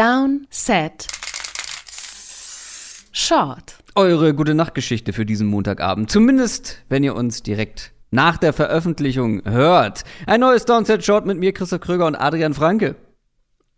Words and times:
Down, 0.00 0.46
Set, 0.48 1.08
Short. 3.12 3.74
Eure 3.94 4.32
gute 4.32 4.54
Nachtgeschichte 4.54 5.12
für 5.12 5.26
diesen 5.26 5.46
Montagabend. 5.46 6.10
Zumindest, 6.10 6.82
wenn 6.88 7.04
ihr 7.04 7.14
uns 7.14 7.42
direkt 7.42 7.92
nach 8.10 8.38
der 8.38 8.54
Veröffentlichung 8.54 9.44
hört. 9.44 10.04
Ein 10.26 10.40
neues 10.40 10.64
Downset 10.64 11.04
Short 11.04 11.26
mit 11.26 11.36
mir, 11.36 11.52
Christoph 11.52 11.82
Kröger 11.82 12.06
und 12.06 12.16
Adrian 12.16 12.54
Franke. 12.54 12.96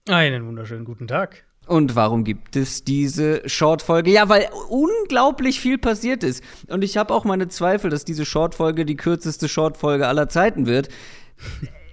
Einen 0.09 0.47
wunderschönen 0.47 0.85
guten 0.85 1.09
Tag. 1.09 1.43
Und 1.67 1.97
warum 1.97 2.23
gibt 2.23 2.55
es 2.55 2.85
diese 2.85 3.43
Short-Folge? 3.49 4.13
Ja, 4.13 4.29
weil 4.29 4.49
unglaublich 4.69 5.59
viel 5.59 5.79
passiert 5.79 6.23
ist. 6.23 6.45
Und 6.69 6.85
ich 6.85 6.97
habe 6.99 7.13
auch 7.13 7.25
meine 7.25 7.49
Zweifel, 7.49 7.91
dass 7.91 8.05
diese 8.05 8.25
Short-Folge 8.25 8.85
die 8.85 8.97
kürzeste 8.97 9.49
Short-Folge 9.49 10.07
aller 10.07 10.29
Zeiten 10.29 10.67
wird. 10.67 10.89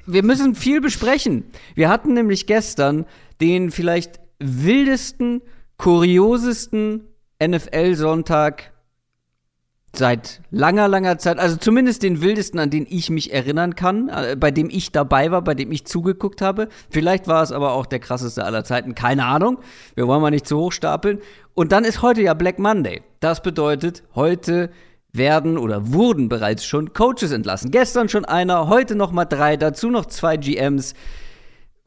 Wir 0.05 0.23
müssen 0.23 0.53
viel 0.53 0.81
besprechen. 0.81 1.45
Wir 1.73 1.89
hatten 1.89 2.13
nämlich 2.13 2.45
gestern 2.45 3.05
den 3.41 3.71
vielleicht 3.71 4.19
wildesten, 4.39 5.41
kuriosesten 5.77 7.07
NFL-Sonntag 7.41 8.71
seit 9.95 10.41
langer, 10.51 10.87
langer 10.87 11.17
Zeit, 11.17 11.39
also 11.39 11.55
zumindest 11.57 12.03
den 12.03 12.21
wildesten, 12.21 12.59
an 12.59 12.69
den 12.69 12.85
ich 12.87 13.09
mich 13.09 13.33
erinnern 13.33 13.75
kann, 13.75 14.09
äh, 14.09 14.35
bei 14.39 14.51
dem 14.51 14.69
ich 14.69 14.91
dabei 14.91 15.31
war, 15.31 15.41
bei 15.41 15.55
dem 15.55 15.71
ich 15.71 15.85
zugeguckt 15.85 16.41
habe. 16.41 16.69
Vielleicht 16.89 17.27
war 17.27 17.41
es 17.41 17.51
aber 17.51 17.73
auch 17.73 17.85
der 17.85 17.99
krasseste 17.99 18.43
aller 18.43 18.63
Zeiten, 18.63 18.93
keine 18.93 19.25
Ahnung. 19.25 19.59
Wir 19.95 20.07
wollen 20.07 20.21
mal 20.21 20.31
nicht 20.31 20.47
zu 20.47 20.57
hoch 20.57 20.71
stapeln. 20.71 21.19
Und 21.53 21.71
dann 21.71 21.83
ist 21.83 22.01
heute 22.01 22.21
ja 22.21 22.33
Black 22.33 22.59
Monday. 22.59 23.01
Das 23.19 23.41
bedeutet, 23.41 24.03
heute 24.15 24.69
werden 25.11 25.57
oder 25.57 25.91
wurden 25.91 26.29
bereits 26.29 26.65
schon 26.65 26.93
Coaches 26.93 27.31
entlassen. 27.31 27.71
Gestern 27.71 28.09
schon 28.09 28.25
einer, 28.25 28.67
heute 28.67 28.95
noch 28.95 29.11
mal 29.11 29.25
drei, 29.25 29.57
dazu 29.57 29.89
noch 29.89 30.05
zwei 30.05 30.37
GMs 30.37 30.93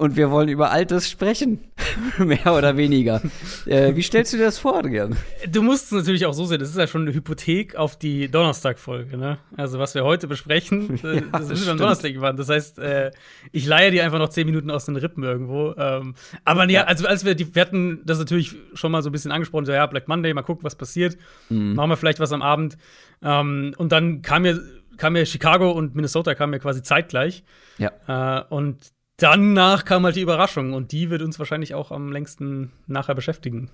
und 0.02 0.16
wir 0.16 0.32
wollen 0.32 0.48
über 0.48 0.72
Altes 0.72 1.08
sprechen. 1.08 1.60
Mehr 2.18 2.52
oder 2.52 2.76
weniger. 2.76 3.22
äh, 3.66 3.94
wie 3.94 4.02
stellst 4.02 4.32
du 4.32 4.36
dir 4.36 4.46
das 4.46 4.58
vor, 4.58 4.78
Adrian? 4.78 5.16
Du 5.48 5.62
musst 5.62 5.86
es 5.86 5.92
natürlich 5.92 6.26
auch 6.26 6.32
so 6.32 6.44
sehen, 6.44 6.58
das 6.58 6.70
ist 6.70 6.76
ja 6.76 6.88
schon 6.88 7.02
eine 7.02 7.14
Hypothek 7.14 7.76
auf 7.76 7.96
die 7.96 8.28
Donnerstag-Folge, 8.28 9.16
ne? 9.16 9.38
Also, 9.56 9.78
was 9.78 9.94
wir 9.94 10.02
heute 10.02 10.26
besprechen, 10.26 10.96
ja, 11.04 11.20
das, 11.30 11.48
das 11.48 11.60
ist 11.60 11.68
am 11.68 11.78
Donnerstag 11.78 12.14
geworden. 12.14 12.36
Das 12.36 12.48
heißt, 12.48 12.80
äh, 12.80 13.12
ich 13.52 13.64
leihe 13.64 13.92
dir 13.92 14.04
einfach 14.04 14.18
noch 14.18 14.30
zehn 14.30 14.44
Minuten 14.44 14.72
aus 14.72 14.86
den 14.86 14.96
Rippen 14.96 15.22
irgendwo. 15.22 15.72
Ähm, 15.78 16.16
aber 16.44 16.68
ja, 16.68 16.82
also, 16.82 17.06
als 17.06 17.24
wir, 17.24 17.36
die, 17.36 17.54
wir 17.54 17.62
hatten 17.62 18.02
das 18.04 18.18
natürlich 18.18 18.56
schon 18.74 18.90
mal 18.90 19.02
so 19.02 19.08
ein 19.08 19.12
bisschen 19.12 19.30
angesprochen, 19.30 19.66
so, 19.66 19.72
ja, 19.72 19.86
Black 19.86 20.08
Monday, 20.08 20.34
mal 20.34 20.42
gucken, 20.42 20.64
was 20.64 20.74
passiert. 20.74 21.16
Mhm. 21.48 21.76
Machen 21.76 21.90
wir 21.90 21.96
vielleicht 21.96 22.18
was 22.18 22.32
am 22.32 22.42
Abend. 22.42 22.76
Ähm, 23.22 23.72
und 23.78 23.92
dann 23.92 24.20
kam 24.22 24.42
mir, 24.42 24.60
kam 24.96 25.12
mir 25.12 25.26
Chicago 25.26 25.70
und 25.70 25.94
Minnesota 25.94 26.34
kamen 26.34 26.50
mir 26.50 26.58
quasi 26.58 26.82
zeitgleich. 26.82 27.44
Ja. 27.78 28.40
Äh, 28.40 28.44
und 28.48 28.78
Danach 29.16 29.84
kam 29.84 30.04
halt 30.04 30.16
die 30.16 30.22
Überraschung 30.22 30.72
und 30.72 30.92
die 30.92 31.10
wird 31.10 31.22
uns 31.22 31.38
wahrscheinlich 31.38 31.74
auch 31.74 31.90
am 31.90 32.10
längsten 32.10 32.72
nachher 32.86 33.14
beschäftigen. 33.14 33.70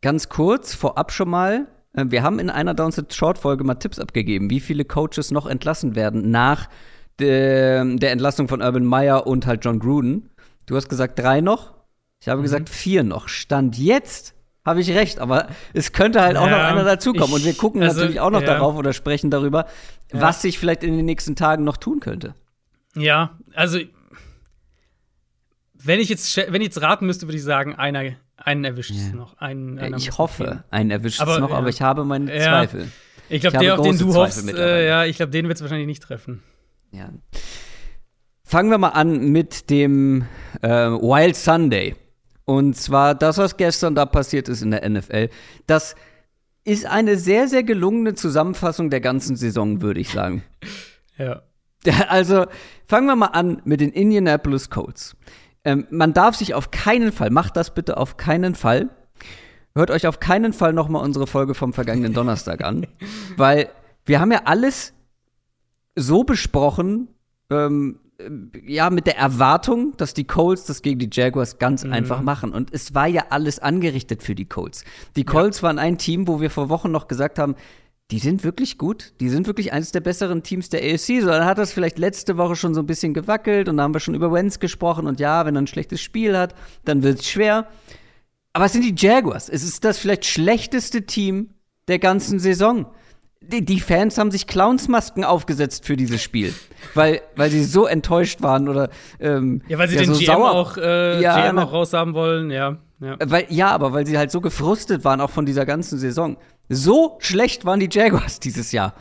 Ganz 0.00 0.28
kurz, 0.28 0.74
vorab 0.74 1.12
schon 1.12 1.28
mal, 1.28 1.66
äh, 1.92 2.06
wir 2.08 2.22
haben 2.22 2.38
in 2.38 2.50
einer 2.50 2.74
Downset 2.74 3.12
Short 3.14 3.38
Folge 3.38 3.64
mal 3.64 3.74
Tipps 3.74 3.98
abgegeben, 3.98 4.50
wie 4.50 4.60
viele 4.60 4.84
Coaches 4.84 5.30
noch 5.30 5.46
entlassen 5.46 5.94
werden 5.94 6.30
nach 6.30 6.68
der, 7.18 7.84
der 7.84 8.12
Entlassung 8.12 8.48
von 8.48 8.62
Urban 8.62 8.84
Meyer 8.84 9.26
und 9.26 9.46
halt 9.46 9.64
John 9.64 9.78
Gruden. 9.78 10.30
Du 10.66 10.76
hast 10.76 10.88
gesagt 10.88 11.18
drei 11.18 11.40
noch. 11.40 11.74
Ich 12.20 12.28
habe 12.28 12.40
mhm. 12.40 12.44
gesagt 12.44 12.68
vier 12.68 13.02
noch. 13.04 13.28
Stand 13.28 13.76
jetzt 13.78 14.34
habe 14.64 14.80
ich 14.82 14.90
recht, 14.90 15.18
aber 15.18 15.48
es 15.72 15.92
könnte 15.92 16.20
halt 16.20 16.36
auch 16.36 16.46
ja, 16.46 16.58
noch 16.58 16.64
einer 16.64 16.84
dazukommen. 16.84 17.34
und 17.34 17.44
wir 17.44 17.54
gucken 17.54 17.82
also, 17.82 18.00
natürlich 18.00 18.20
auch 18.20 18.30
noch 18.30 18.42
ja. 18.42 18.46
darauf 18.46 18.76
oder 18.76 18.92
sprechen 18.92 19.30
darüber, 19.30 19.66
ja. 20.12 20.20
was 20.20 20.42
sich 20.42 20.58
vielleicht 20.58 20.84
in 20.84 20.94
den 20.94 21.06
nächsten 21.06 21.36
Tagen 21.36 21.64
noch 21.64 21.78
tun 21.78 22.00
könnte. 22.00 22.34
Ja, 22.94 23.38
also 23.54 23.78
wenn 25.82 26.00
ich 26.00 26.08
jetzt, 26.08 26.36
wenn 26.36 26.60
ich 26.60 26.68
jetzt 26.68 26.82
raten 26.82 27.06
müsste, 27.06 27.26
würde 27.26 27.36
ich 27.36 27.42
sagen, 27.42 27.74
einer, 27.74 28.12
einen 28.36 28.64
erwischt 28.64 28.90
es 28.90 29.08
ja. 29.08 29.14
noch. 29.14 29.38
Einen, 29.38 29.78
ja, 29.78 29.96
ich 29.96 30.18
hoffe, 30.18 30.64
einen 30.70 30.90
erwischt 30.90 31.20
es 31.20 31.38
noch, 31.38 31.50
ja. 31.50 31.56
aber 31.56 31.68
ich 31.68 31.82
habe 31.82 32.04
meine 32.04 32.26
Zweifel. 32.26 32.88
Ich 33.28 33.42
glaube, 33.42 33.58
der, 33.58 33.78
auf 33.78 33.86
den 33.86 33.98
du 33.98 34.14
hoffst, 34.14 34.48
äh, 34.52 34.88
ja, 34.88 35.04
ich 35.04 35.16
glaube, 35.16 35.30
den 35.30 35.48
wird 35.48 35.56
es 35.56 35.62
wahrscheinlich 35.62 35.86
nicht 35.86 36.02
treffen. 36.02 36.42
Ja. 36.92 37.10
Fangen 38.42 38.70
wir 38.70 38.78
mal 38.78 38.88
an 38.88 39.30
mit 39.30 39.68
dem 39.68 40.26
äh, 40.62 40.68
Wild 40.68 41.36
Sunday. 41.36 41.94
Und 42.46 42.74
zwar 42.76 43.14
das, 43.14 43.36
was 43.36 43.58
gestern 43.58 43.94
da 43.94 44.06
passiert 44.06 44.48
ist 44.48 44.62
in 44.62 44.70
der 44.70 44.88
NFL. 44.88 45.28
Das 45.66 45.94
ist 46.64 46.86
eine 46.86 47.18
sehr, 47.18 47.46
sehr 47.46 47.62
gelungene 47.62 48.14
Zusammenfassung 48.14 48.88
der 48.88 49.02
ganzen 49.02 49.36
Saison, 49.36 49.82
würde 49.82 50.00
ich 50.00 50.08
sagen. 50.08 50.42
ja. 51.18 51.42
Also 52.08 52.46
fangen 52.86 53.06
wir 53.06 53.16
mal 53.16 53.26
an 53.26 53.62
mit 53.64 53.80
den 53.80 53.90
Indianapolis 53.90 54.68
Colts. 54.68 55.16
Ähm, 55.68 55.86
man 55.90 56.14
darf 56.14 56.34
sich 56.34 56.54
auf 56.54 56.70
keinen 56.70 57.12
Fall, 57.12 57.28
macht 57.28 57.54
das 57.58 57.74
bitte 57.74 57.98
auf 57.98 58.16
keinen 58.16 58.54
Fall. 58.54 58.88
Hört 59.74 59.90
euch 59.90 60.06
auf 60.06 60.18
keinen 60.18 60.54
Fall 60.54 60.72
noch 60.72 60.88
mal 60.88 61.00
unsere 61.00 61.26
Folge 61.26 61.52
vom 61.52 61.74
vergangenen 61.74 62.14
Donnerstag 62.14 62.64
an, 62.64 62.86
weil 63.36 63.68
wir 64.06 64.18
haben 64.18 64.32
ja 64.32 64.42
alles 64.46 64.94
so 65.94 66.24
besprochen, 66.24 67.08
ähm, 67.50 68.00
ja, 68.66 68.88
mit 68.88 69.06
der 69.06 69.18
Erwartung, 69.18 69.94
dass 69.98 70.14
die 70.14 70.26
Colts 70.26 70.64
das 70.64 70.80
gegen 70.80 70.98
die 70.98 71.10
Jaguars 71.12 71.58
ganz 71.58 71.84
mhm. 71.84 71.92
einfach 71.92 72.22
machen. 72.22 72.52
Und 72.52 72.72
es 72.72 72.94
war 72.94 73.06
ja 73.06 73.26
alles 73.28 73.58
angerichtet 73.58 74.22
für 74.22 74.34
die 74.34 74.46
Colts. 74.46 74.86
Die 75.16 75.24
Colts 75.24 75.58
ja. 75.58 75.64
waren 75.64 75.78
ein 75.78 75.98
Team, 75.98 76.28
wo 76.28 76.40
wir 76.40 76.48
vor 76.50 76.70
Wochen 76.70 76.90
noch 76.90 77.08
gesagt 77.08 77.38
haben, 77.38 77.56
die 78.10 78.18
sind 78.18 78.42
wirklich 78.42 78.78
gut. 78.78 79.12
Die 79.20 79.28
sind 79.28 79.46
wirklich 79.46 79.72
eines 79.72 79.92
der 79.92 80.00
besseren 80.00 80.42
Teams 80.42 80.70
der 80.70 80.80
AFC. 80.80 81.20
So, 81.20 81.26
dann 81.26 81.44
hat 81.44 81.58
das 81.58 81.72
vielleicht 81.72 81.98
letzte 81.98 82.38
Woche 82.38 82.56
schon 82.56 82.74
so 82.74 82.80
ein 82.80 82.86
bisschen 82.86 83.12
gewackelt 83.12 83.68
und 83.68 83.76
da 83.76 83.82
haben 83.82 83.94
wir 83.94 84.00
schon 84.00 84.14
über 84.14 84.32
Wentz 84.32 84.60
gesprochen. 84.60 85.06
Und 85.06 85.20
ja, 85.20 85.44
wenn 85.44 85.56
er 85.56 85.62
ein 85.62 85.66
schlechtes 85.66 86.00
Spiel 86.00 86.36
hat, 86.36 86.54
dann 86.84 87.02
wird 87.02 87.20
es 87.20 87.28
schwer. 87.28 87.66
Aber 88.54 88.64
es 88.64 88.72
sind 88.72 88.82
die 88.82 88.94
Jaguars. 88.96 89.48
Es 89.50 89.62
ist 89.62 89.84
das 89.84 89.98
vielleicht 89.98 90.24
schlechteste 90.24 91.02
Team 91.02 91.50
der 91.86 91.98
ganzen 91.98 92.38
Saison. 92.38 92.86
Die, 93.40 93.64
die 93.64 93.78
Fans 93.78 94.16
haben 94.18 94.30
sich 94.30 94.46
Clownsmasken 94.46 95.22
aufgesetzt 95.22 95.84
für 95.84 95.96
dieses 95.96 96.20
Spiel, 96.22 96.52
weil, 96.94 97.20
weil 97.36 97.50
sie 97.50 97.62
so 97.62 97.86
enttäuscht 97.86 98.42
waren 98.42 98.68
oder 98.68 98.90
ähm, 99.20 99.62
ja, 99.68 99.78
weil 99.78 99.88
sie 99.88 99.94
ja, 99.94 100.02
den 100.02 100.12
so 100.12 100.18
GM 100.18 100.26
sauer. 100.26 100.50
auch 100.50 100.76
äh, 100.76 101.22
ja, 101.22 101.46
GM 101.46 101.58
auch 101.58 101.72
raushaben 101.72 102.14
wollen, 102.14 102.50
ja. 102.50 102.78
Ja. 103.00 103.16
Weil, 103.24 103.46
ja, 103.48 103.70
aber 103.70 103.92
weil 103.92 104.06
sie 104.06 104.18
halt 104.18 104.32
so 104.32 104.40
gefrustet 104.40 105.04
waren, 105.04 105.20
auch 105.20 105.30
von 105.30 105.46
dieser 105.46 105.64
ganzen 105.64 105.98
Saison. 105.98 106.36
So 106.68 107.18
schlecht 107.20 107.64
waren 107.64 107.80
die 107.80 107.88
Jaguars 107.90 108.40
dieses 108.40 108.72
Jahr. 108.72 108.94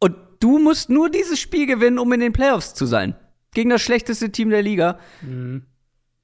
Und 0.00 0.16
du 0.40 0.58
musst 0.58 0.90
nur 0.90 1.10
dieses 1.10 1.38
Spiel 1.40 1.66
gewinnen, 1.66 1.98
um 1.98 2.12
in 2.12 2.20
den 2.20 2.32
Playoffs 2.32 2.74
zu 2.74 2.86
sein. 2.86 3.14
Gegen 3.54 3.70
das 3.70 3.82
schlechteste 3.82 4.30
Team 4.30 4.50
der 4.50 4.62
Liga. 4.62 4.98
Mhm. 5.22 5.64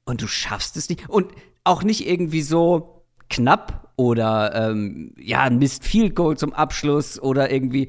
Und 0.05 0.23
du 0.23 0.27
schaffst 0.27 0.77
es 0.77 0.89
nicht. 0.89 1.09
Und 1.09 1.33
auch 1.65 1.83
nicht 1.83 2.07
irgendwie 2.07 2.43
so 2.43 3.07
knapp 3.31 3.93
oder 3.97 4.71
ähm, 4.71 5.15
ja, 5.17 5.43
ein 5.43 5.59
Mist 5.59 5.85
Field 5.85 6.15
Goal 6.15 6.37
zum 6.37 6.53
Abschluss 6.53 7.21
oder 7.21 7.51
irgendwie 7.51 7.89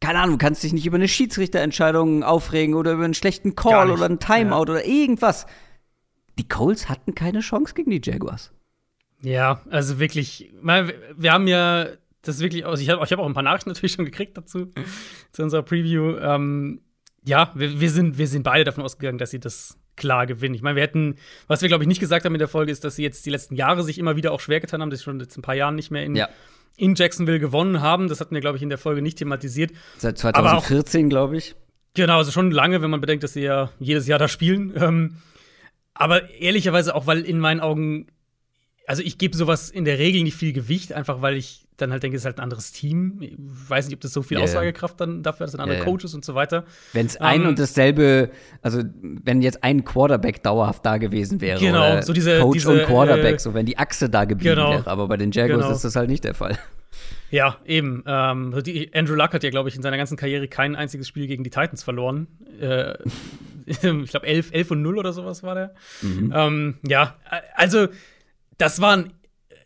keine 0.00 0.20
Ahnung, 0.20 0.38
du 0.38 0.44
kannst 0.44 0.62
dich 0.62 0.72
nicht 0.72 0.86
über 0.86 0.96
eine 0.96 1.08
Schiedsrichterentscheidung 1.08 2.22
aufregen 2.22 2.74
oder 2.74 2.92
über 2.92 3.04
einen 3.04 3.14
schlechten 3.14 3.56
Call 3.56 3.90
oder 3.90 4.04
einen 4.04 4.20
Timeout 4.20 4.66
ja. 4.66 4.72
oder 4.72 4.86
irgendwas. 4.86 5.46
Die 6.38 6.46
Colts 6.46 6.88
hatten 6.88 7.14
keine 7.14 7.40
Chance 7.40 7.74
gegen 7.74 7.90
die 7.90 8.00
Jaguars. 8.02 8.52
Ja, 9.22 9.62
also 9.70 9.98
wirklich, 9.98 10.52
wir 10.62 11.32
haben 11.32 11.48
ja 11.48 11.88
das 12.22 12.40
wirklich 12.40 12.64
aus. 12.64 12.80
Ich 12.80 12.90
habe 12.90 13.00
hab 13.00 13.18
auch 13.18 13.26
ein 13.26 13.34
paar 13.34 13.42
Nachrichten 13.42 13.70
natürlich 13.70 13.92
schon 13.92 14.04
gekriegt 14.04 14.36
dazu, 14.36 14.70
zu 15.32 15.42
unserer 15.42 15.62
Preview. 15.62 16.16
Ähm, 16.18 16.80
ja, 17.24 17.52
wir, 17.54 17.80
wir, 17.80 17.90
sind, 17.90 18.18
wir 18.18 18.26
sind 18.26 18.42
beide 18.42 18.64
davon 18.64 18.84
ausgegangen, 18.84 19.18
dass 19.18 19.30
sie 19.30 19.40
das 19.40 19.78
klar 19.96 20.26
gewinnen. 20.26 20.54
Ich 20.54 20.62
meine, 20.62 20.76
wir 20.76 20.82
hätten, 20.82 21.16
was 21.48 21.62
wir, 21.62 21.68
glaube 21.68 21.84
ich, 21.84 21.88
nicht 21.88 22.00
gesagt 22.00 22.24
haben 22.24 22.34
in 22.34 22.38
der 22.38 22.48
Folge, 22.48 22.70
ist, 22.70 22.84
dass 22.84 22.96
sie 22.96 23.02
jetzt 23.02 23.26
die 23.26 23.30
letzten 23.30 23.56
Jahre 23.56 23.82
sich 23.82 23.98
immer 23.98 24.16
wieder 24.16 24.32
auch 24.32 24.40
schwer 24.40 24.60
getan 24.60 24.80
haben, 24.80 24.90
dass 24.90 25.00
sie 25.00 25.04
schon 25.04 25.20
jetzt 25.20 25.36
ein 25.36 25.42
paar 25.42 25.56
Jahren 25.56 25.74
nicht 25.74 25.90
mehr 25.90 26.04
in, 26.04 26.14
ja. 26.14 26.28
in 26.76 26.94
Jacksonville 26.94 27.40
gewonnen 27.40 27.80
haben. 27.80 28.08
Das 28.08 28.20
hatten 28.20 28.34
wir, 28.34 28.40
glaube 28.40 28.56
ich, 28.56 28.62
in 28.62 28.68
der 28.68 28.78
Folge 28.78 29.02
nicht 29.02 29.18
thematisiert. 29.18 29.72
Seit 29.98 30.18
2014, 30.18 31.10
glaube 31.10 31.36
ich. 31.36 31.56
Genau, 31.94 32.18
also 32.18 32.30
schon 32.30 32.52
lange, 32.52 32.80
wenn 32.80 32.90
man 32.90 33.00
bedenkt, 33.00 33.24
dass 33.24 33.32
sie 33.32 33.42
ja 33.42 33.70
jedes 33.80 34.06
Jahr 34.06 34.20
da 34.20 34.28
spielen. 34.28 34.72
Ähm, 34.76 35.16
aber 35.94 36.30
ehrlicherweise 36.30 36.94
auch, 36.94 37.06
weil 37.08 37.22
in 37.22 37.40
meinen 37.40 37.60
Augen 37.60 38.06
also 38.88 39.02
ich 39.02 39.18
gebe 39.18 39.36
sowas 39.36 39.68
in 39.68 39.84
der 39.84 39.98
Regel 39.98 40.22
nicht 40.22 40.36
viel 40.36 40.54
Gewicht, 40.54 40.94
einfach 40.94 41.20
weil 41.20 41.36
ich 41.36 41.66
dann 41.76 41.92
halt 41.92 42.02
denke, 42.02 42.16
es 42.16 42.22
ist 42.22 42.26
halt 42.26 42.38
ein 42.38 42.42
anderes 42.42 42.72
Team. 42.72 43.18
Ich 43.20 43.36
weiß 43.36 43.86
nicht, 43.86 43.94
ob 43.94 44.00
das 44.00 44.12
so 44.14 44.22
viel 44.22 44.38
yeah. 44.38 44.44
Aussagekraft 44.44 44.98
dann 44.98 45.22
dafür 45.22 45.40
hat, 45.40 45.48
das 45.48 45.52
sind 45.52 45.60
andere 45.60 45.76
yeah. 45.76 45.84
Coaches 45.84 46.14
und 46.14 46.24
so 46.24 46.34
weiter. 46.34 46.64
Wenn 46.94 47.04
es 47.04 47.18
ein 47.18 47.42
um, 47.42 47.48
und 47.48 47.58
dasselbe, 47.58 48.30
also 48.62 48.82
wenn 49.02 49.42
jetzt 49.42 49.62
ein 49.62 49.84
Quarterback 49.84 50.42
dauerhaft 50.42 50.86
da 50.86 50.96
gewesen 50.96 51.42
wäre, 51.42 51.60
genau, 51.60 52.00
so 52.00 52.14
diese, 52.14 52.40
Coach 52.40 52.54
diese, 52.54 52.70
und 52.70 52.86
Quarterback, 52.86 53.34
äh, 53.34 53.38
so 53.38 53.52
wenn 53.52 53.66
die 53.66 53.76
Achse 53.76 54.08
da 54.08 54.24
geblieben 54.24 54.56
genau, 54.56 54.70
wäre, 54.70 54.86
aber 54.86 55.06
bei 55.06 55.18
den 55.18 55.32
Jaguars 55.32 55.60
genau. 55.60 55.74
ist 55.74 55.84
das 55.84 55.94
halt 55.94 56.08
nicht 56.08 56.24
der 56.24 56.34
Fall. 56.34 56.58
Ja, 57.30 57.58
eben. 57.66 58.02
Ähm, 58.06 58.54
Andrew 58.94 59.14
Luck 59.14 59.34
hat 59.34 59.44
ja, 59.44 59.50
glaube 59.50 59.68
ich, 59.68 59.76
in 59.76 59.82
seiner 59.82 59.98
ganzen 59.98 60.16
Karriere 60.16 60.48
kein 60.48 60.74
einziges 60.74 61.06
Spiel 61.06 61.26
gegen 61.26 61.44
die 61.44 61.50
Titans 61.50 61.82
verloren. 61.82 62.26
Äh, 62.58 62.94
ich 63.66 63.80
glaube, 63.80 64.26
11, 64.26 64.52
11 64.52 64.70
und 64.70 64.82
0 64.82 64.98
oder 64.98 65.12
sowas 65.12 65.42
war 65.42 65.54
der. 65.54 65.74
Mhm. 66.00 66.32
Ähm, 66.34 66.74
ja, 66.88 67.16
also 67.54 67.88
das 68.58 68.80
war 68.80 68.96
ein 68.96 69.12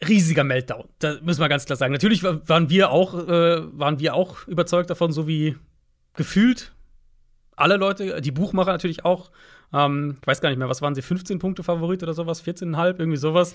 riesiger 0.06 0.44
Meltdown. 0.44 0.88
Da 0.98 1.18
müssen 1.22 1.40
wir 1.40 1.48
ganz 1.48 1.64
klar 1.64 1.76
sagen. 1.76 1.92
Natürlich 1.92 2.22
waren 2.22 2.70
wir 2.70 2.90
auch, 2.90 3.14
äh, 3.14 3.78
waren 3.78 3.98
wir 3.98 4.14
auch 4.14 4.46
überzeugt 4.46 4.90
davon, 4.90 5.12
so 5.12 5.26
wie 5.26 5.56
gefühlt 6.14 6.72
alle 7.56 7.76
Leute, 7.76 8.20
die 8.20 8.30
Buchmacher 8.30 8.72
natürlich 8.72 9.04
auch. 9.04 9.30
Ähm, 9.72 10.16
ich 10.20 10.26
weiß 10.26 10.40
gar 10.40 10.48
nicht 10.48 10.58
mehr, 10.58 10.68
was 10.68 10.82
waren 10.82 10.94
sie? 10.94 11.02
15 11.02 11.38
Punkte 11.38 11.62
Favorit 11.62 12.02
oder 12.02 12.14
sowas? 12.14 12.44
14,5, 12.44 12.98
irgendwie 12.98 13.16
sowas. 13.16 13.54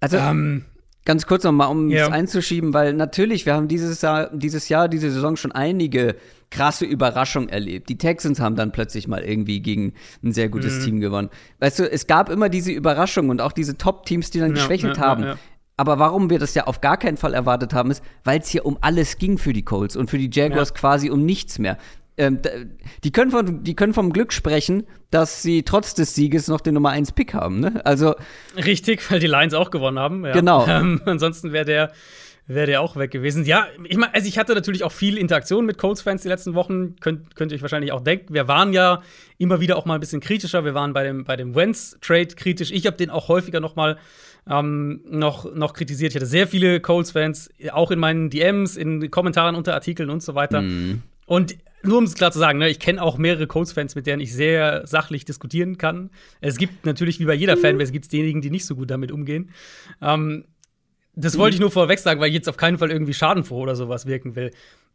Also, 0.00 0.16
ähm, 0.16 0.64
ganz 1.08 1.26
kurz 1.26 1.42
nochmal, 1.42 1.68
um 1.68 1.90
es 1.90 2.06
einzuschieben, 2.06 2.74
weil 2.74 2.92
natürlich, 2.92 3.46
wir 3.46 3.54
haben 3.54 3.66
dieses 3.66 4.02
Jahr, 4.02 4.28
dieses 4.30 4.68
Jahr, 4.68 4.88
diese 4.88 5.10
Saison 5.10 5.36
schon 5.36 5.52
einige 5.52 6.16
krasse 6.50 6.84
Überraschungen 6.84 7.48
erlebt. 7.48 7.88
Die 7.88 7.96
Texans 7.96 8.40
haben 8.40 8.56
dann 8.56 8.72
plötzlich 8.72 9.08
mal 9.08 9.22
irgendwie 9.22 9.60
gegen 9.60 9.94
ein 10.22 10.32
sehr 10.32 10.50
gutes 10.50 10.80
mhm. 10.80 10.84
Team 10.84 11.00
gewonnen. 11.00 11.30
Weißt 11.60 11.78
du, 11.78 11.90
es 11.90 12.06
gab 12.06 12.28
immer 12.28 12.50
diese 12.50 12.72
Überraschungen 12.72 13.30
und 13.30 13.40
auch 13.40 13.52
diese 13.52 13.78
Top-Teams, 13.78 14.30
die 14.30 14.38
dann 14.38 14.50
ja, 14.50 14.56
geschwächelt 14.56 14.98
ja, 14.98 15.02
haben. 15.02 15.22
Ja, 15.22 15.38
aber 15.78 15.98
warum 15.98 16.28
wir 16.28 16.38
das 16.38 16.54
ja 16.54 16.66
auf 16.66 16.82
gar 16.82 16.98
keinen 16.98 17.16
Fall 17.16 17.32
erwartet 17.32 17.72
haben, 17.72 17.90
ist, 17.90 18.04
weil 18.24 18.40
es 18.40 18.48
hier 18.48 18.66
um 18.66 18.76
alles 18.82 19.16
ging 19.16 19.38
für 19.38 19.54
die 19.54 19.62
Colts 19.62 19.96
und 19.96 20.10
für 20.10 20.18
die 20.18 20.28
Jaguars 20.30 20.70
ja. 20.70 20.74
quasi 20.74 21.08
um 21.08 21.24
nichts 21.24 21.58
mehr. 21.58 21.78
Ähm, 22.18 22.40
die, 23.04 23.12
können 23.12 23.30
von, 23.30 23.62
die 23.62 23.74
können 23.74 23.94
vom 23.94 24.12
Glück 24.12 24.32
sprechen, 24.32 24.86
dass 25.10 25.42
sie 25.42 25.62
trotz 25.62 25.94
des 25.94 26.14
Sieges 26.14 26.48
noch 26.48 26.60
den 26.60 26.74
Nummer 26.74 26.90
1 26.90 27.12
Pick 27.12 27.32
haben. 27.32 27.60
Ne? 27.60 27.80
Also 27.84 28.14
Richtig, 28.56 29.10
weil 29.10 29.20
die 29.20 29.28
Lions 29.28 29.54
auch 29.54 29.70
gewonnen 29.70 29.98
haben. 29.98 30.24
Ja. 30.24 30.32
Genau. 30.32 30.66
Ähm, 30.66 31.00
ansonsten 31.06 31.52
wäre 31.52 31.64
der, 31.64 31.92
wär 32.48 32.66
der 32.66 32.80
auch 32.80 32.96
weg 32.96 33.10
gewesen. 33.10 33.44
Ja, 33.44 33.68
ich 33.84 33.96
meine, 33.96 34.12
also 34.14 34.26
ich 34.26 34.38
hatte 34.38 34.54
natürlich 34.54 34.82
auch 34.82 34.92
viel 34.92 35.16
Interaktion 35.16 35.64
mit 35.64 35.78
Colts-Fans 35.78 36.22
die 36.22 36.28
letzten 36.28 36.54
Wochen. 36.54 36.96
Könnt, 36.96 37.36
könnt 37.36 37.52
ihr 37.52 37.56
euch 37.56 37.62
wahrscheinlich 37.62 37.92
auch 37.92 38.02
denken. 38.02 38.34
Wir 38.34 38.48
waren 38.48 38.72
ja 38.72 39.02
immer 39.38 39.60
wieder 39.60 39.76
auch 39.76 39.84
mal 39.84 39.94
ein 39.94 40.00
bisschen 40.00 40.20
kritischer. 40.20 40.64
Wir 40.64 40.74
waren 40.74 40.92
bei 40.92 41.04
dem, 41.04 41.24
bei 41.24 41.36
dem 41.36 41.54
Wentz-Trade 41.54 42.34
kritisch. 42.34 42.72
Ich 42.72 42.86
habe 42.86 42.96
den 42.96 43.10
auch 43.10 43.28
häufiger 43.28 43.60
noch 43.60 43.76
mal 43.76 43.98
ähm, 44.48 45.02
noch, 45.08 45.54
noch 45.54 45.74
kritisiert. 45.74 46.12
Ich 46.12 46.16
hatte 46.16 46.26
sehr 46.26 46.48
viele 46.48 46.80
Colts-Fans, 46.80 47.50
auch 47.70 47.90
in 47.90 47.98
meinen 47.98 48.30
DMs, 48.30 48.76
in 48.76 49.10
Kommentaren 49.10 49.54
unter 49.54 49.74
Artikeln 49.74 50.10
und 50.10 50.22
so 50.22 50.34
weiter. 50.34 50.62
Mm. 50.62 51.02
Und 51.26 51.56
nur 51.82 51.98
um 51.98 52.04
es 52.04 52.14
klar 52.14 52.32
zu 52.32 52.38
sagen, 52.38 52.58
ne, 52.58 52.68
ich 52.68 52.80
kenne 52.80 53.02
auch 53.02 53.18
mehrere 53.18 53.46
Colts-Fans, 53.46 53.94
mit 53.94 54.06
denen 54.06 54.20
ich 54.20 54.34
sehr 54.34 54.86
sachlich 54.86 55.24
diskutieren 55.24 55.78
kann. 55.78 56.10
Es 56.40 56.56
gibt 56.56 56.86
natürlich, 56.86 57.20
wie 57.20 57.24
bei 57.24 57.34
jeder 57.34 57.56
Fanbase, 57.56 57.92
gibt 57.92 58.06
es 58.06 58.08
diejenigen, 58.08 58.40
die 58.40 58.50
nicht 58.50 58.66
so 58.66 58.74
gut 58.74 58.90
damit 58.90 59.12
umgehen. 59.12 59.50
Ähm, 60.02 60.44
das 61.14 61.38
wollte 61.38 61.54
ich 61.54 61.60
nur 61.60 61.70
vorweg 61.70 61.98
sagen, 61.98 62.20
weil 62.20 62.28
ich 62.28 62.34
jetzt 62.34 62.48
auf 62.48 62.56
keinen 62.56 62.78
Fall 62.78 62.90
irgendwie 62.90 63.14
schadenfroh 63.14 63.60
oder 63.60 63.76
sowas 63.76 64.06
wirken 64.06 64.36
will. 64.36 64.52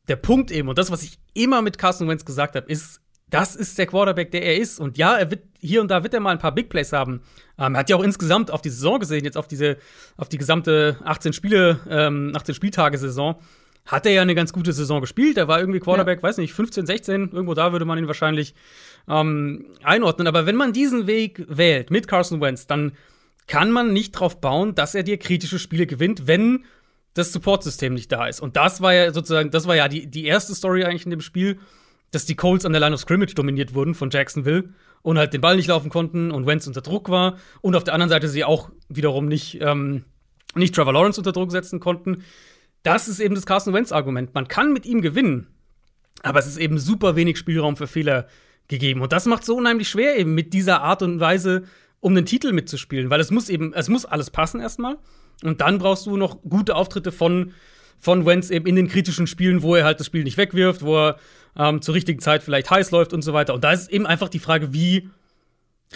Der 0.07 0.15
Punkt 0.15 0.51
eben, 0.51 0.69
und 0.69 0.77
das, 0.77 0.91
was 0.91 1.03
ich 1.03 1.17
immer 1.33 1.61
mit 1.61 1.77
Carson 1.77 2.07
Wentz 2.07 2.25
gesagt 2.25 2.55
habe, 2.55 2.69
ist, 2.71 3.01
das 3.29 3.55
ist 3.55 3.77
der 3.77 3.87
Quarterback, 3.87 4.31
der 4.31 4.43
er 4.43 4.57
ist. 4.57 4.79
Und 4.79 4.97
ja, 4.97 5.15
er 5.15 5.31
wird 5.31 5.43
hier 5.59 5.81
und 5.81 5.89
da 5.89 6.03
wird 6.03 6.13
er 6.13 6.19
mal 6.19 6.31
ein 6.31 6.39
paar 6.39 6.53
Big 6.53 6.69
Plays 6.69 6.93
haben. 6.93 7.21
Ähm, 7.57 7.73
er 7.73 7.79
hat 7.79 7.89
ja 7.89 7.95
auch 7.95 8.03
insgesamt 8.03 8.51
auf 8.51 8.61
die 8.61 8.69
Saison 8.69 8.99
gesehen, 8.99 9.25
jetzt 9.25 9.37
auf 9.37 9.47
diese, 9.47 9.77
auf 10.17 10.29
die 10.29 10.37
gesamte 10.37 10.97
18 11.03 11.33
Spiele, 11.33 11.79
ähm, 11.89 12.31
18 12.35 12.53
Spieltage-Saison, 12.53 13.35
hat 13.85 14.05
er 14.05 14.13
ja 14.13 14.21
eine 14.21 14.35
ganz 14.35 14.53
gute 14.53 14.73
Saison 14.73 15.01
gespielt. 15.01 15.37
Er 15.37 15.47
war 15.47 15.59
irgendwie 15.59 15.79
Quarterback, 15.79 16.19
ja. 16.19 16.23
weiß 16.23 16.37
nicht, 16.37 16.53
15, 16.53 16.85
16, 16.85 17.31
irgendwo 17.31 17.53
da 17.53 17.71
würde 17.71 17.85
man 17.85 17.97
ihn 17.97 18.07
wahrscheinlich 18.07 18.55
ähm, 19.09 19.65
einordnen. 19.83 20.27
Aber 20.27 20.45
wenn 20.45 20.55
man 20.55 20.73
diesen 20.73 21.07
Weg 21.07 21.45
wählt 21.47 21.91
mit 21.91 22.07
Carson 22.07 22.39
Wentz, 22.41 22.67
dann 22.67 22.93
kann 23.47 23.71
man 23.71 23.91
nicht 23.91 24.15
darauf 24.15 24.39
bauen, 24.39 24.73
dass 24.73 24.95
er 24.95 25.03
dir 25.03 25.17
kritische 25.17 25.59
Spiele 25.59 25.85
gewinnt, 25.85 26.27
wenn 26.27 26.63
das 27.13 27.33
Supportsystem 27.33 27.93
nicht 27.93 28.11
da 28.11 28.27
ist. 28.27 28.39
Und 28.39 28.55
das 28.55 28.81
war 28.81 28.93
ja 28.93 29.11
sozusagen, 29.11 29.51
das 29.51 29.67
war 29.67 29.75
ja 29.75 29.87
die, 29.87 30.07
die 30.07 30.25
erste 30.25 30.55
Story 30.55 30.85
eigentlich 30.85 31.05
in 31.05 31.11
dem 31.11 31.21
Spiel 31.21 31.59
dass 32.13 32.25
die 32.25 32.35
Colts 32.35 32.63
an 32.63 32.71
der 32.71 32.79
Line 32.79 32.93
of 32.93 33.01
Scrimmage 33.01 33.33
dominiert 33.33 33.73
wurden 33.73 33.95
von 33.95 34.09
Jacksonville 34.11 34.69
und 35.01 35.17
halt 35.17 35.33
den 35.33 35.41
Ball 35.41 35.57
nicht 35.57 35.67
laufen 35.67 35.89
konnten 35.89 36.31
und 36.31 36.45
Wentz 36.45 36.67
unter 36.67 36.81
Druck 36.81 37.09
war 37.09 37.37
und 37.61 37.75
auf 37.75 37.83
der 37.83 37.93
anderen 37.93 38.09
Seite 38.09 38.29
sie 38.29 38.45
auch 38.45 38.69
wiederum 38.87 39.25
nicht, 39.25 39.59
ähm, 39.61 40.05
nicht 40.53 40.75
Trevor 40.75 40.93
Lawrence 40.93 41.19
unter 41.19 41.31
Druck 41.31 41.51
setzen 41.51 41.79
konnten. 41.79 42.23
Das 42.83 43.07
ist 43.07 43.19
eben 43.19 43.35
das 43.35 43.45
Carson 43.45 43.73
Wentz-Argument. 43.73 44.33
Man 44.33 44.47
kann 44.47 44.73
mit 44.73 44.85
ihm 44.85 45.01
gewinnen, 45.01 45.47
aber 46.21 46.39
es 46.39 46.47
ist 46.47 46.57
eben 46.57 46.77
super 46.77 47.15
wenig 47.15 47.37
Spielraum 47.37 47.77
für 47.77 47.87
Fehler 47.87 48.27
gegeben. 48.67 49.01
Und 49.01 49.11
das 49.11 49.25
macht 49.25 49.41
es 49.41 49.47
so 49.47 49.55
unheimlich 49.55 49.89
schwer, 49.89 50.17
eben 50.17 50.35
mit 50.35 50.53
dieser 50.53 50.81
Art 50.81 51.01
und 51.01 51.19
Weise 51.19 51.63
um 51.99 52.15
den 52.15 52.25
Titel 52.25 52.51
mitzuspielen, 52.51 53.09
weil 53.09 53.19
es 53.19 53.31
muss 53.31 53.49
eben, 53.49 53.73
es 53.73 53.87
muss 53.87 54.05
alles 54.05 54.29
passen 54.29 54.59
erstmal. 54.59 54.97
Und 55.43 55.61
dann 55.61 55.77
brauchst 55.77 56.05
du 56.05 56.17
noch 56.17 56.41
gute 56.41 56.75
Auftritte 56.75 57.11
von, 57.11 57.53
von 57.97 58.25
Wentz 58.25 58.49
eben 58.49 58.65
in 58.65 58.75
den 58.75 58.87
kritischen 58.89 59.27
Spielen, 59.27 59.63
wo 59.63 59.75
er 59.75 59.85
halt 59.85 59.99
das 59.99 60.07
Spiel 60.07 60.23
nicht 60.23 60.37
wegwirft, 60.37 60.83
wo 60.83 60.97
er 60.97 61.17
ähm, 61.57 61.81
zur 61.81 61.95
richtigen 61.95 62.19
Zeit 62.19 62.43
vielleicht 62.43 62.69
heiß 62.69 62.91
läuft 62.91 63.13
und 63.13 63.21
so 63.21 63.33
weiter. 63.33 63.53
Und 63.53 63.63
da 63.63 63.71
ist 63.71 63.89
eben 63.89 64.05
einfach 64.05 64.29
die 64.29 64.39
Frage, 64.39 64.73
wie 64.73 65.09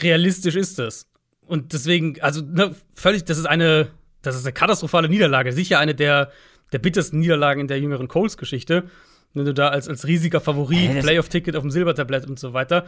realistisch 0.01 0.55
ist 0.55 0.79
das? 0.79 1.07
Und 1.45 1.73
deswegen, 1.73 2.19
also 2.21 2.41
ne, 2.41 2.75
völlig, 2.93 3.25
das 3.25 3.37
ist 3.37 3.45
eine, 3.45 3.89
das 4.21 4.35
ist 4.35 4.45
eine 4.45 4.53
katastrophale 4.53 5.09
Niederlage. 5.09 5.53
Sicher 5.53 5.79
eine 5.79 5.95
der, 5.95 6.31
der 6.71 6.79
bittersten 6.79 7.19
Niederlagen 7.19 7.61
in 7.61 7.67
der 7.67 7.79
jüngeren 7.79 8.07
Coles-Geschichte. 8.07 8.89
Wenn 9.33 9.45
du 9.45 9.53
da 9.53 9.69
als, 9.69 9.87
als 9.87 10.07
riesiger 10.07 10.41
Favorit, 10.41 10.89
hey, 10.89 11.01
Playoff-Ticket 11.01 11.55
auf 11.55 11.63
dem 11.63 11.71
Silbertablett 11.71 12.27
und 12.27 12.39
so 12.39 12.53
weiter. 12.53 12.85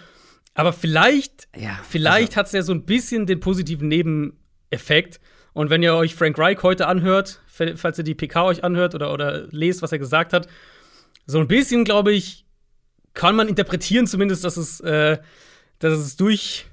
Aber 0.53 0.73
vielleicht, 0.73 1.47
ja, 1.55 1.79
vielleicht 1.87 2.29
also. 2.29 2.37
hat 2.37 2.45
es 2.47 2.51
ja 2.53 2.61
so 2.63 2.73
ein 2.73 2.85
bisschen 2.85 3.25
den 3.25 3.39
positiven 3.39 3.87
Nebeneffekt. 3.87 5.19
Und 5.53 5.69
wenn 5.69 5.83
ihr 5.83 5.95
euch 5.95 6.15
Frank 6.15 6.37
Reich 6.37 6.63
heute 6.63 6.87
anhört, 6.87 7.41
falls 7.47 7.97
ihr 7.97 8.03
die 8.03 8.15
PK 8.15 8.45
euch 8.45 8.63
anhört 8.63 8.95
oder, 8.95 9.13
oder 9.13 9.47
lest, 9.51 9.81
was 9.81 9.91
er 9.91 9.99
gesagt 9.99 10.33
hat, 10.33 10.47
so 11.25 11.39
ein 11.39 11.47
bisschen, 11.47 11.83
glaube 11.83 12.11
ich, 12.11 12.45
kann 13.13 13.35
man 13.35 13.47
interpretieren 13.47 14.07
zumindest, 14.07 14.43
dass 14.43 14.57
es, 14.57 14.79
äh, 14.79 15.17
dass 15.79 15.97
es 15.97 16.15
durch, 16.15 16.65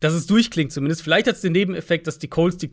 dass 0.00 0.12
es 0.14 0.26
durchklingt 0.26 0.72
zumindest. 0.72 1.02
Vielleicht 1.02 1.26
hat 1.26 1.34
es 1.34 1.40
den 1.40 1.52
Nebeneffekt, 1.52 2.06
dass 2.06 2.18
die 2.18 2.28
Colts 2.28 2.56
die 2.56 2.68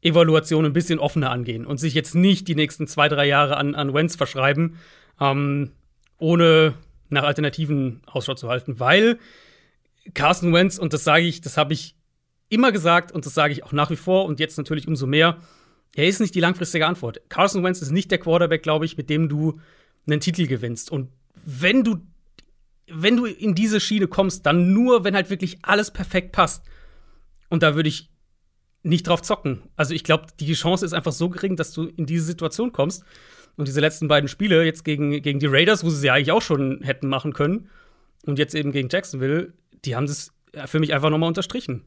Quarterback-Evaluation 0.00 0.64
ein 0.64 0.72
bisschen 0.72 0.98
offener 0.98 1.30
angehen 1.30 1.66
und 1.66 1.78
sich 1.78 1.94
jetzt 1.94 2.14
nicht 2.14 2.48
die 2.48 2.54
nächsten 2.54 2.86
zwei, 2.86 3.08
drei 3.08 3.26
Jahre 3.26 3.56
an, 3.56 3.74
an 3.74 3.94
Wentz 3.94 4.16
verschreiben, 4.16 4.76
ähm, 5.20 5.72
ohne 6.18 6.74
nach 7.08 7.24
Alternativen 7.24 8.02
Ausschau 8.06 8.34
zu 8.34 8.48
halten, 8.48 8.78
weil 8.78 9.18
Carson 10.14 10.52
Wentz, 10.52 10.78
und 10.78 10.92
das 10.92 11.04
sage 11.04 11.24
ich, 11.24 11.40
das 11.40 11.56
habe 11.56 11.72
ich 11.72 11.96
immer 12.48 12.72
gesagt 12.72 13.12
und 13.12 13.26
das 13.26 13.34
sage 13.34 13.52
ich 13.52 13.64
auch 13.64 13.72
nach 13.72 13.90
wie 13.90 13.96
vor 13.96 14.24
und 14.24 14.40
jetzt 14.40 14.58
natürlich 14.58 14.88
umso 14.88 15.06
mehr, 15.06 15.38
er 15.94 16.06
ist 16.06 16.20
nicht 16.20 16.34
die 16.34 16.40
langfristige 16.40 16.86
Antwort. 16.86 17.20
Carson 17.28 17.64
Wentz 17.64 17.82
ist 17.82 17.90
nicht 17.90 18.10
der 18.10 18.18
Quarterback, 18.18 18.62
glaube 18.62 18.84
ich, 18.84 18.96
mit 18.96 19.10
dem 19.10 19.28
du 19.28 19.60
einen 20.06 20.20
Titel 20.20 20.46
gewinnst. 20.46 20.90
Und 20.90 21.10
wenn 21.44 21.82
du, 21.82 21.96
wenn 22.88 23.16
du 23.16 23.26
in 23.26 23.54
diese 23.54 23.80
Schiene 23.80 24.06
kommst, 24.06 24.46
dann 24.46 24.72
nur, 24.72 25.04
wenn 25.04 25.14
halt 25.14 25.30
wirklich 25.30 25.58
alles 25.62 25.90
perfekt 25.90 26.32
passt. 26.32 26.64
Und 27.48 27.64
da 27.64 27.74
würde 27.74 27.88
ich 27.88 28.10
nicht 28.82 29.06
drauf 29.06 29.22
zocken. 29.22 29.62
Also 29.76 29.94
ich 29.94 30.04
glaube, 30.04 30.26
die 30.38 30.52
Chance 30.54 30.84
ist 30.84 30.92
einfach 30.92 31.12
so 31.12 31.28
gering, 31.28 31.56
dass 31.56 31.72
du 31.72 31.84
in 31.84 32.06
diese 32.06 32.24
Situation 32.24 32.72
kommst. 32.72 33.04
Und 33.56 33.68
diese 33.68 33.80
letzten 33.80 34.08
beiden 34.08 34.28
Spiele 34.28 34.64
jetzt 34.64 34.84
gegen, 34.84 35.22
gegen 35.22 35.38
die 35.38 35.46
Raiders, 35.46 35.84
wo 35.84 35.90
sie 35.90 35.98
sie 35.98 36.10
eigentlich 36.10 36.32
auch 36.32 36.42
schon 36.42 36.80
hätten 36.82 37.08
machen 37.08 37.32
können, 37.32 37.68
und 38.26 38.38
jetzt 38.38 38.54
eben 38.54 38.72
gegen 38.72 38.88
Jacksonville, 38.90 39.52
die 39.84 39.96
haben 39.96 40.06
das 40.06 40.32
für 40.66 40.78
mich 40.78 40.92
einfach 40.92 41.10
nochmal 41.10 41.28
unterstrichen. 41.28 41.84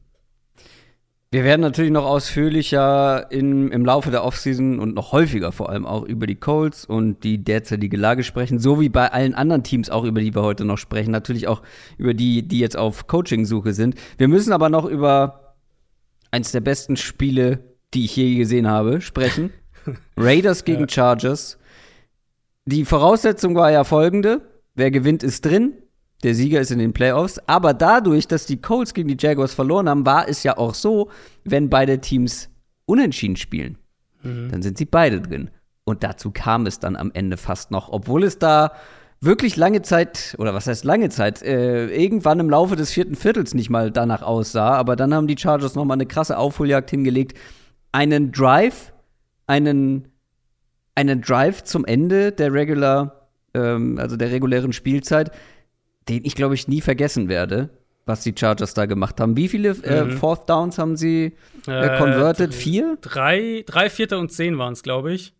Wir 1.30 1.42
werden 1.42 1.62
natürlich 1.62 1.90
noch 1.90 2.04
ausführlicher 2.04 3.26
in, 3.32 3.72
im 3.72 3.84
Laufe 3.84 4.12
der 4.12 4.22
Offseason 4.22 4.78
und 4.78 4.94
noch 4.94 5.10
häufiger 5.10 5.50
vor 5.50 5.68
allem 5.68 5.84
auch 5.84 6.04
über 6.04 6.28
die 6.28 6.36
Colts 6.36 6.84
und 6.84 7.24
die 7.24 7.42
derzeitige 7.42 7.96
Lage 7.96 8.22
sprechen, 8.22 8.60
so 8.60 8.80
wie 8.80 8.88
bei 8.88 9.10
allen 9.10 9.34
anderen 9.34 9.64
Teams 9.64 9.90
auch, 9.90 10.04
über 10.04 10.20
die 10.20 10.32
wir 10.32 10.42
heute 10.42 10.64
noch 10.64 10.78
sprechen. 10.78 11.10
Natürlich 11.10 11.48
auch 11.48 11.62
über 11.98 12.14
die, 12.14 12.46
die 12.46 12.60
jetzt 12.60 12.76
auf 12.76 13.08
Coaching-Suche 13.08 13.72
sind. 13.72 13.96
Wir 14.16 14.28
müssen 14.28 14.52
aber 14.52 14.68
noch 14.68 14.84
über 14.84 15.43
eins 16.34 16.50
der 16.50 16.60
besten 16.60 16.96
Spiele, 16.96 17.60
die 17.94 18.06
ich 18.06 18.16
je 18.16 18.34
gesehen 18.36 18.66
habe, 18.66 19.00
sprechen. 19.00 19.52
Raiders 20.16 20.64
gegen 20.64 20.82
ja. 20.82 20.88
Chargers. 20.88 21.58
Die 22.64 22.84
Voraussetzung 22.84 23.54
war 23.54 23.70
ja 23.70 23.84
folgende. 23.84 24.40
Wer 24.74 24.90
gewinnt, 24.90 25.22
ist 25.22 25.44
drin. 25.44 25.74
Der 26.24 26.34
Sieger 26.34 26.60
ist 26.60 26.72
in 26.72 26.80
den 26.80 26.92
Playoffs. 26.92 27.38
Aber 27.46 27.72
dadurch, 27.72 28.26
dass 28.26 28.46
die 28.46 28.60
Colts 28.60 28.94
gegen 28.94 29.08
die 29.08 29.16
Jaguars 29.18 29.54
verloren 29.54 29.88
haben, 29.88 30.04
war 30.04 30.28
es 30.28 30.42
ja 30.42 30.56
auch 30.56 30.74
so, 30.74 31.08
wenn 31.44 31.70
beide 31.70 32.00
Teams 32.00 32.50
unentschieden 32.84 33.36
spielen, 33.36 33.78
mhm. 34.22 34.50
dann 34.50 34.62
sind 34.62 34.76
sie 34.76 34.86
beide 34.86 35.20
drin. 35.20 35.50
Und 35.84 36.02
dazu 36.02 36.32
kam 36.32 36.66
es 36.66 36.80
dann 36.80 36.96
am 36.96 37.12
Ende 37.12 37.36
fast 37.36 37.70
noch, 37.70 37.90
obwohl 37.90 38.24
es 38.24 38.40
da 38.40 38.72
wirklich 39.20 39.56
lange 39.56 39.82
Zeit, 39.82 40.34
oder 40.38 40.54
was 40.54 40.66
heißt 40.66 40.84
lange 40.84 41.08
Zeit, 41.08 41.42
äh, 41.42 41.86
irgendwann 41.86 42.40
im 42.40 42.50
Laufe 42.50 42.76
des 42.76 42.92
vierten 42.92 43.14
Viertels 43.14 43.54
nicht 43.54 43.70
mal 43.70 43.90
danach 43.90 44.22
aussah. 44.22 44.74
Aber 44.74 44.96
dann 44.96 45.14
haben 45.14 45.26
die 45.26 45.38
Chargers 45.38 45.74
noch 45.74 45.84
mal 45.84 45.94
eine 45.94 46.06
krasse 46.06 46.38
Aufholjagd 46.38 46.90
hingelegt. 46.90 47.36
Einen 47.92 48.32
Drive, 48.32 48.92
einen, 49.46 50.08
einen 50.94 51.22
Drive 51.22 51.64
zum 51.64 51.84
Ende 51.84 52.32
der 52.32 52.52
Regular, 52.52 53.28
ähm, 53.54 53.98
also 53.98 54.16
der 54.16 54.30
regulären 54.30 54.72
Spielzeit, 54.72 55.30
den 56.08 56.24
ich, 56.24 56.34
glaube 56.34 56.54
ich, 56.54 56.68
nie 56.68 56.80
vergessen 56.80 57.28
werde, 57.28 57.70
was 58.06 58.22
die 58.22 58.34
Chargers 58.36 58.74
da 58.74 58.86
gemacht 58.86 59.20
haben. 59.20 59.36
Wie 59.36 59.48
viele 59.48 59.70
äh, 59.70 60.04
mhm. 60.04 60.18
Fourth 60.18 60.48
Downs 60.50 60.78
haben 60.78 60.96
sie 60.96 61.32
äh, 61.66 61.98
converted? 61.98 62.50
Äh, 62.50 62.52
Vier? 62.52 62.98
Drei, 63.00 63.64
drei, 63.66 63.88
Vierter 63.88 64.18
und 64.18 64.30
zehn 64.30 64.58
waren 64.58 64.74
es, 64.74 64.82
glaube 64.82 65.12
ich. 65.12 65.34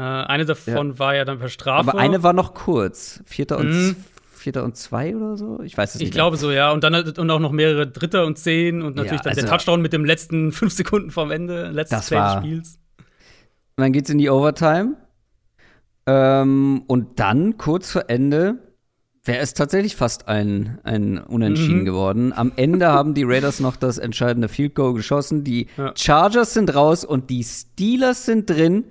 Äh, 0.00 0.02
eine 0.02 0.46
davon 0.46 0.92
ja. 0.92 0.98
war 0.98 1.14
ja 1.14 1.24
dann 1.26 1.38
per 1.38 1.50
Strafe. 1.50 1.90
Aber 1.90 1.98
eine 1.98 2.22
war 2.22 2.32
noch 2.32 2.54
kurz. 2.54 3.22
Vierter 3.26 3.58
und 3.58 3.68
mhm. 3.68 3.96
Vierter 4.32 4.64
und 4.64 4.76
zwei 4.76 5.14
oder 5.14 5.36
so? 5.36 5.60
Ich 5.62 5.76
weiß 5.76 5.94
es 5.94 6.00
nicht. 6.00 6.08
Ich 6.08 6.14
glaube 6.14 6.38
so, 6.38 6.50
ja. 6.50 6.72
Und 6.72 6.82
dann 6.84 6.94
und 6.94 7.30
auch 7.30 7.38
noch 7.38 7.52
mehrere 7.52 7.86
Dritter 7.86 8.24
und 8.24 8.38
zehn 8.38 8.80
und 8.80 8.96
natürlich 8.96 9.20
ja, 9.20 9.24
dann 9.24 9.30
also, 9.32 9.42
der 9.42 9.50
Touchdown 9.50 9.82
mit 9.82 9.92
dem 9.92 10.06
letzten 10.06 10.52
fünf 10.52 10.72
Sekunden 10.72 11.10
vom 11.10 11.30
Ende, 11.30 11.68
letztes 11.70 12.08
Play 12.08 12.18
des 12.18 12.32
Spiels. 12.32 12.78
Und 13.76 13.84
dann 13.84 13.92
geht's 13.92 14.08
in 14.08 14.16
die 14.16 14.30
Overtime. 14.30 14.96
Ähm, 16.06 16.82
und 16.86 17.20
dann, 17.20 17.58
kurz 17.58 17.92
vor 17.92 18.04
Ende, 18.08 18.58
Wäre 19.22 19.40
es 19.40 19.52
tatsächlich 19.52 19.96
fast 19.96 20.28
ein, 20.28 20.78
ein 20.82 21.18
Unentschieden 21.18 21.80
mhm. 21.80 21.84
geworden. 21.84 22.32
Am 22.34 22.52
Ende 22.56 22.88
haben 22.92 23.12
die 23.12 23.24
Raiders 23.24 23.60
noch 23.60 23.76
das 23.76 23.98
entscheidende 23.98 24.48
Field 24.48 24.74
Goal 24.74 24.94
geschossen. 24.94 25.44
Die 25.44 25.66
ja. 25.76 25.92
Chargers 25.94 26.54
sind 26.54 26.74
raus 26.74 27.04
und 27.04 27.28
die 27.28 27.44
Steelers 27.44 28.24
sind 28.24 28.48
drin. 28.48 28.86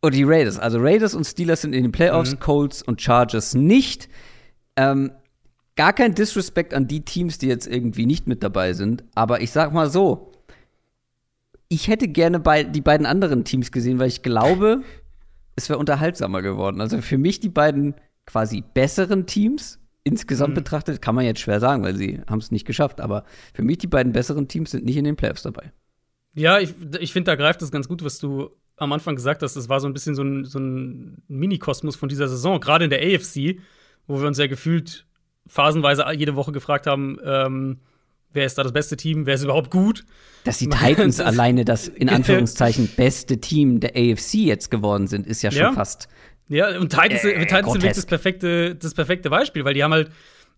Und 0.00 0.14
die 0.14 0.24
Raiders, 0.24 0.58
also 0.58 0.78
Raiders 0.78 1.14
und 1.14 1.24
Steelers 1.24 1.62
sind 1.62 1.72
in 1.72 1.82
den 1.82 1.92
Playoffs, 1.92 2.32
mhm. 2.32 2.40
Colts 2.40 2.82
und 2.82 3.00
Chargers 3.00 3.54
nicht. 3.54 4.08
Ähm, 4.76 5.10
gar 5.74 5.92
kein 5.92 6.14
Disrespect 6.14 6.74
an 6.74 6.86
die 6.86 7.04
Teams, 7.04 7.38
die 7.38 7.48
jetzt 7.48 7.66
irgendwie 7.66 8.06
nicht 8.06 8.26
mit 8.26 8.42
dabei 8.42 8.72
sind. 8.72 9.04
Aber 9.14 9.40
ich 9.40 9.50
sag 9.50 9.72
mal 9.72 9.90
so, 9.90 10.32
ich 11.68 11.88
hätte 11.88 12.08
gerne 12.08 12.40
bei, 12.40 12.62
die 12.62 12.80
beiden 12.80 13.06
anderen 13.06 13.44
Teams 13.44 13.72
gesehen, 13.72 13.98
weil 13.98 14.08
ich 14.08 14.22
glaube, 14.22 14.82
es 15.56 15.68
wäre 15.68 15.78
unterhaltsamer 15.78 16.42
geworden. 16.42 16.80
Also 16.80 17.00
für 17.00 17.18
mich 17.18 17.40
die 17.40 17.48
beiden 17.48 17.94
quasi 18.26 18.62
besseren 18.74 19.26
Teams 19.26 19.78
insgesamt 20.04 20.50
mhm. 20.50 20.56
betrachtet, 20.56 21.02
kann 21.02 21.14
man 21.14 21.24
jetzt 21.24 21.40
schwer 21.40 21.58
sagen, 21.58 21.82
weil 21.82 21.96
sie 21.96 22.20
haben 22.28 22.38
es 22.38 22.50
nicht 22.50 22.66
geschafft. 22.66 23.00
Aber 23.00 23.24
für 23.54 23.62
mich 23.62 23.78
die 23.78 23.88
beiden 23.88 24.12
besseren 24.12 24.46
Teams 24.46 24.70
sind 24.70 24.84
nicht 24.84 24.96
in 24.96 25.04
den 25.04 25.16
Playoffs 25.16 25.42
dabei. 25.42 25.72
Ja, 26.34 26.60
ich, 26.60 26.74
ich 27.00 27.12
finde, 27.12 27.30
da 27.30 27.34
greift 27.34 27.62
es 27.62 27.70
ganz 27.70 27.88
gut, 27.88 28.04
was 28.04 28.18
du 28.18 28.50
am 28.76 28.92
Anfang 28.92 29.16
gesagt 29.16 29.42
hast. 29.42 29.56
Das 29.56 29.68
war 29.68 29.80
so 29.80 29.86
ein 29.86 29.92
bisschen 29.92 30.14
so 30.14 30.22
ein, 30.22 30.44
so 30.44 30.58
ein 30.58 31.22
Mini-Kosmos 31.28 31.96
von 31.96 32.08
dieser 32.08 32.28
Saison, 32.28 32.60
gerade 32.60 32.84
in 32.84 32.90
der 32.90 33.00
AFC, 33.00 33.58
wo 34.06 34.20
wir 34.20 34.26
uns 34.26 34.38
ja 34.38 34.46
gefühlt 34.46 35.06
phasenweise 35.46 36.04
jede 36.14 36.34
Woche 36.34 36.52
gefragt 36.52 36.86
haben, 36.86 37.18
ähm, 37.24 37.78
wer 38.32 38.46
ist 38.46 38.58
da 38.58 38.62
das 38.62 38.72
beste 38.72 38.96
Team, 38.96 39.26
wer 39.26 39.34
ist 39.34 39.44
überhaupt 39.44 39.70
gut. 39.70 40.04
Dass 40.44 40.58
die 40.58 40.68
Titans 40.70 41.20
alleine 41.20 41.64
das 41.64 41.88
in 41.88 42.08
Anführungszeichen 42.10 42.88
beste 42.96 43.40
Team 43.40 43.80
der 43.80 43.90
AFC 43.96 44.34
jetzt 44.34 44.70
geworden 44.70 45.06
sind, 45.06 45.26
ist 45.26 45.42
ja 45.42 45.50
schon 45.50 45.60
ja. 45.60 45.72
fast 45.72 46.08
ja, 46.48 46.78
und 46.78 46.90
Titans, 46.90 47.24
äh, 47.24 47.38
Titans 47.40 47.72
sind 47.72 47.82
wirklich 47.82 47.92
das 47.94 48.06
perfekte, 48.06 48.74
das 48.76 48.94
perfekte 48.94 49.30
Beispiel, 49.30 49.64
weil 49.64 49.74
die 49.74 49.82
haben 49.82 49.92
halt, 49.92 50.10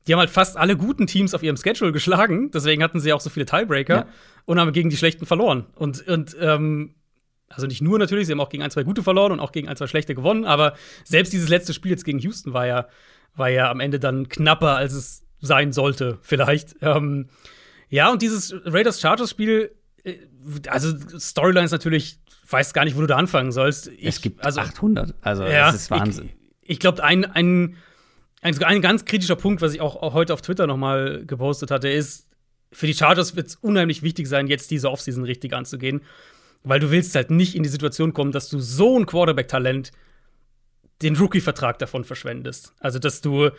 die 0.06 0.12
haben 0.12 0.20
halt 0.20 0.30
fast 0.30 0.56
alle 0.56 0.76
guten 0.76 1.06
Teams 1.06 1.34
auf 1.34 1.42
ihrem 1.42 1.56
Schedule 1.56 1.92
geschlagen. 1.92 2.50
Deswegen 2.50 2.82
hatten 2.82 3.00
sie 3.00 3.12
auch 3.12 3.20
so 3.20 3.30
viele 3.30 3.46
Tiebreaker 3.46 3.94
ja. 3.94 4.06
und 4.44 4.58
haben 4.58 4.72
gegen 4.72 4.90
die 4.90 4.96
schlechten 4.96 5.26
verloren. 5.26 5.66
Und, 5.74 6.06
und 6.06 6.36
ähm, 6.40 6.94
also 7.48 7.66
nicht 7.66 7.80
nur 7.80 7.98
natürlich, 7.98 8.26
sie 8.26 8.32
haben 8.32 8.40
auch 8.40 8.48
gegen 8.48 8.62
ein, 8.62 8.70
zwei 8.70 8.82
gute 8.82 9.02
verloren 9.02 9.32
und 9.32 9.40
auch 9.40 9.52
gegen 9.52 9.68
ein, 9.68 9.76
zwei 9.76 9.86
schlechte 9.86 10.14
gewonnen, 10.14 10.44
aber 10.44 10.74
selbst 11.04 11.32
dieses 11.32 11.48
letzte 11.48 11.72
Spiel 11.72 11.90
jetzt 11.90 12.04
gegen 12.04 12.18
Houston 12.18 12.52
war 12.52 12.66
ja, 12.66 12.88
war 13.36 13.48
ja 13.48 13.70
am 13.70 13.80
Ende 13.80 13.98
dann 13.98 14.28
knapper, 14.28 14.76
als 14.76 14.92
es 14.92 15.24
sein 15.40 15.72
sollte, 15.72 16.18
vielleicht. 16.22 16.76
Ähm, 16.82 17.28
ja, 17.88 18.10
und 18.10 18.22
dieses 18.22 18.54
Raiders-Chargers-Spiel, 18.64 19.70
äh, 20.04 20.16
also 20.68 20.94
Storyline 21.18 21.64
ist 21.64 21.72
natürlich 21.72 22.18
weiß 22.50 22.72
gar 22.72 22.84
nicht, 22.84 22.96
wo 22.96 23.00
du 23.00 23.06
da 23.06 23.16
anfangen 23.16 23.52
sollst. 23.52 23.88
Ich, 23.88 24.06
es 24.06 24.20
gibt 24.20 24.44
also, 24.44 24.60
800, 24.60 25.14
also 25.20 25.44
ja, 25.44 25.66
das 25.66 25.82
ist 25.82 25.90
Wahnsinn. 25.90 26.30
Ich, 26.62 26.70
ich 26.70 26.80
glaube, 26.80 27.02
ein, 27.04 27.24
ein, 27.24 27.76
ein, 28.40 28.62
ein, 28.62 28.82
ganz 28.82 29.04
kritischer 29.04 29.36
Punkt, 29.36 29.62
was 29.62 29.74
ich 29.74 29.80
auch, 29.80 29.96
auch 29.96 30.14
heute 30.14 30.32
auf 30.32 30.42
Twitter 30.42 30.66
noch 30.66 30.76
mal 30.76 31.24
gepostet 31.26 31.70
hatte, 31.70 31.88
ist, 31.88 32.28
für 32.72 32.86
die 32.86 32.94
Chargers 32.94 33.36
wird 33.36 33.48
es 33.48 33.56
unheimlich 33.56 34.02
wichtig 34.02 34.26
sein, 34.26 34.46
jetzt 34.46 34.70
diese 34.70 34.90
Offseason 34.90 35.24
richtig 35.24 35.54
anzugehen, 35.54 36.02
weil 36.68 36.80
du 36.80 36.90
willst 36.90 37.14
halt 37.14 37.30
nicht 37.30 37.54
in 37.54 37.62
die 37.62 37.68
Situation 37.68 38.12
kommen, 38.12 38.32
dass 38.32 38.48
du 38.48 38.58
so 38.58 38.98
ein 38.98 39.06
Quarterback-Talent 39.06 39.90
den 41.02 41.16
Rookie-Vertrag 41.16 41.78
davon 41.78 42.04
verschwendest. 42.04 42.72
Also, 42.80 42.98
dass 42.98 43.20
du 43.20 43.50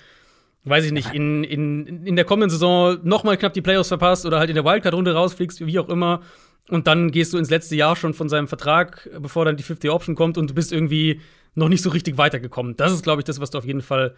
weiß 0.66 0.84
ich 0.84 0.92
nicht, 0.92 1.13
in, 1.13 1.46
in, 1.46 2.06
in 2.06 2.18
der 2.18 2.25
kommenden 2.25 2.50
Saison 2.50 2.98
noch 3.04 3.24
mal 3.24 3.38
knapp 3.38 3.54
die 3.54 3.62
Playoffs 3.62 3.88
verpasst 3.88 4.25
oder 4.25 4.39
halt 4.39 4.50
in 4.50 4.56
der 4.56 4.66
Wildcard-Runde 4.66 5.13
rausfliegst, 5.13 5.66
wie 5.66 5.80
auch 5.80 5.88
immer 5.88 6.22
und 6.70 6.88
dann 6.88 7.12
gehst 7.12 7.34
du 7.34 7.38
ins 7.38 7.50
letzte 7.50 7.75
Jahr 7.75 7.96
schon 7.96 8.13
von 8.13 8.30
seinem 8.30 8.48
Vertrag, 8.48 9.10
bevor 9.20 9.46
dann 9.46 9.58
die 9.58 9.63
50 9.63 9.89
Option 9.89 10.16
kommt 10.16 10.38
und 10.38 10.51
du 10.51 10.54
bist 10.54 10.72
irgendwie 10.72 11.22
noch 11.56 11.68
nicht 11.68 11.82
so 11.82 11.89
richtig 11.89 12.18
weitergekommen. 12.18 12.75
Das 12.78 12.92
ist, 12.92 13.04
glaube 13.04 13.22
ich, 13.22 13.25
das, 13.25 13.42
was 13.42 13.50
du 13.50 13.58
auf 13.58 13.66
jeden 13.66 13.82
Fall 13.82 14.16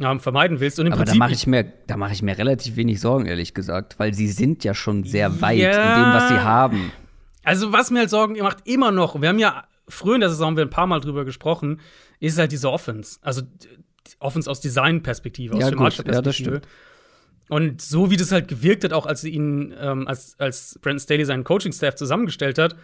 ähm, 0.00 0.20
vermeiden 0.20 0.60
willst. 0.60 0.78
Und 0.78 0.86
im 0.86 0.92
Aber 0.92 1.02
Prinzip, 1.02 1.18
da 1.18 1.18
mache 1.18 1.32
ich, 1.32 1.46
mir, 1.46 1.72
mach 1.96 2.12
ich 2.12 2.22
mir 2.22 2.38
relativ 2.38 2.76
wenig 2.76 3.00
Sorgen, 3.00 3.26
ehrlich 3.26 3.52
gesagt, 3.52 3.98
weil 3.98 4.14
sie 4.14 4.28
sind 4.28 4.62
ja 4.62 4.74
schon 4.74 5.04
sehr 5.04 5.40
weit 5.40 5.58
ja, 5.58 5.70
in 5.70 6.02
dem, 6.02 6.12
was 6.14 6.28
sie 6.28 6.38
haben. 6.38 6.92
Also, 7.48 7.72
was 7.72 7.90
mir 7.90 8.00
halt 8.00 8.10
Sorgen 8.10 8.36
macht, 8.40 8.58
immer 8.66 8.90
noch, 8.90 9.22
wir 9.22 9.30
haben 9.30 9.38
ja 9.38 9.64
früher 9.88 10.16
in 10.16 10.20
der 10.20 10.28
Saison 10.28 10.54
wir 10.58 10.66
ein 10.66 10.68
paar 10.68 10.86
Mal 10.86 11.00
drüber 11.00 11.24
gesprochen, 11.24 11.80
ist 12.20 12.36
halt 12.36 12.52
diese 12.52 12.70
Offense. 12.70 13.18
Also, 13.22 13.40
Offense 14.18 14.50
aus 14.50 14.60
Designperspektive, 14.60 15.54
aus 15.54 15.62
ja, 15.62 15.70
schematischer 15.70 16.02
Perspektive. 16.02 16.50
Ja, 16.50 16.58
das 16.58 16.66
stimmt. 16.66 16.68
Und 17.48 17.80
so 17.80 18.10
wie 18.10 18.18
das 18.18 18.32
halt 18.32 18.48
gewirkt 18.48 18.84
hat, 18.84 18.92
auch 18.92 19.06
als 19.06 19.22
sie 19.22 19.30
ihn, 19.30 19.74
ähm, 19.80 20.06
als, 20.06 20.38
als 20.38 20.78
Brandon 20.82 21.00
Staley 21.00 21.24
seinen 21.24 21.44
Coaching-Staff 21.44 21.94
zusammengestellt 21.94 22.58
hat, 22.58 22.76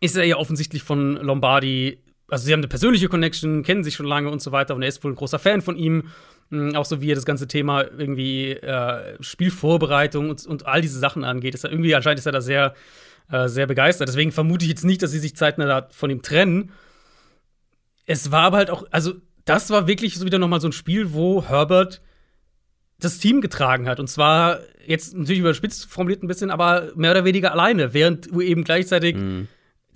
ist 0.00 0.16
er 0.16 0.24
ja 0.24 0.36
offensichtlich 0.36 0.82
von 0.82 1.14
Lombardi, 1.14 2.02
also 2.26 2.46
sie 2.46 2.52
haben 2.52 2.60
eine 2.60 2.66
persönliche 2.66 3.08
Connection, 3.08 3.62
kennen 3.62 3.84
sich 3.84 3.94
schon 3.94 4.06
lange 4.06 4.30
und 4.30 4.42
so 4.42 4.50
weiter 4.50 4.74
und 4.74 4.82
er 4.82 4.88
ist 4.88 5.04
wohl 5.04 5.12
ein 5.12 5.16
großer 5.16 5.38
Fan 5.38 5.62
von 5.62 5.76
ihm. 5.76 6.08
Mhm, 6.50 6.74
auch 6.74 6.84
so 6.84 7.00
wie 7.00 7.10
er 7.10 7.14
das 7.14 7.24
ganze 7.24 7.48
Thema 7.48 7.82
irgendwie 7.82 8.50
äh, 8.50 9.16
Spielvorbereitung 9.20 10.30
und, 10.30 10.46
und, 10.46 10.66
all 10.66 10.80
diese 10.80 10.98
Sachen 10.98 11.24
angeht. 11.24 11.54
Ist 11.54 11.64
er 11.64 11.70
irgendwie 11.70 11.94
anscheinend 11.94 12.18
ist 12.18 12.26
er 12.26 12.32
da 12.32 12.40
sehr, 12.40 12.74
äh, 13.30 13.48
sehr 13.48 13.66
begeistert. 13.66 14.08
Deswegen 14.08 14.32
vermute 14.32 14.64
ich 14.64 14.70
jetzt 14.70 14.84
nicht, 14.84 15.02
dass 15.02 15.12
sie 15.12 15.20
sich 15.20 15.36
zeitnah 15.36 15.86
von 15.90 16.10
ihm 16.10 16.22
trennen. 16.22 16.72
Es 18.04 18.32
war 18.32 18.42
aber 18.42 18.56
halt 18.58 18.70
auch, 18.70 18.84
also 18.90 19.14
das 19.44 19.70
war 19.70 19.86
wirklich 19.86 20.16
so 20.16 20.26
wieder 20.26 20.38
noch 20.38 20.48
mal 20.48 20.60
so 20.60 20.68
ein 20.68 20.72
Spiel, 20.72 21.12
wo 21.12 21.44
Herbert 21.48 22.02
das 22.98 23.18
Team 23.18 23.40
getragen 23.40 23.88
hat. 23.88 24.00
Und 24.00 24.08
zwar 24.08 24.58
jetzt 24.86 25.16
natürlich 25.16 25.40
überspitzt 25.40 25.86
formuliert 25.86 26.22
ein 26.22 26.28
bisschen, 26.28 26.50
aber 26.50 26.90
mehr 26.96 27.12
oder 27.12 27.24
weniger 27.24 27.52
alleine, 27.52 27.94
während 27.94 28.26
eben 28.26 28.64
gleichzeitig 28.64 29.16
mhm. 29.16 29.46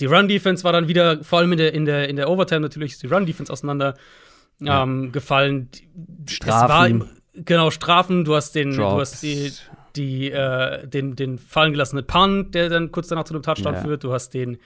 die 0.00 0.06
Run-Defense 0.06 0.62
war 0.62 0.72
dann 0.72 0.86
wieder, 0.86 1.22
vor 1.24 1.40
allem 1.40 1.52
in 1.52 1.58
der, 1.58 1.74
in 1.74 1.84
der, 1.84 2.08
in 2.08 2.16
der 2.16 2.30
Overtime 2.30 2.60
natürlich, 2.60 2.92
ist 2.92 3.02
die 3.02 3.08
Run-Defense 3.08 3.52
auseinander 3.52 3.94
ja. 4.60 4.82
ähm, 4.82 5.12
gefallen. 5.12 5.68
Strafen. 6.28 7.00
War, 7.00 7.08
genau, 7.34 7.70
Strafen, 7.70 8.24
du 8.24 8.34
hast 8.34 8.54
den, 8.54 8.72
Drops. 8.72 8.94
du 8.94 9.00
hast 9.00 9.22
die, 9.22 9.52
die, 9.96 10.30
äh, 10.30 10.86
den, 10.86 11.16
den 11.16 11.38
fallen 11.38 11.72
gelassenen 11.72 12.06
Punt, 12.06 12.54
der 12.54 12.68
dann 12.68 12.92
kurz 12.92 13.08
danach 13.08 13.24
zu 13.24 13.34
einem 13.34 13.42
Touchdown 13.42 13.74
ja. 13.74 13.80
führt, 13.80 14.04
du 14.04 14.12
hast 14.12 14.34
den, 14.34 14.58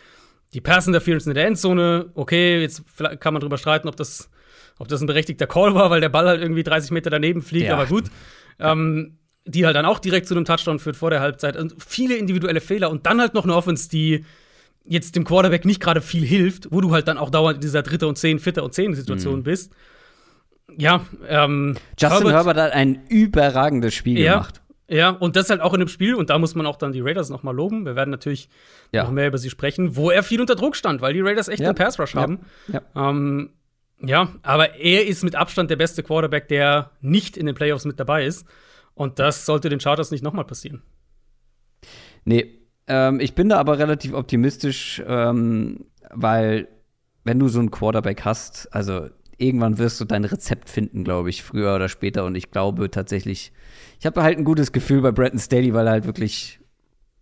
die 0.54 0.60
Pass 0.60 0.86
Interference 0.86 1.26
in 1.26 1.34
der 1.34 1.46
Endzone, 1.46 2.10
okay, 2.14 2.60
jetzt 2.60 2.82
kann 3.20 3.34
man 3.34 3.40
drüber 3.40 3.58
streiten, 3.58 3.88
ob 3.88 3.96
das 3.96 4.30
ob 4.78 4.88
das 4.88 5.00
ein 5.00 5.06
berechtigter 5.06 5.46
Call 5.46 5.74
war, 5.74 5.90
weil 5.90 6.00
der 6.00 6.08
Ball 6.08 6.26
halt 6.26 6.40
irgendwie 6.40 6.62
30 6.62 6.92
Meter 6.92 7.10
daneben 7.10 7.42
fliegt, 7.42 7.66
ja. 7.66 7.74
aber 7.74 7.86
gut. 7.86 8.04
Ähm, 8.58 9.18
die 9.44 9.64
halt 9.64 9.76
dann 9.76 9.86
auch 9.86 9.98
direkt 9.98 10.26
zu 10.26 10.34
einem 10.34 10.44
Touchdown 10.44 10.78
führt 10.78 10.96
vor 10.96 11.10
der 11.10 11.20
Halbzeit. 11.20 11.56
Und 11.56 11.74
viele 11.78 12.16
individuelle 12.16 12.60
Fehler 12.60 12.90
und 12.90 13.06
dann 13.06 13.20
halt 13.20 13.34
noch 13.34 13.44
eine 13.44 13.54
Offense, 13.54 13.88
die 13.88 14.24
jetzt 14.88 15.16
dem 15.16 15.24
Quarterback 15.24 15.64
nicht 15.64 15.80
gerade 15.80 16.00
viel 16.00 16.24
hilft, 16.24 16.72
wo 16.72 16.80
du 16.80 16.92
halt 16.92 17.08
dann 17.08 17.18
auch 17.18 17.30
dauernd 17.30 17.56
in 17.56 17.60
dieser 17.60 17.82
dritte 17.82 18.08
und 18.08 18.16
zehn, 18.16 18.38
vierte 18.38 18.62
und 18.62 18.74
zehn 18.74 18.94
Situation 18.94 19.40
mhm. 19.40 19.44
bist. 19.44 19.72
Ja, 20.76 21.04
ähm, 21.26 21.76
Justin 21.98 22.28
Herbert, 22.28 22.34
Herbert, 22.34 22.56
hat 22.58 22.72
ein 22.72 23.06
überragendes 23.08 23.94
Spiel 23.94 24.18
ja, 24.18 24.34
gemacht. 24.34 24.62
Ja, 24.88 25.10
und 25.10 25.36
das 25.36 25.50
halt 25.50 25.60
auch 25.60 25.74
in 25.74 25.80
dem 25.80 25.88
Spiel, 25.88 26.14
und 26.14 26.30
da 26.30 26.38
muss 26.38 26.54
man 26.54 26.66
auch 26.66 26.76
dann 26.76 26.92
die 26.92 27.00
Raiders 27.00 27.30
noch 27.30 27.42
mal 27.42 27.54
loben. 27.54 27.84
Wir 27.84 27.96
werden 27.96 28.10
natürlich 28.10 28.48
ja. 28.92 29.04
noch 29.04 29.10
mehr 29.10 29.28
über 29.28 29.38
sie 29.38 29.50
sprechen, 29.50 29.96
wo 29.96 30.10
er 30.10 30.22
viel 30.22 30.40
unter 30.40 30.54
Druck 30.54 30.76
stand, 30.76 31.00
weil 31.00 31.12
die 31.12 31.20
Raiders 31.20 31.48
echt 31.48 31.60
ja. 31.60 31.68
einen 31.68 31.76
Pass 31.76 31.98
Rush 31.98 32.14
haben. 32.14 32.40
Ja. 32.68 32.82
Ähm, 32.94 33.50
ja, 34.00 34.32
aber 34.42 34.76
er 34.76 35.06
ist 35.06 35.24
mit 35.24 35.34
Abstand 35.34 35.70
der 35.70 35.76
beste 35.76 36.02
Quarterback, 36.02 36.48
der 36.48 36.92
nicht 37.00 37.36
in 37.36 37.46
den 37.46 37.54
Playoffs 37.54 37.84
mit 37.84 37.98
dabei 37.98 38.24
ist. 38.24 38.46
Und 38.94 39.18
das 39.18 39.44
sollte 39.44 39.68
den 39.68 39.80
Chargers 39.80 40.10
nicht 40.10 40.22
nochmal 40.22 40.44
passieren. 40.44 40.82
Nee, 42.24 42.57
ähm, 42.88 43.20
ich 43.20 43.34
bin 43.34 43.48
da 43.48 43.58
aber 43.58 43.78
relativ 43.78 44.14
optimistisch, 44.14 45.02
ähm, 45.06 45.84
weil 46.10 46.68
wenn 47.24 47.38
du 47.38 47.48
so 47.48 47.60
einen 47.60 47.70
Quarterback 47.70 48.24
hast, 48.24 48.72
also 48.72 49.08
irgendwann 49.38 49.78
wirst 49.78 50.00
du 50.00 50.04
dein 50.04 50.24
Rezept 50.24 50.68
finden, 50.68 51.04
glaube 51.04 51.30
ich, 51.30 51.42
früher 51.42 51.74
oder 51.74 51.88
später. 51.88 52.24
Und 52.24 52.34
ich 52.34 52.50
glaube 52.50 52.90
tatsächlich, 52.90 53.52
ich 54.00 54.06
habe 54.06 54.22
halt 54.22 54.38
ein 54.38 54.44
gutes 54.44 54.72
Gefühl 54.72 55.00
bei 55.00 55.12
Brandon 55.12 55.38
Staley, 55.38 55.72
weil 55.74 55.86
er 55.86 55.92
halt 55.92 56.06
wirklich, 56.06 56.60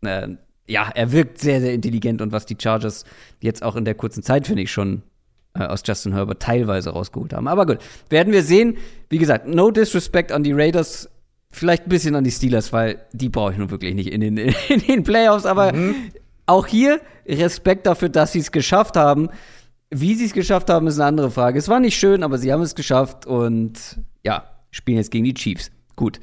äh, 0.03 0.29
ja, 0.67 0.91
er 0.95 1.13
wirkt 1.13 1.39
sehr, 1.39 1.61
sehr 1.61 1.75
intelligent 1.75 2.23
und 2.23 2.33
was 2.33 2.47
die 2.47 2.57
Chargers 2.61 3.05
jetzt 3.41 3.63
auch 3.63 3.77
in 3.77 3.85
der 3.85 3.95
kurzen 3.95 4.23
Zeit, 4.23 4.47
finde 4.47 4.63
ich, 4.63 4.73
schon 4.73 5.03
äh, 5.55 5.65
aus 5.65 5.83
Justin 5.85 6.15
Herbert 6.15 6.41
teilweise 6.41 6.91
rausgeholt 6.91 7.33
haben. 7.33 7.49
Aber 7.49 7.67
gut, 7.67 7.79
werden 8.09 8.33
wir 8.33 8.43
sehen. 8.43 8.79
Wie 9.11 9.19
gesagt, 9.19 9.47
no 9.47 9.71
disrespect 9.71 10.33
an 10.33 10.43
die 10.43 10.53
Raiders, 10.53 11.09
vielleicht 11.57 11.87
ein 11.87 11.89
bisschen 11.89 12.15
an 12.15 12.25
die 12.25 12.31
Steelers, 12.31 12.73
weil 12.73 13.05
die 13.13 13.29
brauche 13.29 13.53
ich 13.53 13.59
nun 13.59 13.71
wirklich 13.71 13.95
nicht 13.95 14.09
in 14.09 14.21
den, 14.21 14.37
in 14.69 14.81
den 14.81 15.03
Playoffs. 15.03 15.47
Aber 15.47 15.73
mhm. 15.73 15.95
auch 16.47 16.67
hier 16.67 17.01
Respekt 17.27 17.87
dafür, 17.87 18.09
dass 18.09 18.33
sie 18.33 18.41
es 18.41 18.53
geschafft 18.53 18.97
haben. 18.97 19.29
Wie 19.91 20.15
sie 20.15 20.27
es 20.27 20.33
geschafft 20.33 20.69
haben, 20.69 20.87
ist 20.87 20.99
eine 20.99 21.07
andere 21.07 21.31
Frage. 21.31 21.59
Es 21.59 21.69
war 21.69 21.81
nicht 21.81 21.97
schön, 21.97 22.23
aber 22.23 22.39
sie 22.39 22.53
haben 22.53 22.63
es 22.63 22.75
geschafft 22.75 23.27
und 23.27 23.99
ja, 24.25 24.45
spielen 24.71 24.99
jetzt 24.99 25.11
gegen 25.11 25.25
die 25.25 25.35
Chiefs. 25.35 25.71
Gut. 25.95 26.21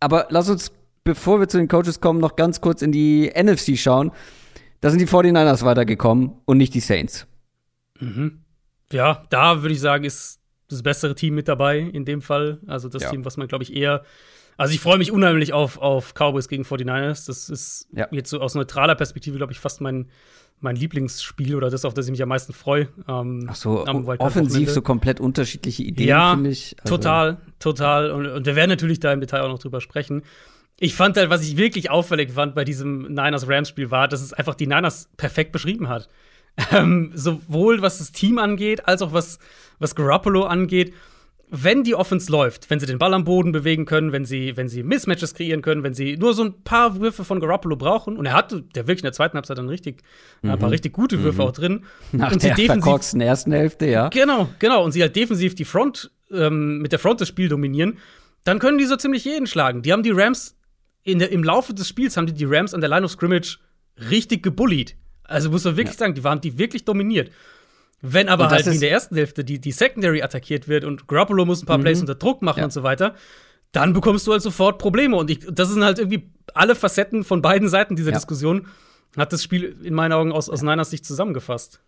Aber 0.00 0.26
lass 0.30 0.48
uns, 0.48 0.72
bevor 1.04 1.38
wir 1.38 1.48
zu 1.48 1.58
den 1.58 1.68
Coaches 1.68 2.00
kommen, 2.00 2.20
noch 2.20 2.36
ganz 2.36 2.60
kurz 2.60 2.82
in 2.82 2.90
die 2.90 3.30
NFC 3.34 3.76
schauen. 3.76 4.12
Da 4.80 4.90
sind 4.90 5.00
die 5.00 5.06
49ers 5.06 5.64
weitergekommen 5.64 6.32
und 6.44 6.58
nicht 6.58 6.74
die 6.74 6.80
Saints. 6.80 7.26
Mhm 8.00 8.42
ja, 8.92 9.24
da 9.30 9.62
würde 9.62 9.74
ich 9.74 9.80
sagen, 9.80 10.04
ist 10.04 10.40
das 10.68 10.82
bessere 10.82 11.14
Team 11.14 11.34
mit 11.34 11.48
dabei 11.48 11.78
in 11.78 12.04
dem 12.04 12.22
Fall. 12.22 12.60
Also 12.66 12.88
das 12.88 13.02
ja. 13.02 13.10
Team, 13.10 13.24
was 13.24 13.36
man, 13.36 13.48
glaube 13.48 13.64
ich, 13.64 13.74
eher 13.74 14.04
Also 14.62 14.74
ich 14.74 14.80
freue 14.80 14.96
mich 14.96 15.10
unheimlich 15.10 15.52
auf, 15.52 15.78
auf 15.78 16.14
Cowboys 16.14 16.46
gegen 16.46 16.62
49ers. 16.62 17.26
Das 17.26 17.50
ist 17.50 17.88
ja. 17.92 18.06
jetzt 18.12 18.30
so 18.30 18.40
aus 18.40 18.54
neutraler 18.54 18.94
Perspektive, 18.94 19.36
glaube 19.36 19.52
ich, 19.52 19.58
fast 19.58 19.80
mein, 19.80 20.06
mein 20.60 20.76
Lieblingsspiel 20.76 21.56
oder 21.56 21.68
das, 21.68 21.84
auf 21.84 21.94
das 21.94 22.06
ich 22.06 22.12
mich 22.12 22.22
am 22.22 22.28
meisten 22.28 22.52
freue. 22.52 22.86
Ähm, 23.08 23.48
Ach 23.48 23.56
so, 23.56 23.84
offensiv 23.84 24.70
so 24.70 24.80
komplett 24.80 25.18
unterschiedliche 25.18 25.82
Ideen, 25.82 26.06
ja, 26.06 26.34
finde 26.34 26.50
ich. 26.50 26.76
Also 26.78 26.96
total, 26.96 27.38
total. 27.58 28.12
Und, 28.12 28.26
und 28.28 28.46
wir 28.46 28.54
werden 28.54 28.70
natürlich 28.70 29.00
da 29.00 29.12
im 29.12 29.18
Detail 29.18 29.40
auch 29.40 29.48
noch 29.48 29.58
drüber 29.58 29.80
sprechen. 29.80 30.22
Ich 30.78 30.94
fand 30.94 31.16
halt, 31.16 31.28
was 31.28 31.42
ich 31.42 31.56
wirklich 31.56 31.90
auffällig 31.90 32.30
fand 32.30 32.54
bei 32.54 32.62
diesem 32.62 33.08
Niners-Rams-Spiel 33.08 33.90
war, 33.90 34.06
dass 34.06 34.22
es 34.22 34.32
einfach 34.32 34.54
die 34.54 34.68
Niners 34.68 35.10
perfekt 35.16 35.50
beschrieben 35.50 35.88
hat. 35.88 36.08
Ähm, 36.70 37.12
sowohl 37.14 37.80
was 37.80 37.96
das 37.96 38.12
Team 38.12 38.36
angeht, 38.36 38.86
als 38.86 39.00
auch 39.00 39.14
was, 39.14 39.38
was 39.78 39.94
Garoppolo 39.94 40.44
angeht 40.44 40.92
wenn 41.54 41.84
die 41.84 41.94
Offense 41.94 42.32
läuft, 42.32 42.70
wenn 42.70 42.80
sie 42.80 42.86
den 42.86 42.98
Ball 42.98 43.12
am 43.12 43.24
Boden 43.24 43.52
bewegen 43.52 43.84
können, 43.84 44.10
wenn 44.10 44.24
sie, 44.24 44.56
wenn 44.56 44.68
sie 44.68 44.82
Mismatches 44.82 45.34
kreieren 45.34 45.60
können, 45.60 45.82
wenn 45.82 45.92
sie 45.92 46.16
nur 46.16 46.32
so 46.32 46.44
ein 46.44 46.62
paar 46.64 46.98
Würfe 46.98 47.26
von 47.26 47.40
Garoppolo 47.40 47.76
brauchen, 47.76 48.16
und 48.16 48.24
er 48.24 48.32
hatte 48.32 48.62
der 48.62 48.86
wirklich 48.86 49.02
in 49.02 49.08
der 49.08 49.12
zweiten 49.12 49.34
Halbzeit 49.34 49.58
dann 49.58 49.68
richtig, 49.68 50.02
mhm. 50.40 50.52
ein 50.52 50.58
paar 50.58 50.70
richtig 50.70 50.94
gute 50.94 51.22
Würfe 51.22 51.42
mhm. 51.42 51.48
auch 51.48 51.52
drin. 51.52 51.84
Nach 52.12 52.32
und 52.32 52.42
der 52.42 52.56
verkorksten 52.56 53.20
ersten 53.20 53.52
Hälfte, 53.52 53.84
ja. 53.84 54.08
Genau, 54.08 54.48
genau. 54.58 54.82
Und 54.82 54.92
sie 54.92 55.02
halt 55.02 55.14
defensiv 55.14 55.54
die 55.54 55.66
Front, 55.66 56.10
ähm, 56.32 56.78
mit 56.78 56.90
der 56.90 56.98
Front 56.98 57.20
das 57.20 57.28
Spiel 57.28 57.50
dominieren, 57.50 57.98
dann 58.44 58.58
können 58.58 58.78
die 58.78 58.86
so 58.86 58.96
ziemlich 58.96 59.26
jeden 59.26 59.46
schlagen. 59.46 59.82
Die 59.82 59.92
haben 59.92 60.02
die 60.02 60.10
Rams 60.10 60.56
in 61.04 61.18
der, 61.18 61.32
im 61.32 61.44
Laufe 61.44 61.74
des 61.74 61.86
Spiels 61.86 62.16
haben 62.16 62.26
die 62.26 62.32
die 62.32 62.46
Rams 62.46 62.72
an 62.72 62.80
der 62.80 62.88
Line 62.88 63.04
of 63.04 63.10
Scrimmage 63.10 63.58
richtig 64.10 64.42
gebullied. 64.42 64.96
Also 65.24 65.50
muss 65.50 65.64
man 65.64 65.76
wirklich 65.76 65.96
ja. 65.96 65.98
sagen, 65.98 66.14
die 66.14 66.24
waren 66.24 66.40
die 66.40 66.56
wirklich 66.56 66.86
dominiert. 66.86 67.30
Wenn 68.04 68.28
aber 68.28 68.50
halt 68.50 68.66
in 68.66 68.80
der 68.80 68.90
ersten 68.90 69.14
Hälfte 69.14 69.44
die, 69.44 69.60
die 69.60 69.70
Secondary 69.70 70.22
attackiert 70.22 70.66
wird 70.66 70.84
und 70.84 71.06
Garoppolo 71.06 71.44
muss 71.44 71.62
ein 71.62 71.66
paar 71.66 71.78
mhm. 71.78 71.82
Plays 71.82 72.00
unter 72.00 72.16
Druck 72.16 72.42
machen 72.42 72.58
ja. 72.58 72.64
und 72.64 72.72
so 72.72 72.82
weiter, 72.82 73.14
dann 73.70 73.92
bekommst 73.92 74.26
du 74.26 74.32
halt 74.32 74.42
sofort 74.42 74.78
Probleme. 74.78 75.16
Und 75.16 75.30
ich, 75.30 75.46
das 75.50 75.68
sind 75.70 75.84
halt 75.84 76.00
irgendwie 76.00 76.28
alle 76.52 76.74
Facetten 76.74 77.22
von 77.22 77.42
beiden 77.42 77.68
Seiten 77.68 77.94
dieser 77.94 78.10
ja. 78.10 78.16
Diskussion, 78.16 78.66
hat 79.16 79.32
das 79.32 79.44
Spiel 79.44 79.76
in 79.84 79.94
meinen 79.94 80.12
Augen 80.12 80.32
aus, 80.32 80.50
aus 80.50 80.62
Niners 80.62 80.90
Sicht 80.90 81.06
zusammengefasst. 81.06 81.80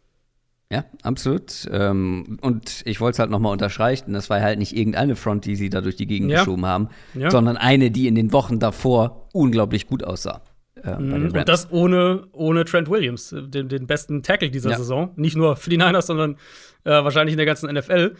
Ja, 0.70 0.84
absolut. 1.02 1.68
Ähm, 1.70 2.38
und 2.40 2.82
ich 2.84 3.00
wollte 3.00 3.16
es 3.16 3.18
halt 3.18 3.30
nochmal 3.30 3.52
unterstreichen, 3.52 4.12
das 4.12 4.30
war 4.30 4.40
halt 4.40 4.58
nicht 4.58 4.76
irgendeine 4.76 5.16
Front, 5.16 5.44
die 5.44 5.56
sie 5.56 5.68
da 5.68 5.80
durch 5.80 5.96
die 5.96 6.06
Gegend 6.06 6.30
ja. 6.30 6.38
geschoben 6.38 6.64
haben, 6.64 6.88
sondern 7.28 7.56
eine, 7.56 7.90
die 7.90 8.06
in 8.06 8.14
den 8.14 8.32
Wochen 8.32 8.60
davor 8.60 9.28
unglaublich 9.32 9.86
gut 9.86 10.04
aussah. 10.04 10.42
Äh, 10.84 10.98
mhm. 10.98 11.32
Und 11.32 11.48
das 11.48 11.70
ohne, 11.70 12.26
ohne 12.32 12.64
Trent 12.64 12.88
Williams, 12.90 13.34
den, 13.36 13.68
den 13.68 13.86
besten 13.86 14.22
Tackle 14.22 14.50
dieser 14.50 14.70
ja. 14.70 14.76
Saison. 14.76 15.10
Nicht 15.16 15.36
nur 15.36 15.56
für 15.56 15.70
die 15.70 15.76
Niners, 15.76 16.06
sondern 16.06 16.36
äh, 16.84 16.90
wahrscheinlich 16.90 17.32
in 17.32 17.38
der 17.38 17.46
ganzen 17.46 17.72
NFL. 17.72 18.14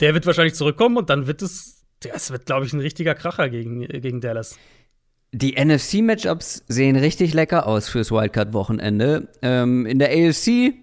Der 0.00 0.14
wird 0.14 0.26
wahrscheinlich 0.26 0.54
zurückkommen 0.54 0.96
und 0.96 1.10
dann 1.10 1.26
wird 1.26 1.42
es, 1.42 1.84
das 2.00 2.30
wird, 2.30 2.46
glaube 2.46 2.66
ich, 2.66 2.72
ein 2.72 2.80
richtiger 2.80 3.14
Kracher 3.14 3.48
gegen, 3.48 3.86
gegen 3.86 4.20
Dallas. 4.20 4.58
Die 5.32 5.54
NFC-Matchups 5.62 6.64
sehen 6.66 6.96
richtig 6.96 7.34
lecker 7.34 7.66
aus 7.66 7.88
fürs 7.88 8.10
Wildcard-Wochenende. 8.10 9.28
Ähm, 9.42 9.86
in 9.86 9.98
der 9.98 10.10
AFC, 10.10 10.74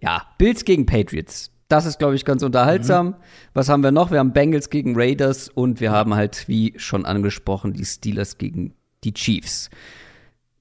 ja, 0.00 0.22
Bills 0.38 0.64
gegen 0.64 0.86
Patriots. 0.86 1.50
Das 1.68 1.86
ist, 1.86 1.98
glaube 1.98 2.14
ich, 2.14 2.24
ganz 2.24 2.42
unterhaltsam. 2.42 3.06
Mhm. 3.08 3.14
Was 3.52 3.68
haben 3.68 3.82
wir 3.82 3.90
noch? 3.90 4.10
Wir 4.10 4.20
haben 4.20 4.32
Bengals 4.32 4.70
gegen 4.70 4.94
Raiders 4.96 5.48
und 5.48 5.80
wir 5.80 5.90
haben 5.90 6.14
halt, 6.14 6.48
wie 6.48 6.74
schon 6.76 7.04
angesprochen, 7.04 7.72
die 7.72 7.84
Steelers 7.84 8.38
gegen 8.38 8.74
die 9.02 9.12
Chiefs 9.12 9.70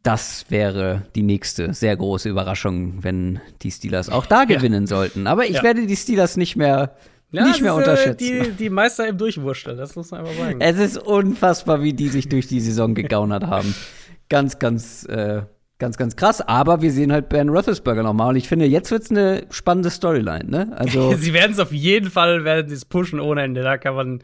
das 0.04 0.46
wäre 0.50 1.04
die 1.16 1.24
nächste 1.24 1.74
sehr 1.74 1.96
große 1.96 2.30
Überraschung, 2.30 3.04
wenn 3.04 3.40
die 3.62 3.72
Steelers 3.72 4.10
auch 4.10 4.26
da 4.26 4.44
gewinnen 4.46 4.84
ja. 4.84 4.88
sollten. 4.88 5.28
Aber 5.28 5.46
ich 5.46 5.56
ja. 5.56 5.64
werde 5.64 5.88
die 5.88 5.96
Steelers 5.96 6.38
nicht 6.38 6.56
mehr 6.56 6.96
ja, 7.34 7.48
nicht 7.48 7.62
mehr 7.62 7.72
ist, 7.72 7.78
unterschätzen. 7.80 8.24
Äh, 8.24 8.44
die, 8.44 8.52
die 8.52 8.70
Meister 8.70 9.08
im 9.08 9.18
Durchwurstel, 9.18 9.76
das 9.76 9.96
muss 9.96 10.12
man 10.12 10.20
einfach 10.20 10.36
sagen. 10.36 10.62
Es 10.62 10.78
ist 10.78 10.98
unfassbar, 11.00 11.82
wie 11.82 11.94
die 11.94 12.10
sich 12.10 12.30
durch 12.30 12.48
die 12.48 12.60
Saison 12.60 12.94
gegaunert 12.94 13.44
haben. 13.46 13.74
Ganz, 14.30 14.60
ganz, 14.60 15.04
äh, 15.06 15.42
ganz, 15.80 15.98
ganz 15.98 16.16
krass. 16.16 16.42
Aber 16.42 16.84
wir 16.84 16.92
sehen 16.92 17.12
halt 17.12 17.30
Ben 17.30 17.50
Roethlisberger 17.50 18.04
nochmal. 18.04 18.30
Und 18.30 18.36
ich 18.36 18.48
finde, 18.48 18.66
jetzt 18.66 18.92
wird 18.92 19.04
es 19.04 19.10
eine 19.10 19.48
spannende 19.50 19.90
Storyline. 19.90 20.46
Ne? 20.46 20.72
Also 20.76 21.14
Sie 21.18 21.34
werden 21.34 21.54
es 21.54 21.60
auf 21.60 21.72
jeden 21.72 22.12
Fall, 22.12 22.44
werden 22.44 22.72
es 22.72 22.86
pushen 22.86 23.20
ohne 23.20 23.42
Ende. 23.42 23.64
Da 23.64 23.80
kann 23.80 23.96
man 23.96 24.24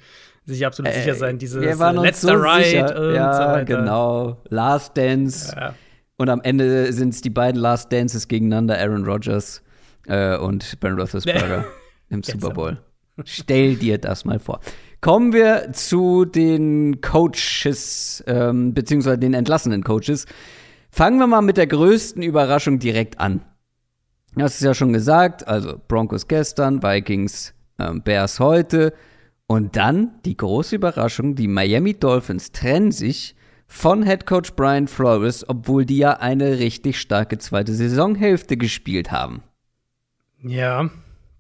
sich 0.53 0.65
absolut 0.65 0.91
äh, 0.91 0.99
sicher 0.99 1.15
sein. 1.15 1.37
Dieses 1.37 1.63
letzter 1.63 2.27
so 2.27 2.33
Ride 2.33 2.99
und 2.99 3.15
ja, 3.15 3.33
so 3.33 3.41
weiter. 3.41 3.65
genau. 3.65 4.37
Last 4.49 4.97
Dance. 4.97 5.53
Ja. 5.55 5.73
Und 6.17 6.29
am 6.29 6.41
Ende 6.41 6.91
sind 6.91 7.13
es 7.13 7.21
die 7.21 7.29
beiden 7.29 7.61
Last 7.61 7.91
Dances 7.93 8.27
gegeneinander, 8.27 8.77
Aaron 8.77 9.05
Rodgers 9.05 9.63
äh, 10.07 10.35
und 10.37 10.79
Ben 10.79 10.99
Roethlisberger 10.99 11.65
im 12.09 12.23
Super 12.23 12.49
Bowl. 12.49 12.77
Stell 13.25 13.75
dir 13.75 13.97
das 13.97 14.25
mal 14.25 14.39
vor. 14.39 14.59
Kommen 15.01 15.31
wir 15.31 15.71
zu 15.71 16.25
den 16.25 16.99
Coaches, 17.01 18.23
ähm, 18.27 18.73
beziehungsweise 18.73 19.17
den 19.17 19.33
entlassenen 19.33 19.83
Coaches. 19.83 20.25
Fangen 20.91 21.19
wir 21.19 21.27
mal 21.27 21.41
mit 21.41 21.57
der 21.57 21.67
größten 21.67 22.21
Überraschung 22.21 22.79
direkt 22.79 23.19
an. 23.19 23.41
Du 24.35 24.43
hast 24.43 24.55
es 24.55 24.62
ja 24.62 24.73
schon 24.73 24.93
gesagt, 24.93 25.47
also 25.47 25.79
Broncos 25.88 26.27
gestern, 26.27 26.83
Vikings, 26.83 27.53
ähm, 27.79 28.01
Bears 28.03 28.39
heute. 28.39 28.93
Und 29.51 29.75
dann 29.77 30.12
die 30.25 30.38
große 30.38 30.75
Überraschung, 30.75 31.33
die 31.33 31.47
Miami 31.47 31.95
Dolphins 31.95 32.51
trennen 32.51 32.91
sich 32.91 33.35
von 33.65 34.03
Head 34.03 34.27
Coach 34.27 34.53
Brian 34.53 34.88
Flores, 34.88 35.43
obwohl 35.49 35.88
die 35.88 35.97
ja 35.97 36.17
eine 36.17 36.59
richtig 36.59 37.01
starke 37.01 37.39
zweite 37.39 37.73
Saisonhälfte 37.73 38.57
gespielt 38.57 39.12
haben. 39.12 39.41
Ja, 40.43 40.91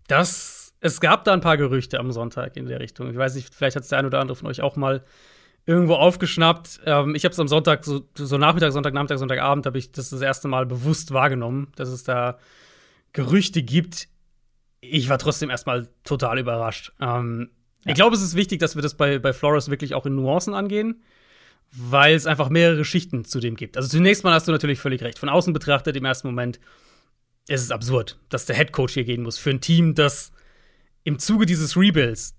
das 0.07 0.73
es 0.81 0.99
gab 1.01 1.23
da 1.23 1.33
ein 1.33 1.41
paar 1.41 1.57
Gerüchte 1.57 1.99
am 1.99 2.11
Sonntag 2.11 2.57
in 2.57 2.65
der 2.65 2.79
Richtung. 2.79 3.11
Ich 3.11 3.15
weiß 3.15 3.35
nicht, 3.35 3.53
vielleicht 3.53 3.75
hat 3.75 3.83
es 3.83 3.89
der 3.89 3.99
ein 3.99 4.07
oder 4.07 4.19
andere 4.19 4.35
von 4.35 4.47
euch 4.47 4.61
auch 4.61 4.75
mal 4.75 5.03
irgendwo 5.67 5.93
aufgeschnappt. 5.93 6.81
Ähm, 6.87 7.13
ich 7.13 7.25
habe 7.25 7.33
es 7.33 7.39
am 7.39 7.47
Sonntag, 7.47 7.85
so, 7.85 8.01
so 8.15 8.39
Nachmittag, 8.39 8.71
Sonntag, 8.71 8.95
Nachmittag, 8.95 9.19
Sonntagabend, 9.19 9.67
habe 9.67 9.77
ich 9.77 9.91
das 9.91 10.09
das 10.09 10.21
erste 10.21 10.47
Mal 10.47 10.65
bewusst 10.65 11.13
wahrgenommen, 11.13 11.71
dass 11.75 11.89
es 11.89 12.05
da 12.05 12.39
Gerüchte 13.13 13.61
gibt. 13.61 14.07
Ich 14.81 15.09
war 15.09 15.19
trotzdem 15.19 15.51
erstmal 15.51 15.89
total 16.03 16.39
überrascht. 16.39 16.91
Ähm, 16.99 17.51
ich 17.85 17.95
glaube, 17.95 18.15
es 18.15 18.21
ist 18.21 18.35
wichtig, 18.35 18.59
dass 18.59 18.75
wir 18.75 18.81
das 18.81 18.95
bei, 18.95 19.19
bei 19.19 19.33
Flores 19.33 19.69
wirklich 19.69 19.95
auch 19.95 20.05
in 20.05 20.15
Nuancen 20.15 20.53
angehen, 20.53 21.01
weil 21.71 22.15
es 22.15 22.25
einfach 22.25 22.49
mehrere 22.49 22.83
Schichten 22.83 23.25
zu 23.25 23.39
dem 23.39 23.55
gibt. 23.55 23.77
Also 23.77 23.89
zunächst 23.89 24.23
mal 24.23 24.33
hast 24.33 24.47
du 24.47 24.51
natürlich 24.51 24.79
völlig 24.79 25.01
recht. 25.01 25.19
Von 25.19 25.29
außen 25.29 25.53
betrachtet 25.53 25.95
im 25.95 26.05
ersten 26.05 26.27
Moment 26.27 26.59
ist 27.47 27.61
es 27.63 27.71
absurd, 27.71 28.19
dass 28.29 28.45
der 28.45 28.55
Head 28.55 28.71
Coach 28.71 28.93
hier 28.93 29.05
gehen 29.05 29.23
muss 29.23 29.37
für 29.37 29.49
ein 29.49 29.61
Team, 29.61 29.95
das 29.95 30.31
im 31.03 31.19
Zuge 31.19 31.45
dieses 31.45 31.77
Rebuilds 31.77 32.35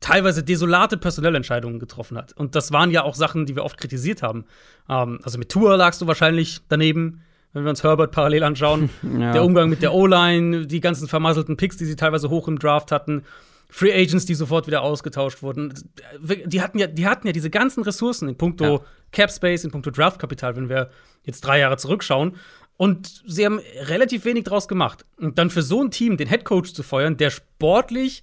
teilweise 0.00 0.42
desolate 0.42 0.96
Personellentscheidungen 0.96 1.78
getroffen 1.78 2.16
hat. 2.18 2.32
Und 2.34 2.54
das 2.54 2.72
waren 2.72 2.90
ja 2.90 3.02
auch 3.02 3.14
Sachen, 3.14 3.46
die 3.46 3.56
wir 3.56 3.64
oft 3.64 3.78
kritisiert 3.78 4.22
haben. 4.22 4.44
Ähm, 4.88 5.20
also 5.22 5.38
mit 5.38 5.48
Tour 5.48 5.76
lagst 5.76 6.00
du 6.00 6.06
wahrscheinlich 6.06 6.60
daneben, 6.68 7.22
wenn 7.52 7.64
wir 7.64 7.70
uns 7.70 7.82
Herbert 7.82 8.12
parallel 8.12 8.44
anschauen. 8.44 8.90
Ja. 9.18 9.32
Der 9.32 9.44
Umgang 9.44 9.70
mit 9.70 9.82
der 9.82 9.94
O-Line, 9.94 10.66
die 10.66 10.80
ganzen 10.80 11.08
vermasselten 11.08 11.56
Picks, 11.56 11.78
die 11.78 11.86
sie 11.86 11.96
teilweise 11.96 12.28
hoch 12.28 12.48
im 12.48 12.58
Draft 12.58 12.92
hatten. 12.92 13.22
Free 13.68 13.92
Agents, 13.92 14.26
die 14.26 14.34
sofort 14.34 14.66
wieder 14.66 14.82
ausgetauscht 14.82 15.42
wurden. 15.42 15.74
Die 16.20 16.62
hatten 16.62 16.78
ja, 16.78 16.86
die 16.86 17.06
hatten 17.06 17.26
ja 17.26 17.32
diese 17.32 17.50
ganzen 17.50 17.82
Ressourcen 17.82 18.28
in 18.28 18.36
puncto 18.36 18.64
ja. 18.64 18.80
Cap 19.12 19.30
Space, 19.30 19.64
in 19.64 19.70
puncto 19.70 19.90
Draftkapital, 19.90 20.56
wenn 20.56 20.68
wir 20.68 20.90
jetzt 21.24 21.40
drei 21.40 21.58
Jahre 21.58 21.76
zurückschauen. 21.76 22.36
Und 22.76 23.22
sie 23.26 23.44
haben 23.44 23.60
relativ 23.80 24.24
wenig 24.24 24.44
draus 24.44 24.68
gemacht. 24.68 25.04
Und 25.16 25.38
dann 25.38 25.50
für 25.50 25.62
so 25.62 25.82
ein 25.82 25.90
Team 25.90 26.16
den 26.16 26.28
Head 26.28 26.44
Coach 26.44 26.74
zu 26.74 26.82
feuern, 26.82 27.16
der 27.16 27.30
sportlich, 27.30 28.22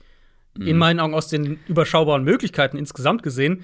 mhm. 0.57 0.67
in 0.67 0.77
meinen 0.77 0.99
Augen 0.99 1.13
aus 1.13 1.27
den 1.27 1.59
überschaubaren 1.67 2.23
Möglichkeiten 2.23 2.77
insgesamt 2.77 3.23
gesehen, 3.23 3.63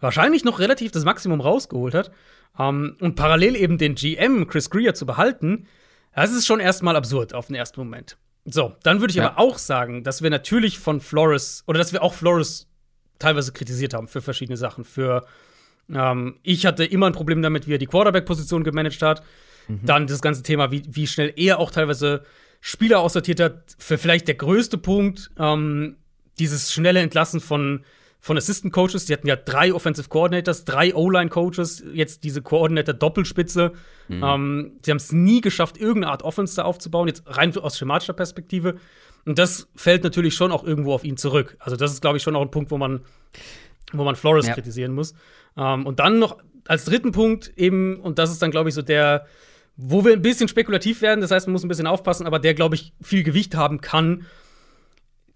wahrscheinlich 0.00 0.44
noch 0.44 0.58
relativ 0.58 0.92
das 0.92 1.04
Maximum 1.04 1.40
rausgeholt 1.40 1.94
hat. 1.94 2.10
Um, 2.58 2.64
ähm, 2.64 2.96
und 3.00 3.16
parallel 3.16 3.54
eben 3.54 3.76
den 3.76 3.96
GM 3.96 4.46
Chris 4.46 4.70
Greer 4.70 4.94
zu 4.94 5.04
behalten, 5.04 5.66
das 6.14 6.32
ist 6.32 6.46
schon 6.46 6.58
erstmal 6.60 6.96
absurd 6.96 7.34
auf 7.34 7.48
den 7.48 7.56
ersten 7.56 7.78
Moment. 7.80 8.16
So, 8.46 8.76
dann 8.82 9.00
würde 9.00 9.10
ich 9.10 9.16
ja. 9.16 9.30
aber 9.30 9.38
auch 9.38 9.58
sagen, 9.58 10.04
dass 10.04 10.22
wir 10.22 10.30
natürlich 10.30 10.78
von 10.78 11.00
Flores 11.00 11.64
oder 11.66 11.78
dass 11.78 11.92
wir 11.92 12.02
auch 12.02 12.14
Flores 12.14 12.68
teilweise 13.18 13.52
kritisiert 13.52 13.92
haben 13.92 14.08
für 14.08 14.22
verschiedene 14.22 14.56
Sachen. 14.56 14.84
Für 14.84 15.26
ähm, 15.92 16.38
ich 16.42 16.64
hatte 16.64 16.84
immer 16.84 17.06
ein 17.06 17.12
Problem 17.12 17.42
damit, 17.42 17.66
wie 17.66 17.74
er 17.74 17.78
die 17.78 17.86
Quarterback-Position 17.86 18.64
gemanagt 18.64 19.02
hat. 19.02 19.22
Mhm. 19.68 19.80
Dann 19.84 20.06
das 20.06 20.22
ganze 20.22 20.42
Thema, 20.42 20.70
wie, 20.70 20.82
wie 20.86 21.06
schnell 21.06 21.32
er 21.36 21.58
auch 21.58 21.70
teilweise 21.70 22.22
Spieler 22.60 23.00
aussortiert 23.00 23.40
hat. 23.40 23.76
Für 23.78 23.98
vielleicht 23.98 24.28
der 24.28 24.36
größte 24.36 24.78
Punkt, 24.78 25.30
ähm, 25.38 25.96
dieses 26.38 26.72
schnelle 26.72 27.00
Entlassen 27.00 27.40
von 27.40 27.84
von 28.26 28.36
Assistant 28.36 28.72
Coaches. 28.72 29.04
Die 29.04 29.12
hatten 29.12 29.28
ja 29.28 29.36
drei 29.36 29.72
Offensive 29.72 30.08
Coordinators, 30.08 30.64
drei 30.64 30.92
O-Line 30.96 31.30
Coaches, 31.30 31.84
jetzt 31.92 32.24
diese 32.24 32.42
Coordinator 32.42 32.92
Doppelspitze. 32.92 33.72
Mhm. 34.08 34.22
Ähm, 34.24 34.72
sie 34.82 34.90
haben 34.90 34.96
es 34.96 35.12
nie 35.12 35.40
geschafft, 35.40 35.78
irgendeine 35.78 36.10
Art 36.10 36.24
Offense 36.24 36.56
da 36.56 36.64
aufzubauen, 36.64 37.06
jetzt 37.06 37.22
rein 37.26 37.56
aus 37.56 37.78
schematischer 37.78 38.14
Perspektive. 38.14 38.78
Und 39.26 39.38
das 39.38 39.68
fällt 39.76 40.02
natürlich 40.02 40.34
schon 40.34 40.50
auch 40.50 40.64
irgendwo 40.64 40.92
auf 40.92 41.04
ihn 41.04 41.16
zurück. 41.16 41.56
Also, 41.60 41.76
das 41.76 41.92
ist, 41.92 42.00
glaube 42.00 42.16
ich, 42.16 42.24
schon 42.24 42.34
auch 42.34 42.42
ein 42.42 42.50
Punkt, 42.50 42.72
wo 42.72 42.78
man, 42.78 43.02
wo 43.92 44.02
man 44.02 44.16
Flores 44.16 44.48
ja. 44.48 44.54
kritisieren 44.54 44.92
muss. 44.92 45.14
Ähm, 45.56 45.86
und 45.86 46.00
dann 46.00 46.18
noch 46.18 46.38
als 46.66 46.84
dritten 46.84 47.12
Punkt 47.12 47.52
eben, 47.56 48.00
und 48.00 48.18
das 48.18 48.32
ist 48.32 48.42
dann, 48.42 48.50
glaube 48.50 48.68
ich, 48.70 48.74
so 48.74 48.82
der, 48.82 49.26
wo 49.76 50.04
wir 50.04 50.12
ein 50.12 50.22
bisschen 50.22 50.48
spekulativ 50.48 51.00
werden, 51.00 51.20
das 51.20 51.30
heißt, 51.30 51.46
man 51.46 51.52
muss 51.52 51.64
ein 51.64 51.68
bisschen 51.68 51.86
aufpassen, 51.86 52.26
aber 52.26 52.40
der, 52.40 52.54
glaube 52.54 52.74
ich, 52.74 52.92
viel 53.00 53.22
Gewicht 53.22 53.54
haben 53.54 53.80
kann 53.80 54.26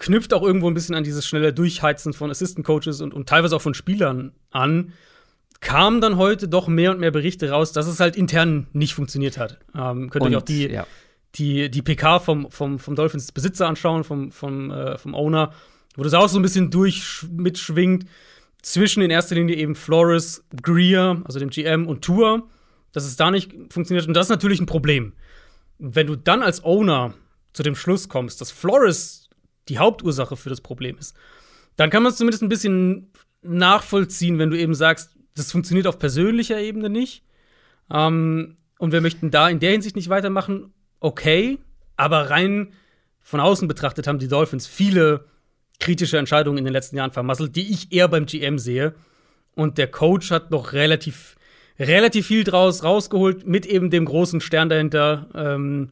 knüpft 0.01 0.35
auch 0.35 0.43
irgendwo 0.43 0.67
ein 0.67 0.75
bisschen 0.75 0.95
an 0.97 1.05
dieses 1.05 1.27
schnelle 1.27 1.53
Durchheizen 1.53 2.13
von 2.13 2.31
Assistant 2.31 2.67
Coaches 2.67 3.01
und, 3.01 3.15
und 3.15 3.29
teilweise 3.29 3.55
auch 3.55 3.63
von 3.63 3.75
Spielern 3.75 4.33
an. 4.51 4.93
kamen 5.61 6.01
dann 6.01 6.17
heute 6.17 6.49
doch 6.49 6.69
mehr 6.69 6.91
und 6.91 7.01
mehr 7.01 7.11
Berichte 7.11 7.51
raus, 7.51 7.73
dass 7.73 7.87
es 7.87 8.01
halt 8.01 8.17
intern 8.17 8.67
nicht 8.73 8.95
funktioniert 8.95 9.39
hat. 9.39 9.59
Ähm, 9.75 10.11
könnt 10.11 10.25
ihr 10.25 10.31
euch 10.31 10.37
auch 10.37 10.43
die, 10.43 10.69
ja. 10.69 10.87
die, 11.35 11.71
die 11.71 11.83
PK 11.83 12.19
vom, 12.19 12.51
vom, 12.51 12.79
vom 12.79 12.97
Dolphins 12.97 13.31
Besitzer 13.31 13.69
anschauen, 13.69 14.03
vom, 14.03 14.33
vom, 14.33 14.71
äh, 14.71 14.97
vom 14.97 15.15
Owner, 15.15 15.53
wo 15.97 16.03
das 16.03 16.15
auch 16.15 16.29
so 16.29 16.39
ein 16.39 16.43
bisschen 16.43 16.71
durch 16.71 17.27
mitschwingt 17.31 18.07
zwischen 18.63 19.03
in 19.03 19.11
erster 19.11 19.35
Linie 19.35 19.57
eben 19.57 19.75
Flores, 19.75 20.45
Greer, 20.63 21.23
also 21.25 21.39
dem 21.39 21.51
GM 21.51 21.87
und 21.87 22.03
Tour, 22.03 22.49
dass 22.93 23.05
es 23.05 23.17
da 23.17 23.31
nicht 23.31 23.53
funktioniert. 23.71 24.09
Und 24.09 24.15
das 24.15 24.27
ist 24.27 24.31
natürlich 24.31 24.61
ein 24.61 24.67
Problem. 24.67 25.13
Wenn 25.79 26.07
du 26.07 26.17
dann 26.17 26.43
als 26.43 26.65
Owner 26.65 27.15
zu 27.53 27.63
dem 27.63 27.75
Schluss 27.75 28.09
kommst, 28.09 28.41
dass 28.41 28.51
Flores 28.51 29.20
die 29.69 29.79
Hauptursache 29.79 30.37
für 30.37 30.49
das 30.49 30.61
Problem 30.61 30.99
ist, 30.99 31.17
dann 31.77 31.91
kann 31.91 32.03
man 32.03 32.13
es 32.13 32.19
zumindest 32.19 32.43
ein 32.43 32.49
bisschen 32.49 33.13
nachvollziehen, 33.43 34.39
wenn 34.39 34.51
du 34.51 34.59
eben 34.59 34.75
sagst, 34.75 35.17
das 35.35 35.53
funktioniert 35.53 35.87
auf 35.87 35.99
persönlicher 35.99 36.61
Ebene 36.61 36.91
nicht. 36.91 37.25
Ähm, 37.91 38.57
und 38.79 38.93
wir 38.93 39.01
möchten 39.01 39.31
da 39.31 39.49
in 39.49 39.61
der 39.61 39.73
Hinsicht 39.73 39.97
nicht 39.97 40.09
weitermachen, 40.09 40.73
okay. 41.01 41.59
Aber 41.97 42.31
rein 42.31 42.73
von 43.21 43.41
außen 43.41 43.69
betrachtet 43.69 44.07
haben 44.07 44.19
die 44.19 44.29
Dolphins 44.29 44.67
viele 44.67 45.27
kritische 45.79 46.19
Entscheidungen 46.19 46.59
in 46.59 46.65
den 46.65 46.73
letzten 46.73 46.97
Jahren 46.97 47.13
vermasselt, 47.13 47.57
die 47.57 47.71
ich 47.71 47.93
eher 47.93 48.09
beim 48.09 48.27
GM 48.27 48.59
sehe. 48.59 48.95
Und 49.55 49.79
der 49.79 49.89
Coach 49.89 50.31
hat 50.31 50.51
noch 50.51 50.73
relativ, 50.73 51.37
relativ 51.79 52.27
viel 52.27 52.45
draus 52.45 52.85
rausgeholt, 52.85 53.47
mit 53.47 53.67
eben 53.67 53.91
dem 53.91 54.05
großen 54.05 54.41
Stern 54.41 54.69
dahinter. 54.69 55.29
Ähm, 55.35 55.91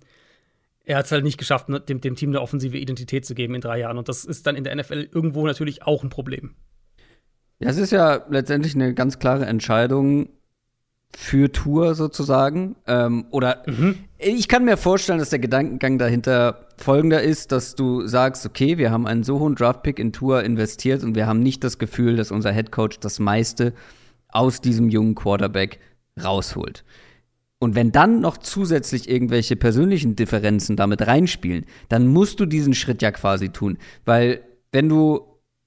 er 0.88 0.96
hat 0.96 1.04
es 1.04 1.12
halt 1.12 1.22
nicht 1.22 1.36
geschafft, 1.36 1.68
ne, 1.68 1.80
dem, 1.80 2.00
dem 2.00 2.16
Team 2.16 2.30
eine 2.30 2.40
offensive 2.40 2.78
Identität 2.78 3.26
zu 3.26 3.34
geben 3.34 3.54
in 3.54 3.60
drei 3.60 3.78
Jahren. 3.78 3.98
Und 3.98 4.08
das 4.08 4.24
ist 4.24 4.46
dann 4.46 4.56
in 4.56 4.64
der 4.64 4.74
NFL 4.74 5.08
irgendwo 5.12 5.46
natürlich 5.46 5.82
auch 5.82 6.02
ein 6.02 6.08
Problem. 6.08 6.54
Ja, 7.58 7.68
es 7.68 7.76
ist 7.76 7.90
ja 7.90 8.24
letztendlich 8.30 8.74
eine 8.74 8.94
ganz 8.94 9.18
klare 9.18 9.44
Entscheidung 9.44 10.30
für 11.14 11.52
Tour 11.52 11.94
sozusagen. 11.94 12.76
Ähm, 12.86 13.26
oder 13.30 13.64
mhm. 13.66 13.96
ich 14.16 14.48
kann 14.48 14.64
mir 14.64 14.78
vorstellen, 14.78 15.18
dass 15.18 15.28
der 15.28 15.40
Gedankengang 15.40 15.98
dahinter 15.98 16.68
folgender 16.78 17.22
ist, 17.22 17.52
dass 17.52 17.74
du 17.74 18.06
sagst, 18.06 18.46
okay, 18.46 18.78
wir 18.78 18.90
haben 18.90 19.06
einen 19.06 19.24
so 19.24 19.40
hohen 19.40 19.56
Draftpick 19.56 19.98
in 19.98 20.14
Tour 20.14 20.42
investiert 20.42 21.04
und 21.04 21.14
wir 21.14 21.26
haben 21.26 21.40
nicht 21.40 21.64
das 21.64 21.78
Gefühl, 21.78 22.16
dass 22.16 22.30
unser 22.30 22.52
Headcoach 22.52 22.98
das 23.00 23.18
meiste 23.18 23.74
aus 24.28 24.62
diesem 24.62 24.88
jungen 24.88 25.14
Quarterback 25.14 25.80
rausholt. 26.22 26.82
Und 27.60 27.74
wenn 27.74 27.90
dann 27.90 28.20
noch 28.20 28.38
zusätzlich 28.38 29.08
irgendwelche 29.08 29.56
persönlichen 29.56 30.14
Differenzen 30.14 30.76
damit 30.76 31.06
reinspielen, 31.06 31.66
dann 31.88 32.06
musst 32.06 32.38
du 32.38 32.46
diesen 32.46 32.74
Schritt 32.74 33.02
ja 33.02 33.10
quasi 33.10 33.48
tun. 33.48 33.78
Weil 34.04 34.42
wenn 34.70 34.88
du 34.88 35.22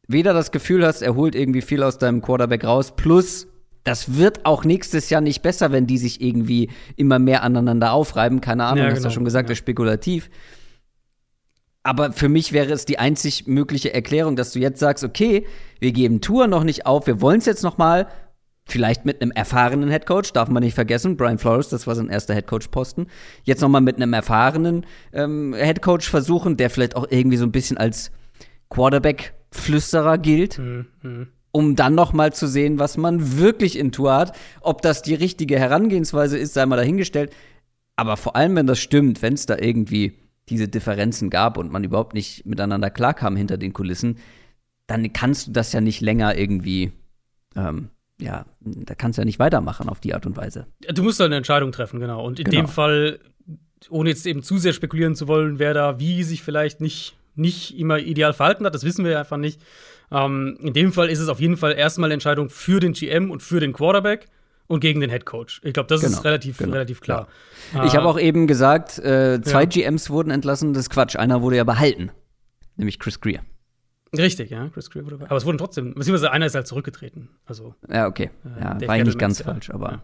weder 0.08 0.34
das 0.34 0.52
Gefühl 0.52 0.86
hast, 0.86 1.02
er 1.02 1.16
holt 1.16 1.36
irgendwie 1.36 1.62
viel 1.62 1.84
aus 1.84 1.98
deinem 1.98 2.22
Quarterback 2.22 2.64
raus, 2.64 2.96
plus 2.96 3.48
das 3.84 4.16
wird 4.16 4.46
auch 4.46 4.64
nächstes 4.64 5.10
Jahr 5.10 5.22
nicht 5.22 5.42
besser, 5.42 5.72
wenn 5.72 5.88
die 5.88 5.98
sich 5.98 6.22
irgendwie 6.22 6.70
immer 6.96 7.20
mehr 7.20 7.44
aneinander 7.44 7.94
aufreiben. 7.94 8.40
Keine 8.40 8.66
Ahnung, 8.66 8.78
ja, 8.78 8.84
genau. 8.86 8.96
hast 8.96 9.04
du 9.04 9.08
ja 9.10 9.14
schon 9.14 9.26
gesagt, 9.26 9.50
ja. 9.50 9.54
ist 9.54 9.60
spekulativ. 9.60 10.30
Aber 11.84 12.14
für 12.14 12.30
mich 12.30 12.54
wäre 12.54 12.72
es 12.72 12.86
die 12.86 13.00
einzig 13.00 13.48
mögliche 13.48 13.92
Erklärung, 13.94 14.36
dass 14.36 14.54
du 14.54 14.60
jetzt 14.60 14.80
sagst, 14.80 15.04
okay, 15.04 15.48
wir 15.80 15.92
geben 15.92 16.22
Tour 16.22 16.46
noch 16.46 16.64
nicht 16.64 16.86
auf, 16.86 17.08
wir 17.08 17.22
wollen 17.22 17.40
es 17.40 17.48
jetzt 17.48 17.64
noch 17.64 17.80
mal, 17.80 18.08
vielleicht 18.72 19.06
mit 19.06 19.22
einem 19.22 19.32
erfahrenen 19.32 19.90
Headcoach, 19.90 20.34
darf 20.34 20.50
man 20.50 20.64
nicht 20.64 20.74
vergessen, 20.74 21.18
Brian 21.18 21.38
Flores, 21.38 21.70
das 21.70 21.88
war 21.88 21.96
sein 21.96 22.10
erster 22.10 22.34
Headcoach-Posten, 22.34 23.08
jetzt 23.44 23.62
noch 23.62 23.70
mal 23.70 23.82
mit 23.82 23.98
einem 23.98 24.14
erfahrenen 24.14 24.86
ähm, 25.14 25.54
Headcoach 25.54 26.04
versuchen, 26.04 26.58
der 26.58 26.70
vielleicht 26.70 26.96
auch 26.96 27.08
irgendwie 27.10 27.38
so 27.38 27.46
ein 27.46 27.52
bisschen 27.52 27.78
als 27.78 28.12
Quarterback-Flüsterer 28.70 30.18
gilt. 30.18 30.58
Mhm. 30.58 30.88
mhm. 31.02 31.28
Um 31.54 31.76
dann 31.76 31.96
noch 31.96 32.14
mal 32.14 32.32
zu 32.32 32.48
sehen, 32.48 32.80
was 32.80 32.96
man 32.96 33.38
wirklich 33.38 33.78
in 33.78 33.92
Tour 33.92 34.16
hat. 34.16 34.38
Ob 34.62 34.82
das 34.82 35.02
die 35.02 35.16
richtige 35.16 35.60
Herangehensweise 35.60 36.38
ist, 36.38 36.54
sei 36.54 36.66
mal 36.66 36.78
dahingestellt. 36.78 37.34
Aber 37.98 38.16
vor 38.16 38.38
allem, 38.38 38.56
wenn 38.56 38.68
das 38.68 38.80
stimmt, 38.80 39.22
wenn 39.22 39.34
es 39.34 39.48
da 39.48 39.58
irgendwie 39.58 40.14
diese 40.48 40.70
Differenzen 40.70 41.30
gab 41.30 41.58
und 41.58 41.70
man 41.70 41.84
überhaupt 41.84 42.14
nicht 42.14 42.46
miteinander 42.46 42.90
klarkam 42.90 43.36
hinter 43.36 43.58
den 43.58 43.74
Kulissen, 43.74 44.18
dann 44.88 45.12
kannst 45.14 45.48
du 45.48 45.52
das 45.52 45.74
ja 45.74 45.82
nicht 45.82 46.02
länger 46.02 46.38
irgendwie, 46.38 46.94
ähm, 47.56 47.90
ja, 48.22 48.46
da 48.60 48.96
kannst 48.96 49.18
du 49.18 49.22
ja 49.22 49.26
nicht 49.26 49.40
weitermachen 49.40 49.90
auf 49.90 50.00
die 50.00 50.14
Art 50.14 50.26
und 50.26 50.38
Weise. 50.38 50.68
Du 50.94 51.04
musst 51.04 51.20
halt 51.20 51.30
eine 51.30 51.38
Entscheidung 51.38 51.72
treffen, 51.72 52.00
genau. 52.00 52.24
Und 52.24 52.40
in 52.40 52.46
genau. 52.46 52.62
dem 52.62 52.68
Fall, 52.68 53.20
ohne 53.90 54.10
jetzt 54.10 54.26
eben 54.26 54.44
zu 54.44 54.58
sehr 54.58 54.74
spekulieren 54.74 55.16
zu 55.16 55.28
wollen, 55.28 55.60
wer 55.60 55.74
da 55.74 56.00
wie 56.00 56.24
sich 56.24 56.44
vielleicht 56.44 56.82
nicht, 56.82 57.16
nicht 57.36 57.78
immer 57.78 58.00
ideal 58.00 58.34
verhalten 58.34 58.66
hat, 58.66 58.76
das 58.76 58.84
wissen 58.84 59.04
wir 59.04 59.12
ja 59.12 59.20
einfach 59.20 59.38
nicht. 59.38 59.60
Ähm, 60.12 60.58
in 60.62 60.74
dem 60.74 60.94
Fall 60.94 61.10
ist 61.10 61.20
es 61.20 61.30
auf 61.30 61.40
jeden 61.40 61.58
Fall 61.58 61.74
erstmal 61.74 62.08
eine 62.08 62.14
Entscheidung 62.14 62.50
für 62.50 62.80
den 62.80 62.94
GM 62.94 63.32
und 63.32 63.42
für 63.42 63.60
den 63.60 63.74
Quarterback 63.74 64.28
und 64.68 64.82
gegen 64.82 65.02
den 65.02 65.10
Head 65.10 65.26
Coach. 65.26 65.62
Ich 65.64 65.74
glaube, 65.74 65.88
das 65.88 66.02
genau, 66.02 66.18
ist 66.18 66.24
relativ, 66.24 66.58
genau. 66.58 66.74
relativ 66.74 67.02
klar. 67.02 67.28
Ja. 67.74 67.86
Ich 67.86 67.96
habe 67.96 68.08
auch 68.08 68.20
eben 68.20 68.46
gesagt, 68.48 69.00
äh, 69.00 69.42
zwei 69.42 69.64
ja. 69.64 69.66
GMs 69.66 70.10
wurden 70.10 70.32
entlassen, 70.32 70.74
das 70.74 70.84
ist 70.84 70.90
Quatsch. 70.90 71.16
Einer 71.16 71.42
wurde 71.42 71.58
ja 71.58 71.64
behalten, 71.64 72.12
nämlich 72.76 73.00
Chris 73.00 73.20
Greer. 73.20 73.42
Richtig, 74.16 74.50
ja, 74.50 74.68
Chris 74.70 74.90
Greer 74.90 75.06
wurde. 75.06 75.20
Aber 75.24 75.38
es 75.38 75.46
wurden 75.46 75.58
trotzdem, 75.58 75.94
beziehungsweise 75.94 76.32
einer 76.32 76.46
ist 76.46 76.56
halt 76.56 76.68
zurückgetreten. 76.68 77.30
Also, 77.46 77.76
ja, 77.90 78.08
okay. 78.08 78.30
Äh, 78.46 78.62
ja, 78.62 78.88
war 78.88 78.96
eigentlich 78.96 79.18
ganz 79.18 79.42
falsch, 79.42 79.70
aber 79.70 79.92
ja. 79.92 80.04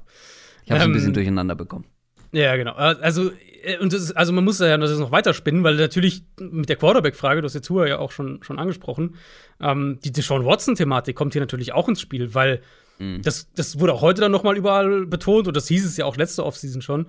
ich 0.63 0.71
habe 0.71 0.79
es 0.79 0.85
ähm, 0.85 0.91
ein 0.91 0.93
bisschen 0.93 1.13
durcheinander 1.13 1.55
bekommen. 1.55 1.85
Ja, 2.31 2.55
genau. 2.55 2.71
Äh, 2.77 2.95
also, 3.01 3.31
äh, 3.63 3.77
und 3.79 3.93
ist, 3.93 4.13
also 4.13 4.31
man 4.31 4.45
muss 4.45 4.59
ja 4.59 4.77
das 4.77 4.97
noch 4.97 5.11
weiterspinnen, 5.11 5.63
weil 5.63 5.75
natürlich 5.75 6.23
mit 6.39 6.69
der 6.69 6.77
Quarterback-Frage, 6.77 7.41
du 7.41 7.45
hast 7.45 7.53
jetzt 7.53 7.69
ja 7.69 7.99
auch 7.99 8.11
schon, 8.11 8.41
schon 8.43 8.59
angesprochen, 8.59 9.15
ähm, 9.59 9.99
die 10.03 10.11
Deshaun 10.11 10.45
Watson-Thematik 10.45 11.15
kommt 11.15 11.33
hier 11.33 11.41
natürlich 11.41 11.73
auch 11.73 11.89
ins 11.89 11.99
Spiel, 11.99 12.33
weil 12.33 12.61
Mhm. 12.99 13.21
Das, 13.21 13.51
das 13.53 13.79
wurde 13.79 13.93
auch 13.93 14.01
heute 14.01 14.21
dann 14.21 14.31
nochmal 14.31 14.57
überall 14.57 15.05
betont 15.05 15.47
und 15.47 15.55
das 15.55 15.67
hieß 15.67 15.85
es 15.85 15.97
ja 15.97 16.05
auch 16.05 16.17
letzte 16.17 16.45
Offseason 16.45 16.81
schon, 16.81 17.07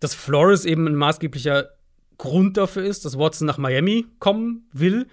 dass 0.00 0.14
Flores 0.14 0.64
eben 0.64 0.86
ein 0.86 0.94
maßgeblicher 0.94 1.70
Grund 2.18 2.56
dafür 2.56 2.84
ist, 2.84 3.04
dass 3.04 3.18
Watson 3.18 3.46
nach 3.46 3.58
Miami 3.58 4.06
kommen 4.18 4.68
will. 4.72 5.06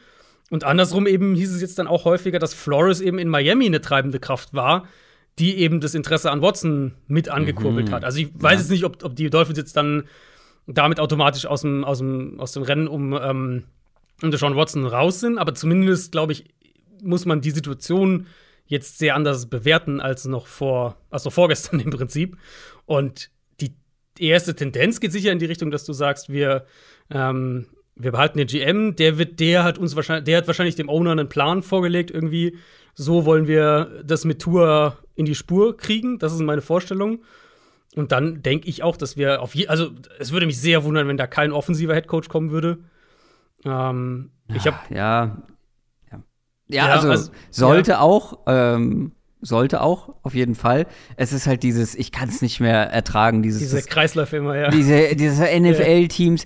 Und 0.51 0.65
andersrum 0.65 1.07
eben 1.07 1.33
hieß 1.33 1.53
es 1.55 1.61
jetzt 1.61 1.79
dann 1.79 1.87
auch 1.87 2.03
häufiger, 2.03 2.37
dass 2.37 2.53
Flores 2.53 2.99
eben 2.99 3.17
in 3.19 3.29
Miami 3.29 3.65
eine 3.65 3.79
treibende 3.79 4.19
Kraft 4.19 4.53
war, 4.53 4.85
die 5.39 5.57
eben 5.57 5.79
das 5.79 5.95
Interesse 5.95 6.29
an 6.29 6.41
Watson 6.41 6.93
mit 7.07 7.29
angekurbelt 7.29 7.87
mhm. 7.87 7.93
hat. 7.93 8.03
Also 8.03 8.19
ich 8.19 8.29
weiß 8.33 8.55
ja. 8.55 8.59
jetzt 8.59 8.69
nicht, 8.69 8.83
ob, 8.83 9.01
ob 9.05 9.15
die 9.15 9.29
Dolphins 9.29 9.57
jetzt 9.57 9.77
dann 9.77 10.03
damit 10.67 10.99
automatisch 10.99 11.45
aus 11.45 11.61
dem, 11.61 11.85
aus 11.85 11.99
dem, 11.99 12.37
aus 12.37 12.51
dem 12.51 12.63
Rennen 12.63 12.89
um, 12.89 13.13
ähm, 13.13 13.63
um 14.21 14.29
Deshaun 14.29 14.57
Watson 14.57 14.85
raus 14.85 15.21
sind, 15.21 15.37
aber 15.37 15.55
zumindest, 15.55 16.11
glaube 16.11 16.33
ich, 16.33 16.53
muss 17.01 17.25
man 17.25 17.39
die 17.39 17.51
Situation 17.51 18.27
jetzt 18.65 18.99
sehr 18.99 19.15
anders 19.15 19.45
bewerten 19.45 20.01
als 20.01 20.25
noch 20.25 20.47
vor, 20.47 20.97
als 21.09 21.23
noch 21.23 21.33
vorgestern 21.33 21.79
im 21.79 21.91
Prinzip. 21.91 22.37
Und 22.85 23.31
die, 23.61 23.73
erste 24.19 24.53
Tendenz 24.53 24.99
geht 24.99 25.13
sicher 25.13 25.31
in 25.31 25.39
die 25.39 25.45
Richtung, 25.45 25.71
dass 25.71 25.85
du 25.85 25.93
sagst, 25.93 26.29
wir, 26.29 26.65
ähm, 27.09 27.67
wir 28.03 28.11
behalten 28.11 28.37
den 28.37 28.47
GM, 28.47 28.95
der 28.95 29.17
wird, 29.17 29.39
der 29.39 29.63
hat 29.63 29.77
uns 29.77 29.95
wahrscheinlich, 29.95 30.25
der 30.25 30.37
hat 30.37 30.47
wahrscheinlich 30.47 30.75
dem 30.75 30.89
Owner 30.89 31.11
einen 31.11 31.29
Plan 31.29 31.63
vorgelegt, 31.63 32.11
irgendwie. 32.11 32.57
So 32.93 33.25
wollen 33.25 33.47
wir 33.47 34.03
das 34.03 34.25
mit 34.25 34.39
Tour 34.39 34.97
in 35.15 35.25
die 35.25 35.35
Spur 35.35 35.77
kriegen. 35.77 36.19
Das 36.19 36.33
ist 36.33 36.41
meine 36.41 36.61
Vorstellung. 36.61 37.23
Und 37.95 38.11
dann 38.11 38.41
denke 38.41 38.67
ich 38.67 38.83
auch, 38.83 38.97
dass 38.97 39.17
wir 39.17 39.41
auf 39.41 39.55
je 39.55 39.67
also 39.67 39.91
es 40.19 40.31
würde 40.31 40.45
mich 40.45 40.59
sehr 40.59 40.83
wundern, 40.83 41.07
wenn 41.07 41.17
da 41.17 41.27
kein 41.27 41.51
offensiver 41.51 41.93
Headcoach 41.93 42.29
kommen 42.29 42.51
würde. 42.51 42.79
Ähm, 43.65 44.31
ich 44.53 44.65
habe 44.65 44.77
ja, 44.89 45.41
ja, 46.11 46.23
ja 46.67 46.85
also, 46.87 47.09
also, 47.09 47.31
sollte 47.49 47.91
ja. 47.91 47.99
auch, 47.99 48.39
ähm, 48.47 49.13
sollte 49.41 49.81
auch, 49.81 50.15
auf 50.23 50.33
jeden 50.33 50.55
Fall. 50.55 50.85
Es 51.17 51.33
ist 51.33 51.47
halt 51.47 51.63
dieses, 51.63 51.95
ich 51.95 52.11
kann 52.11 52.29
es 52.29 52.41
nicht 52.41 52.59
mehr 52.59 52.91
ertragen, 52.91 53.41
dieses. 53.41 53.61
Diese 53.61 53.81
Kreisläufe 53.81 54.37
immer, 54.37 54.55
ja. 54.55 54.69
Diese, 54.69 55.15
diese 55.15 55.43
NFL-Teams. 55.59 56.45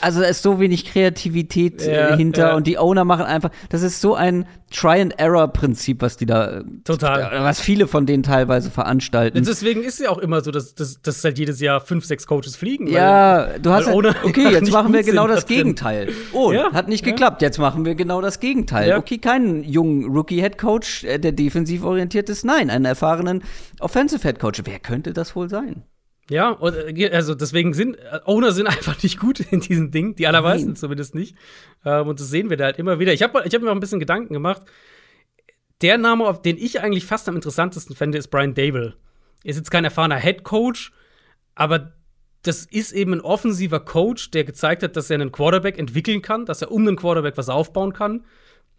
Also 0.00 0.20
da 0.20 0.26
ist 0.26 0.42
so 0.42 0.60
wenig 0.60 0.84
Kreativität 0.84 1.82
ja, 1.82 2.10
äh, 2.10 2.16
hinter 2.16 2.56
und 2.56 2.66
die 2.66 2.78
Owner 2.78 3.04
machen 3.04 3.24
einfach, 3.24 3.50
das 3.68 3.82
ist 3.82 4.00
so 4.00 4.14
ein 4.14 4.46
Try-and-Error-Prinzip, 4.76 6.02
was 6.02 6.18
die 6.18 6.26
da, 6.26 6.62
Total. 6.84 7.42
was 7.42 7.60
viele 7.60 7.86
von 7.86 8.04
denen 8.04 8.22
teilweise 8.22 8.70
veranstalten. 8.70 9.42
Deswegen 9.42 9.82
ist 9.82 9.94
es 9.94 10.00
ja 10.00 10.10
auch 10.10 10.18
immer 10.18 10.42
so, 10.42 10.50
dass, 10.50 10.74
dass, 10.74 11.00
dass 11.00 11.24
halt 11.24 11.38
jedes 11.38 11.60
Jahr 11.60 11.80
fünf, 11.80 12.04
sechs 12.04 12.26
Coaches 12.26 12.56
fliegen. 12.56 12.86
Ja, 12.86 13.58
du 13.58 13.70
hast 13.70 13.86
halt, 13.86 14.24
okay, 14.24 14.48
jetzt 14.52 14.70
machen 14.70 14.92
wir 14.92 15.02
genau 15.02 15.26
das 15.26 15.46
Gegenteil. 15.46 16.12
Oh, 16.32 16.52
ja, 16.52 16.72
hat 16.72 16.88
nicht 16.88 17.04
geklappt, 17.04 17.40
jetzt 17.40 17.58
machen 17.58 17.86
wir 17.86 17.94
genau 17.94 18.20
das 18.20 18.38
Gegenteil. 18.38 18.96
Okay, 18.98 19.16
keinen 19.16 19.64
jungen 19.64 20.04
Rookie-Head-Coach, 20.04 21.04
äh, 21.04 21.18
der 21.18 21.32
defensiv 21.32 21.82
orientiert 21.82 22.28
ist, 22.28 22.44
nein, 22.44 22.68
einen 22.68 22.84
erfahrenen 22.84 23.42
Offensive-Head-Coach. 23.80 24.62
Wer 24.64 24.78
könnte 24.78 25.14
das 25.14 25.34
wohl 25.34 25.48
sein? 25.48 25.84
Ja, 26.28 26.58
äh, 26.60 27.10
also 27.10 27.34
deswegen 27.34 27.72
sind 27.74 27.96
äh, 27.96 28.20
Owner 28.24 28.52
sind 28.52 28.66
einfach 28.68 29.02
nicht 29.02 29.18
gut 29.18 29.40
in 29.40 29.60
diesem 29.60 29.90
Ding, 29.90 30.16
die 30.16 30.26
allermeisten 30.26 30.70
Nein. 30.70 30.76
zumindest 30.76 31.14
nicht. 31.14 31.36
Ähm, 31.84 32.08
und 32.08 32.20
das 32.20 32.28
sehen 32.28 32.50
wir 32.50 32.56
da 32.56 32.64
halt 32.64 32.78
immer 32.78 32.98
wieder. 32.98 33.12
Ich 33.12 33.22
habe 33.22 33.42
ich 33.44 33.54
hab 33.54 33.62
mir 33.62 33.70
auch 33.70 33.74
ein 33.74 33.80
bisschen 33.80 34.00
Gedanken 34.00 34.32
gemacht. 34.32 34.62
Der 35.82 35.98
Name, 35.98 36.26
auf 36.26 36.42
den 36.42 36.56
ich 36.56 36.80
eigentlich 36.80 37.04
fast 37.04 37.28
am 37.28 37.36
interessantesten 37.36 37.94
fände, 37.94 38.18
ist 38.18 38.28
Brian 38.28 38.54
Dable. 38.54 38.94
Er 39.44 39.50
ist 39.50 39.58
jetzt 39.58 39.70
kein 39.70 39.84
erfahrener 39.84 40.16
Head 40.16 40.42
Coach, 40.42 40.92
aber 41.54 41.92
das 42.42 42.64
ist 42.64 42.92
eben 42.92 43.12
ein 43.12 43.20
offensiver 43.20 43.80
Coach, 43.80 44.30
der 44.30 44.44
gezeigt 44.44 44.82
hat, 44.82 44.96
dass 44.96 45.10
er 45.10 45.16
einen 45.16 45.32
Quarterback 45.32 45.78
entwickeln 45.78 46.22
kann, 46.22 46.46
dass 46.46 46.62
er 46.62 46.70
um 46.70 46.86
einen 46.86 46.96
Quarterback 46.96 47.36
was 47.36 47.48
aufbauen 47.48 47.92
kann. 47.92 48.24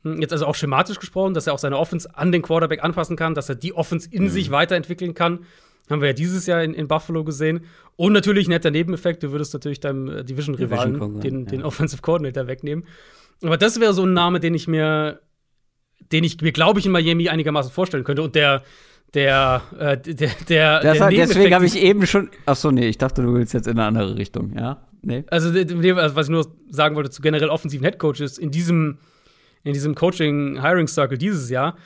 Hm, 0.03 0.21
jetzt 0.21 0.31
also 0.31 0.45
auch 0.45 0.55
schematisch 0.55 0.99
gesprochen, 0.99 1.33
dass 1.33 1.47
er 1.47 1.53
auch 1.53 1.59
seine 1.59 1.77
Offense 1.77 2.15
an 2.15 2.31
den 2.31 2.41
Quarterback 2.41 2.83
anpassen 2.83 3.15
kann, 3.15 3.35
dass 3.35 3.49
er 3.49 3.55
die 3.55 3.73
Offense 3.73 4.09
in 4.11 4.23
mhm. 4.23 4.29
sich 4.29 4.51
weiterentwickeln 4.51 5.13
kann. 5.13 5.45
Haben 5.89 6.01
wir 6.01 6.09
ja 6.09 6.13
dieses 6.13 6.45
Jahr 6.47 6.63
in, 6.63 6.73
in 6.73 6.87
Buffalo 6.87 7.23
gesehen. 7.23 7.61
Und 7.95 8.13
natürlich 8.13 8.47
ein 8.47 8.51
netter 8.51 8.71
Nebeneffekt, 8.71 9.23
du 9.23 9.31
würdest 9.31 9.53
natürlich 9.53 9.79
deinem 9.79 10.09
äh, 10.09 10.23
Division-Rivalen 10.23 10.93
Division 10.93 11.19
den, 11.21 11.39
ja. 11.41 11.45
den 11.45 11.63
Offensive 11.63 12.01
Coordinator 12.01 12.47
wegnehmen. 12.47 12.85
Aber 13.41 13.57
das 13.57 13.79
wäre 13.79 13.93
so 13.93 14.03
ein 14.03 14.13
Name, 14.13 14.39
den 14.39 14.53
ich 14.53 14.67
mir, 14.67 15.21
den 16.11 16.23
ich 16.23 16.41
mir, 16.41 16.51
glaube 16.51 16.79
ich, 16.79 16.85
in 16.85 16.91
Miami 16.91 17.29
einigermaßen 17.29 17.71
vorstellen 17.71 18.03
könnte. 18.03 18.23
Und 18.23 18.35
der, 18.35 18.63
der, 19.13 19.61
äh, 19.79 19.97
der, 19.97 20.31
der, 20.49 20.81
der 20.81 21.09
Deswegen 21.09 21.53
habe 21.53 21.65
ich 21.65 21.77
eben 21.77 22.05
schon. 22.05 22.29
Ach 22.45 22.55
so, 22.55 22.71
nee, 22.71 22.87
ich 22.87 22.97
dachte, 22.97 23.21
du 23.21 23.33
willst 23.33 23.53
jetzt 23.53 23.67
in 23.67 23.79
eine 23.79 23.85
andere 23.85 24.17
Richtung, 24.17 24.53
ja? 24.57 24.87
Nee. 25.01 25.23
Also, 25.27 25.49
also 25.49 26.15
was 26.15 26.25
ich 26.25 26.31
nur 26.31 26.53
sagen 26.69 26.95
wollte 26.95 27.11
zu 27.11 27.21
generell 27.21 27.49
offensiven 27.49 27.85
Headcoaches 27.85 28.37
in 28.37 28.51
diesem, 28.51 28.97
in 29.63 29.73
diesem 29.73 29.95
Coaching-Hiring-Circle 29.95 31.17
dieses 31.17 31.49
Jahr, 31.49 31.77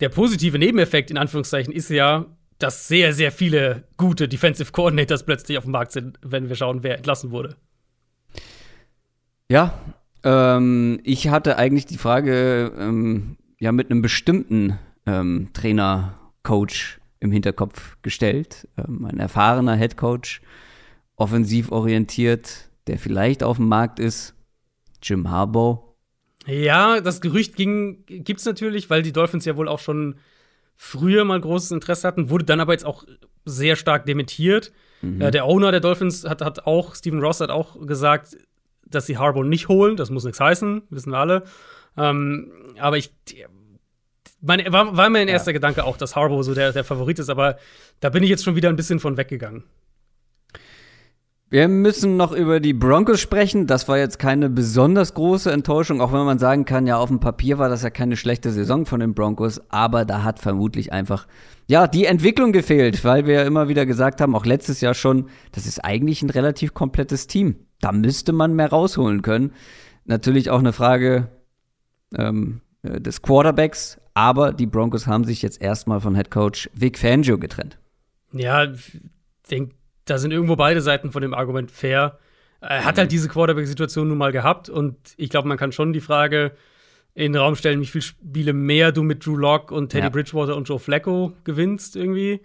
der 0.00 0.10
positive 0.10 0.58
Nebeneffekt 0.58 1.10
in 1.10 1.16
Anführungszeichen 1.16 1.72
ist 1.72 1.88
ja, 1.90 2.26
dass 2.58 2.88
sehr, 2.88 3.12
sehr 3.12 3.32
viele 3.32 3.84
gute 3.96 4.28
Defensive 4.28 4.72
Coordinators 4.72 5.24
plötzlich 5.24 5.58
auf 5.58 5.64
dem 5.64 5.72
Markt 5.72 5.92
sind, 5.92 6.18
wenn 6.22 6.48
wir 6.48 6.56
schauen, 6.56 6.82
wer 6.82 6.96
entlassen 6.96 7.30
wurde. 7.30 7.56
Ja, 9.48 9.78
ähm, 10.24 11.00
ich 11.04 11.28
hatte 11.28 11.56
eigentlich 11.56 11.86
die 11.86 11.98
Frage 11.98 12.72
ähm, 12.78 13.36
ja 13.58 13.72
mit 13.72 13.90
einem 13.90 14.02
bestimmten 14.02 14.78
ähm, 15.06 15.50
Trainer, 15.52 16.18
Coach 16.42 17.00
im 17.20 17.30
Hinterkopf 17.30 17.96
gestellt. 18.02 18.68
Ähm, 18.76 19.04
ein 19.04 19.18
erfahrener 19.18 19.76
Head 19.76 19.96
Coach, 19.96 20.40
offensiv 21.16 21.70
orientiert, 21.72 22.70
der 22.86 22.98
vielleicht 22.98 23.42
auf 23.42 23.56
dem 23.56 23.68
Markt 23.68 23.98
ist. 23.98 24.34
Jim 25.02 25.30
Harbaugh. 25.30 25.94
Ja, 26.46 27.00
das 27.00 27.20
Gerücht 27.20 27.56
ging, 27.56 28.04
gibt's 28.06 28.44
natürlich, 28.44 28.90
weil 28.90 29.02
die 29.02 29.12
Dolphins 29.12 29.44
ja 29.44 29.56
wohl 29.56 29.68
auch 29.68 29.80
schon 29.80 30.16
früher 30.78 31.24
mal 31.24 31.40
großes 31.40 31.72
Interesse 31.72 32.06
hatten, 32.06 32.30
wurde 32.30 32.44
dann 32.44 32.60
aber 32.60 32.72
jetzt 32.72 32.86
auch 32.86 33.04
sehr 33.44 33.76
stark 33.76 34.06
dementiert. 34.06 34.72
Mhm. 35.02 35.20
Äh, 35.20 35.30
der 35.32 35.44
Owner 35.44 35.72
der 35.72 35.80
Dolphins 35.80 36.24
hat, 36.24 36.40
hat 36.40 36.66
auch, 36.66 36.94
Stephen 36.94 37.20
Ross 37.20 37.40
hat 37.40 37.50
auch 37.50 37.84
gesagt, 37.84 38.38
dass 38.86 39.04
sie 39.06 39.18
Harbaugh 39.18 39.44
nicht 39.44 39.68
holen. 39.68 39.96
Das 39.96 40.08
muss 40.08 40.24
nichts 40.24 40.40
heißen, 40.40 40.82
wissen 40.88 41.10
wir 41.10 41.18
alle. 41.18 41.42
Ähm, 41.96 42.52
aber 42.78 42.96
ich, 42.96 43.12
meine, 44.40 44.72
war, 44.72 44.96
war 44.96 45.10
mein 45.10 45.26
erster 45.26 45.50
ja. 45.50 45.54
Gedanke 45.54 45.84
auch, 45.84 45.96
dass 45.96 46.14
Harbaugh 46.14 46.44
so 46.44 46.54
der, 46.54 46.72
der 46.72 46.84
Favorit 46.84 47.18
ist, 47.18 47.28
aber 47.28 47.58
da 47.98 48.08
bin 48.08 48.22
ich 48.22 48.30
jetzt 48.30 48.44
schon 48.44 48.54
wieder 48.54 48.68
ein 48.68 48.76
bisschen 48.76 49.00
von 49.00 49.16
weggegangen. 49.16 49.64
Wir 51.50 51.66
müssen 51.66 52.18
noch 52.18 52.32
über 52.32 52.60
die 52.60 52.74
Broncos 52.74 53.20
sprechen. 53.20 53.66
Das 53.66 53.88
war 53.88 53.96
jetzt 53.96 54.18
keine 54.18 54.50
besonders 54.50 55.14
große 55.14 55.50
Enttäuschung, 55.50 56.02
auch 56.02 56.12
wenn 56.12 56.26
man 56.26 56.38
sagen 56.38 56.66
kann, 56.66 56.86
ja, 56.86 56.98
auf 56.98 57.08
dem 57.08 57.20
Papier 57.20 57.56
war 57.56 57.70
das 57.70 57.82
ja 57.82 57.88
keine 57.88 58.18
schlechte 58.18 58.50
Saison 58.50 58.84
von 58.84 59.00
den 59.00 59.14
Broncos, 59.14 59.58
aber 59.70 60.04
da 60.04 60.24
hat 60.24 60.40
vermutlich 60.40 60.92
einfach, 60.92 61.26
ja, 61.66 61.86
die 61.86 62.04
Entwicklung 62.04 62.52
gefehlt, 62.52 63.02
weil 63.02 63.24
wir 63.24 63.34
ja 63.34 63.42
immer 63.44 63.68
wieder 63.68 63.86
gesagt 63.86 64.20
haben, 64.20 64.34
auch 64.36 64.44
letztes 64.44 64.82
Jahr 64.82 64.92
schon, 64.92 65.30
das 65.52 65.64
ist 65.64 65.82
eigentlich 65.82 66.20
ein 66.20 66.28
relativ 66.28 66.74
komplettes 66.74 67.26
Team. 67.28 67.56
Da 67.80 67.92
müsste 67.92 68.32
man 68.32 68.54
mehr 68.54 68.68
rausholen 68.68 69.22
können. 69.22 69.52
Natürlich 70.04 70.50
auch 70.50 70.58
eine 70.58 70.74
Frage 70.74 71.28
ähm, 72.14 72.60
äh, 72.82 73.00
des 73.00 73.22
Quarterbacks, 73.22 73.98
aber 74.12 74.52
die 74.52 74.66
Broncos 74.66 75.06
haben 75.06 75.24
sich 75.24 75.40
jetzt 75.40 75.62
erstmal 75.62 76.00
von 76.00 76.14
Head 76.14 76.30
Coach 76.30 76.68
Vic 76.74 76.98
Fangio 76.98 77.38
getrennt. 77.38 77.78
Ja, 78.32 78.66
denke, 79.50 79.77
da 80.10 80.18
sind 80.18 80.30
irgendwo 80.30 80.56
beide 80.56 80.80
Seiten 80.80 81.12
von 81.12 81.22
dem 81.22 81.34
Argument 81.34 81.70
fair. 81.70 82.18
Er 82.60 82.84
hat 82.84 82.98
halt 82.98 83.12
diese 83.12 83.28
Quarterback-Situation 83.28 84.08
nun 84.08 84.18
mal 84.18 84.32
gehabt 84.32 84.68
und 84.68 84.96
ich 85.16 85.30
glaube, 85.30 85.46
man 85.48 85.58
kann 85.58 85.72
schon 85.72 85.92
die 85.92 86.00
Frage 86.00 86.52
in 87.14 87.32
den 87.32 87.40
Raum 87.40 87.56
stellen, 87.56 87.80
wie 87.80 87.86
viele 87.86 88.02
Spiele 88.02 88.52
mehr 88.52 88.92
du 88.92 89.02
mit 89.02 89.24
Drew 89.24 89.36
Locke 89.36 89.74
und 89.74 89.90
Teddy 89.90 90.04
ja. 90.04 90.08
Bridgewater 90.08 90.56
und 90.56 90.68
Joe 90.68 90.78
Flacco 90.78 91.32
gewinnst 91.44 91.96
irgendwie. 91.96 92.40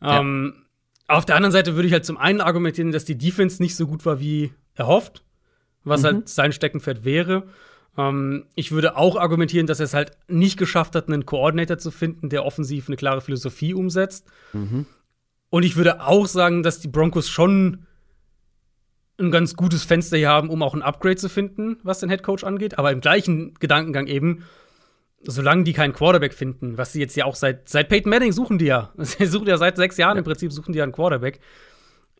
Ja. 0.00 0.20
Ähm, 0.20 0.64
auf 1.06 1.24
der 1.24 1.36
anderen 1.36 1.52
Seite 1.52 1.74
würde 1.74 1.88
ich 1.88 1.92
halt 1.92 2.04
zum 2.04 2.18
einen 2.18 2.40
argumentieren, 2.40 2.92
dass 2.92 3.04
die 3.04 3.16
Defense 3.16 3.62
nicht 3.62 3.76
so 3.76 3.86
gut 3.86 4.04
war 4.04 4.20
wie 4.20 4.52
erhofft, 4.74 5.24
was 5.84 6.04
halt 6.04 6.14
mhm. 6.14 6.18
halt 6.18 6.28
sein 6.28 6.52
Steckenpferd 6.52 7.04
wäre. 7.04 7.44
Ähm, 7.96 8.46
ich 8.54 8.70
würde 8.70 8.96
auch 8.96 9.16
argumentieren, 9.16 9.66
dass 9.66 9.80
er 9.80 9.84
es 9.84 9.94
halt 9.94 10.12
nicht 10.28 10.58
geschafft 10.58 10.94
hat, 10.94 11.08
einen 11.08 11.26
Koordinator 11.26 11.78
zu 11.78 11.90
finden, 11.90 12.28
der 12.28 12.44
offensiv 12.44 12.88
eine 12.88 12.96
klare 12.96 13.20
Philosophie 13.20 13.74
umsetzt. 13.74 14.26
Mhm. 14.52 14.86
Und 15.50 15.62
ich 15.62 15.76
würde 15.76 16.02
auch 16.02 16.26
sagen, 16.26 16.62
dass 16.62 16.80
die 16.80 16.88
Broncos 16.88 17.28
schon 17.28 17.86
ein 19.18 19.30
ganz 19.30 19.56
gutes 19.56 19.84
Fenster 19.84 20.16
hier 20.16 20.28
haben, 20.28 20.48
um 20.48 20.62
auch 20.62 20.74
ein 20.74 20.82
Upgrade 20.82 21.16
zu 21.16 21.28
finden, 21.28 21.78
was 21.82 22.00
den 22.00 22.08
Headcoach 22.08 22.44
angeht. 22.44 22.78
Aber 22.78 22.92
im 22.92 23.00
gleichen 23.00 23.54
Gedankengang 23.54 24.06
eben, 24.06 24.44
solange 25.22 25.64
die 25.64 25.72
keinen 25.72 25.92
Quarterback 25.92 26.34
finden, 26.34 26.78
was 26.78 26.92
sie 26.92 27.00
jetzt 27.00 27.16
ja 27.16 27.24
auch 27.24 27.34
seit, 27.34 27.68
seit 27.68 27.88
Peyton 27.88 28.10
Manning 28.10 28.32
suchen 28.32 28.58
die 28.58 28.66
ja. 28.66 28.92
Sie 28.98 29.26
suchen 29.26 29.48
ja 29.48 29.56
seit 29.56 29.76
sechs 29.76 29.96
Jahren 29.96 30.16
ja. 30.16 30.18
im 30.18 30.24
Prinzip, 30.24 30.52
suchen 30.52 30.72
die 30.72 30.78
ja 30.78 30.84
einen 30.84 30.92
Quarterback. 30.92 31.40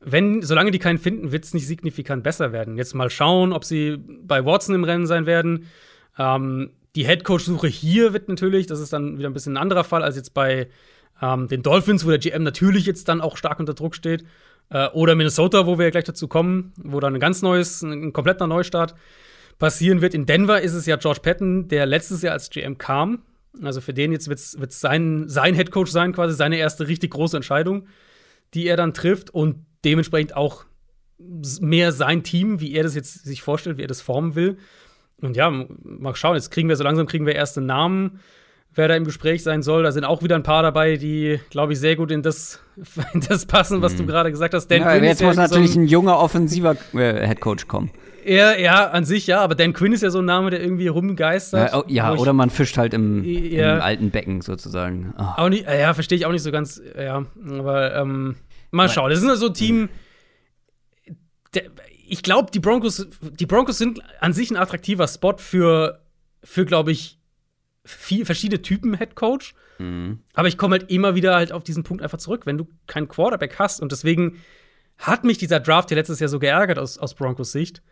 Wenn, 0.01 0.43
solange 0.43 0.71
die 0.71 0.79
keinen 0.79 0.99
finden, 0.99 1.33
wird 1.33 1.45
es 1.45 1.55
nicht 1.55 1.67
signifikant 1.67 2.23
besser 2.23 2.53
werden. 2.53 2.77
Jetzt 2.77 2.95
mal 2.95 3.11
schauen, 3.11 3.53
ob 3.53 3.64
sie 3.64 3.99
bei 3.99 4.45
Watson 4.45 4.75
im 4.75 4.85
Rennen 4.85 5.07
sein 5.07 5.27
werden. 5.27 5.67
Ähm, 6.19 6.71
die 6.97 7.07
Headcoach-Suche 7.07 7.69
hier 7.69 8.12
wird 8.12 8.29
natürlich, 8.29 8.67
das 8.67 8.81
ist 8.81 8.93
dann 8.93 9.19
wieder 9.19 9.29
ein 9.29 9.35
bisschen 9.35 9.55
ein 9.55 9.62
anderer 9.62 9.85
Fall 9.85 10.03
als 10.03 10.17
jetzt 10.17 10.35
bei 10.35 10.69
ähm, 11.21 11.49
den 11.49 11.63
Dolphins, 11.63 12.05
wo 12.05 12.11
der 12.11 12.19
GM 12.19 12.43
natürlich 12.43 12.87
jetzt 12.87 13.09
dann 13.09 13.21
auch 13.21 13.37
stark 13.37 13.61
unter 13.61 13.75
Druck 13.75 13.95
steht. 13.95 14.25
Äh, 14.71 14.89
oder 14.89 15.15
Minnesota, 15.15 15.67
wo 15.67 15.79
wir 15.79 15.87
ja 15.87 15.91
gleich 15.91 16.05
dazu 16.05 16.29
kommen, 16.29 16.73
wo 16.77 17.01
dann 17.01 17.15
ein 17.15 17.21
ganz 17.21 17.43
neues, 17.43 17.83
ein 17.83 18.13
kompletter 18.13 18.47
Neustart 18.47 18.95
passieren 19.59 20.01
wird. 20.01 20.15
In 20.15 20.27
Denver 20.27 20.61
ist 20.61 20.75
es 20.75 20.87
ja 20.87 20.97
George 20.97 21.21
Patton, 21.23 21.69
der 21.69 21.87
letztes 21.87 22.23
Jahr 22.23 22.35
als 22.35 22.51
GM 22.51 22.79
kam. 22.79 23.23
Also 23.63 23.81
für 23.81 23.95
den 23.95 24.13
jetzt 24.13 24.29
wird 24.29 24.39
es 24.39 24.81
sein, 24.81 25.29
sein 25.29 25.55
Headcoach 25.55 25.89
sein, 25.89 26.13
quasi 26.13 26.35
seine 26.35 26.59
erste 26.59 26.87
richtig 26.87 27.11
große 27.11 27.37
Entscheidung, 27.37 27.89
die 28.55 28.67
er 28.67 28.77
dann 28.77 28.95
trifft 28.95 29.31
und 29.31 29.65
dementsprechend 29.85 30.37
auch 30.37 30.65
mehr 31.61 31.91
sein 31.91 32.23
Team, 32.23 32.61
wie 32.61 32.75
er 32.75 32.85
das 32.85 32.95
jetzt 32.95 33.25
sich 33.25 33.43
vorstellt, 33.43 33.79
wie 33.79 33.83
er 33.83 33.89
das 33.89 34.01
formen 34.01 34.37
will. 34.37 34.59
Und 35.21 35.37
ja, 35.37 35.51
mal 35.51 36.15
schauen, 36.15 36.37
jetzt 36.37 36.51
kriegen 36.51 36.69
wir 36.69 36.77
so 36.77 36.85
langsam 36.85 37.07
kriegen 37.07 37.27
wir 37.27 37.35
erste 37.35 37.61
Namen 37.61 38.21
wer 38.75 38.89
da 38.89 38.95
im 38.95 39.05
Gespräch 39.05 39.43
sein 39.43 39.63
soll. 39.63 39.83
Da 39.83 39.93
sind 39.93 40.05
auch 40.05 40.23
wieder 40.23 40.37
ein 40.37 40.43
paar 40.43 40.63
dabei, 40.63 40.97
die, 40.97 41.41
glaube 41.51 41.73
ich, 41.73 41.81
sehr 41.81 41.97
gut 41.97 42.11
in 42.11 42.23
das, 42.23 42.61
in 43.15 43.21
das 43.21 43.47
passen, 43.47 43.83
was 43.83 43.95
mhm. 43.95 43.99
du 43.99 44.07
gerade 44.07 44.31
gesagt 44.31 44.55
hast. 44.55 44.69
Dan 44.69 44.81
ja, 44.81 44.93
Quinn 44.93 45.05
jetzt 45.05 45.23
muss 45.23 45.37
natürlich 45.37 45.73
so 45.73 45.81
ein, 45.81 45.85
ein, 45.85 45.89
junger, 45.89 46.19
offensiver 46.19 46.77
äh, 46.95 47.27
Headcoach 47.27 47.67
kommen. 47.67 47.91
Ja, 48.25 48.55
ja, 48.57 48.91
an 48.91 49.05
sich 49.05 49.27
ja, 49.27 49.41
aber 49.41 49.55
Dan 49.55 49.73
Quinn 49.73 49.93
ist 49.93 50.03
ja 50.03 50.11
so 50.11 50.19
ein 50.19 50.27
Name, 50.27 50.51
der 50.51 50.61
irgendwie 50.61 50.89
rumgeistert. 50.89 51.73
Ja, 51.73 51.79
oh, 51.79 51.85
ja 51.87 52.15
oder 52.15 52.35
man 52.35 52.51
fischt 52.51 52.77
halt 52.77 52.93
im, 52.93 53.25
ja, 53.25 53.77
im 53.77 53.83
alten 53.83 54.11
Becken 54.11 54.43
sozusagen. 54.43 55.15
Oh. 55.19 55.43
Auch 55.43 55.49
nicht, 55.49 55.65
ja, 55.67 55.95
verstehe 55.95 56.19
ich 56.19 56.27
auch 56.27 56.33
nicht 56.33 56.43
so 56.43 56.53
ganz, 56.53 56.81
ja, 56.99 57.25
aber 57.59 57.95
ähm, 57.97 58.37
mal 58.71 58.89
schauen. 58.91 59.11
Das 59.11 59.23
ist 59.23 59.41
so 59.41 59.47
ein 59.47 59.55
Team, 59.55 59.89
der, 61.55 61.65
ich 62.07 62.23
glaube, 62.23 62.51
die 62.51 62.61
Broncos, 62.61 63.07
die 63.21 63.47
Broncos 63.47 63.79
sind 63.79 64.01
an 64.21 64.33
sich 64.33 64.51
ein 64.51 64.57
attraktiver 64.57 65.07
Spot 65.09 65.37
für, 65.39 66.01
für 66.43 66.65
glaube 66.65 66.93
ich, 66.93 67.18
viel, 67.88 68.27
verschiedene 68.27 68.62
Typen 68.62 68.96
Head 68.98 69.14
Coach. 69.14 69.55
Mhm. 69.79 70.20
Aber 70.35 70.48
ich 70.48 70.59
komme 70.59 70.79
halt 70.79 70.90
immer 70.90 71.14
wieder 71.14 71.35
halt 71.35 71.53
auf 71.53 71.64
diesen 71.64 71.85
Punkt 71.85 72.03
einfach 72.03 72.18
zurück, 72.18 72.46
wenn 72.46 72.59
du 72.59 72.68
keinen 72.87 73.09
Quarterback 73.09 73.59
hast. 73.59 73.81
Und 73.81 73.92
deswegen 73.92 74.38
hat 74.98 75.24
mich 75.24 75.38
dieser 75.38 75.61
Draft 75.61 75.90
ja 75.90 75.96
letztes 75.96 76.20
Jahr 76.20 76.29
so 76.29 76.38
geärgert 76.38 76.79
aus, 76.79 76.98
aus 76.98 77.14
Broncos 77.14 77.53
Sicht. 77.53 77.83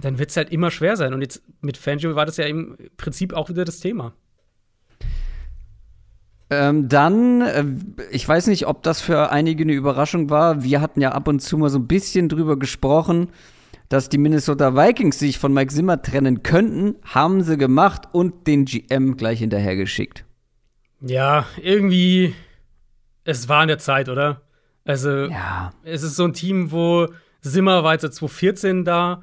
Dann 0.00 0.18
wird 0.18 0.30
es 0.30 0.36
halt 0.36 0.50
immer 0.50 0.70
schwer 0.70 0.96
sein. 0.96 1.14
Und 1.14 1.20
jetzt 1.20 1.42
mit 1.60 1.76
Fangio 1.76 2.14
war 2.14 2.26
das 2.26 2.36
ja 2.36 2.46
im 2.46 2.76
Prinzip 2.96 3.32
auch 3.32 3.48
wieder 3.48 3.64
das 3.64 3.80
Thema. 3.80 4.14
Ähm, 6.50 6.88
dann, 6.88 7.40
äh, 7.40 7.64
ich 8.10 8.28
weiß 8.28 8.48
nicht, 8.48 8.66
ob 8.66 8.82
das 8.82 9.00
für 9.00 9.30
einige 9.30 9.62
eine 9.62 9.72
Überraschung 9.72 10.30
war. 10.30 10.62
Wir 10.62 10.80
hatten 10.80 11.00
ja 11.00 11.12
ab 11.12 11.28
und 11.28 11.40
zu 11.40 11.56
mal 11.58 11.70
so 11.70 11.78
ein 11.78 11.86
bisschen 11.86 12.28
drüber 12.28 12.58
gesprochen 12.58 13.28
dass 13.92 14.08
die 14.08 14.16
Minnesota 14.16 14.74
Vikings 14.74 15.18
sich 15.18 15.38
von 15.38 15.52
Mike 15.52 15.70
Zimmer 15.70 16.00
trennen 16.00 16.42
könnten, 16.42 16.96
haben 17.04 17.42
sie 17.42 17.58
gemacht 17.58 18.08
und 18.12 18.46
den 18.46 18.64
GM 18.64 19.18
gleich 19.18 19.40
hinterhergeschickt. 19.40 20.24
Ja, 21.02 21.44
irgendwie, 21.60 22.34
es 23.24 23.50
war 23.50 23.60
an 23.60 23.68
der 23.68 23.76
Zeit, 23.76 24.08
oder? 24.08 24.40
Also, 24.86 25.26
ja. 25.26 25.74
es 25.82 26.02
ist 26.02 26.16
so 26.16 26.24
ein 26.24 26.32
Team, 26.32 26.72
wo 26.72 27.08
Zimmer 27.42 27.84
war 27.84 27.92
jetzt 27.92 28.02
2014 28.02 28.86
da. 28.86 29.22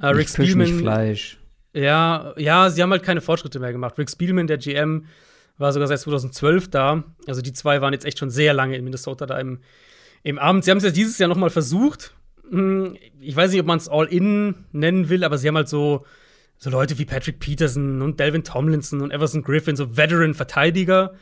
Äh, 0.00 0.06
Rick 0.06 0.30
Spielman. 0.30 0.78
Fleisch. 0.78 1.38
Ja, 1.74 2.32
ja, 2.38 2.70
sie 2.70 2.82
haben 2.82 2.92
halt 2.92 3.02
keine 3.02 3.20
Fortschritte 3.20 3.58
mehr 3.58 3.72
gemacht. 3.72 3.98
Rick 3.98 4.10
Spielman, 4.10 4.46
der 4.46 4.56
GM, 4.56 5.04
war 5.58 5.74
sogar 5.74 5.88
seit 5.88 6.00
2012 6.00 6.70
da. 6.70 7.04
Also 7.26 7.42
die 7.42 7.52
zwei 7.52 7.82
waren 7.82 7.92
jetzt 7.92 8.06
echt 8.06 8.18
schon 8.18 8.30
sehr 8.30 8.54
lange 8.54 8.76
in 8.76 8.84
Minnesota 8.84 9.26
da 9.26 9.38
im, 9.38 9.60
im 10.22 10.38
Amt. 10.38 10.64
Sie 10.64 10.70
haben 10.70 10.78
es 10.78 10.84
ja 10.84 10.90
dieses 10.90 11.18
Jahr 11.18 11.28
noch 11.28 11.36
mal 11.36 11.50
versucht 11.50 12.14
ich 13.20 13.34
weiß 13.34 13.50
nicht, 13.50 13.60
ob 13.60 13.66
man 13.66 13.78
es 13.78 13.88
All-In 13.88 14.66
nennen 14.72 15.08
will, 15.08 15.24
aber 15.24 15.38
sie 15.38 15.48
haben 15.48 15.56
halt 15.56 15.68
so, 15.68 16.04
so 16.58 16.70
Leute 16.70 16.98
wie 16.98 17.04
Patrick 17.04 17.40
Peterson 17.40 18.02
und 18.02 18.20
Delvin 18.20 18.44
Tomlinson 18.44 19.00
und 19.02 19.10
Everson 19.10 19.42
Griffin, 19.42 19.76
so 19.76 19.96
Veteran-Verteidiger 19.96 21.14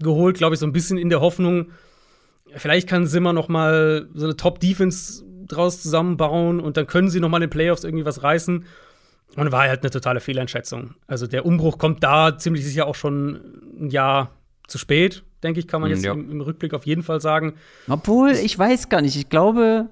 geholt, 0.00 0.38
glaube 0.38 0.54
ich, 0.54 0.60
so 0.60 0.66
ein 0.66 0.72
bisschen 0.72 0.98
in 0.98 1.10
der 1.10 1.20
Hoffnung, 1.20 1.72
vielleicht 2.56 2.88
kann 2.88 3.06
Simmer 3.06 3.32
noch 3.32 3.48
mal 3.48 4.08
so 4.14 4.24
eine 4.24 4.36
Top-Defense 4.36 5.24
draus 5.46 5.82
zusammenbauen 5.82 6.60
und 6.60 6.76
dann 6.76 6.86
können 6.86 7.10
sie 7.10 7.20
noch 7.20 7.28
mal 7.28 7.38
in 7.38 7.42
den 7.42 7.50
Playoffs 7.50 7.84
irgendwie 7.84 8.04
was 8.04 8.22
reißen. 8.22 8.64
Und 9.34 9.50
war 9.50 9.62
halt 9.62 9.82
eine 9.82 9.90
totale 9.90 10.20
Fehleinschätzung. 10.20 10.94
Also 11.06 11.26
der 11.26 11.46
Umbruch 11.46 11.78
kommt 11.78 12.02
da 12.04 12.36
ziemlich 12.36 12.66
sicher 12.66 12.86
auch 12.86 12.94
schon 12.94 13.40
ein 13.80 13.88
Jahr 13.88 14.30
zu 14.68 14.76
spät, 14.76 15.22
denke 15.42 15.58
ich, 15.58 15.66
kann 15.66 15.80
man 15.80 15.90
jetzt 15.90 16.04
ja. 16.04 16.12
im, 16.12 16.30
im, 16.30 16.40
Rückblick 16.42 16.74
auf 16.74 16.84
jeden 16.84 17.02
Fall 17.02 17.20
sagen. 17.20 17.54
Obwohl, 17.88 18.32
ich 18.32 18.58
weiß 18.58 18.90
gar 18.90 19.00
nicht. 19.00 19.16
Ich 19.16 19.30
glaube, 19.30 19.88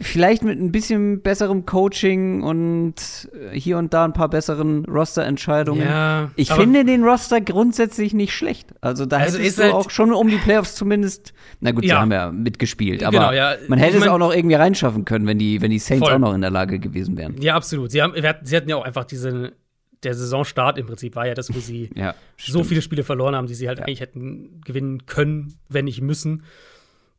vielleicht 0.00 0.42
mit 0.42 0.58
ein 0.58 0.72
bisschen 0.72 1.20
besserem 1.22 1.66
Coaching 1.66 2.42
und 2.42 2.94
äh, 3.34 3.58
hier 3.58 3.76
und 3.76 3.92
da 3.92 4.04
ein 4.04 4.14
paar 4.14 4.28
besseren 4.28 4.84
Roster-Entscheidungen. 4.86 5.86
Ja, 5.86 6.30
ich 6.36 6.50
finde 6.50 6.84
den 6.84 7.04
Roster 7.04 7.40
grundsätzlich 7.40 8.14
nicht 8.14 8.32
schlecht. 8.32 8.70
Also 8.80 9.04
da 9.04 9.18
also 9.18 9.38
hättest 9.38 9.58
du 9.58 9.64
halt 9.64 9.74
auch 9.74 9.90
schon 9.90 10.12
um 10.12 10.28
die 10.28 10.36
Playoffs 10.36 10.76
zumindest, 10.76 11.34
na 11.60 11.72
gut, 11.72 11.84
ja. 11.84 11.96
sie 11.96 12.00
haben 12.00 12.12
ja 12.12 12.32
mitgespielt, 12.32 13.04
aber 13.04 13.18
genau, 13.18 13.32
ja. 13.32 13.54
man 13.68 13.78
hätte 13.78 13.96
ich 13.96 14.00
mein, 14.00 14.08
es 14.08 14.14
auch 14.14 14.18
noch 14.18 14.34
irgendwie 14.34 14.56
reinschaffen 14.56 15.04
können, 15.04 15.26
wenn 15.26 15.38
die, 15.38 15.60
wenn 15.60 15.70
die 15.70 15.78
Saints 15.78 16.06
voll. 16.06 16.14
auch 16.14 16.18
noch 16.18 16.34
in 16.34 16.40
der 16.40 16.50
Lage 16.50 16.78
gewesen 16.78 17.18
wären. 17.18 17.40
Ja, 17.42 17.54
absolut. 17.54 17.90
Sie, 17.90 18.00
haben, 18.00 18.14
sie 18.42 18.56
hatten 18.56 18.68
ja 18.68 18.76
auch 18.76 18.84
einfach 18.84 19.04
diese 19.04 19.52
der 20.02 20.14
Saisonstart 20.14 20.78
im 20.78 20.86
Prinzip 20.86 21.14
war 21.14 21.28
ja 21.28 21.34
das, 21.34 21.54
wo 21.54 21.60
sie 21.60 21.90
ja, 21.94 22.14
so 22.36 22.64
viele 22.64 22.82
Spiele 22.82 23.04
verloren 23.04 23.36
haben, 23.36 23.46
die 23.46 23.54
sie 23.54 23.68
halt 23.68 23.78
ja. 23.78 23.84
eigentlich 23.84 24.00
hätten 24.00 24.60
gewinnen 24.64 25.06
können, 25.06 25.54
wenn 25.68 25.84
nicht 25.84 26.00
müssen. 26.00 26.42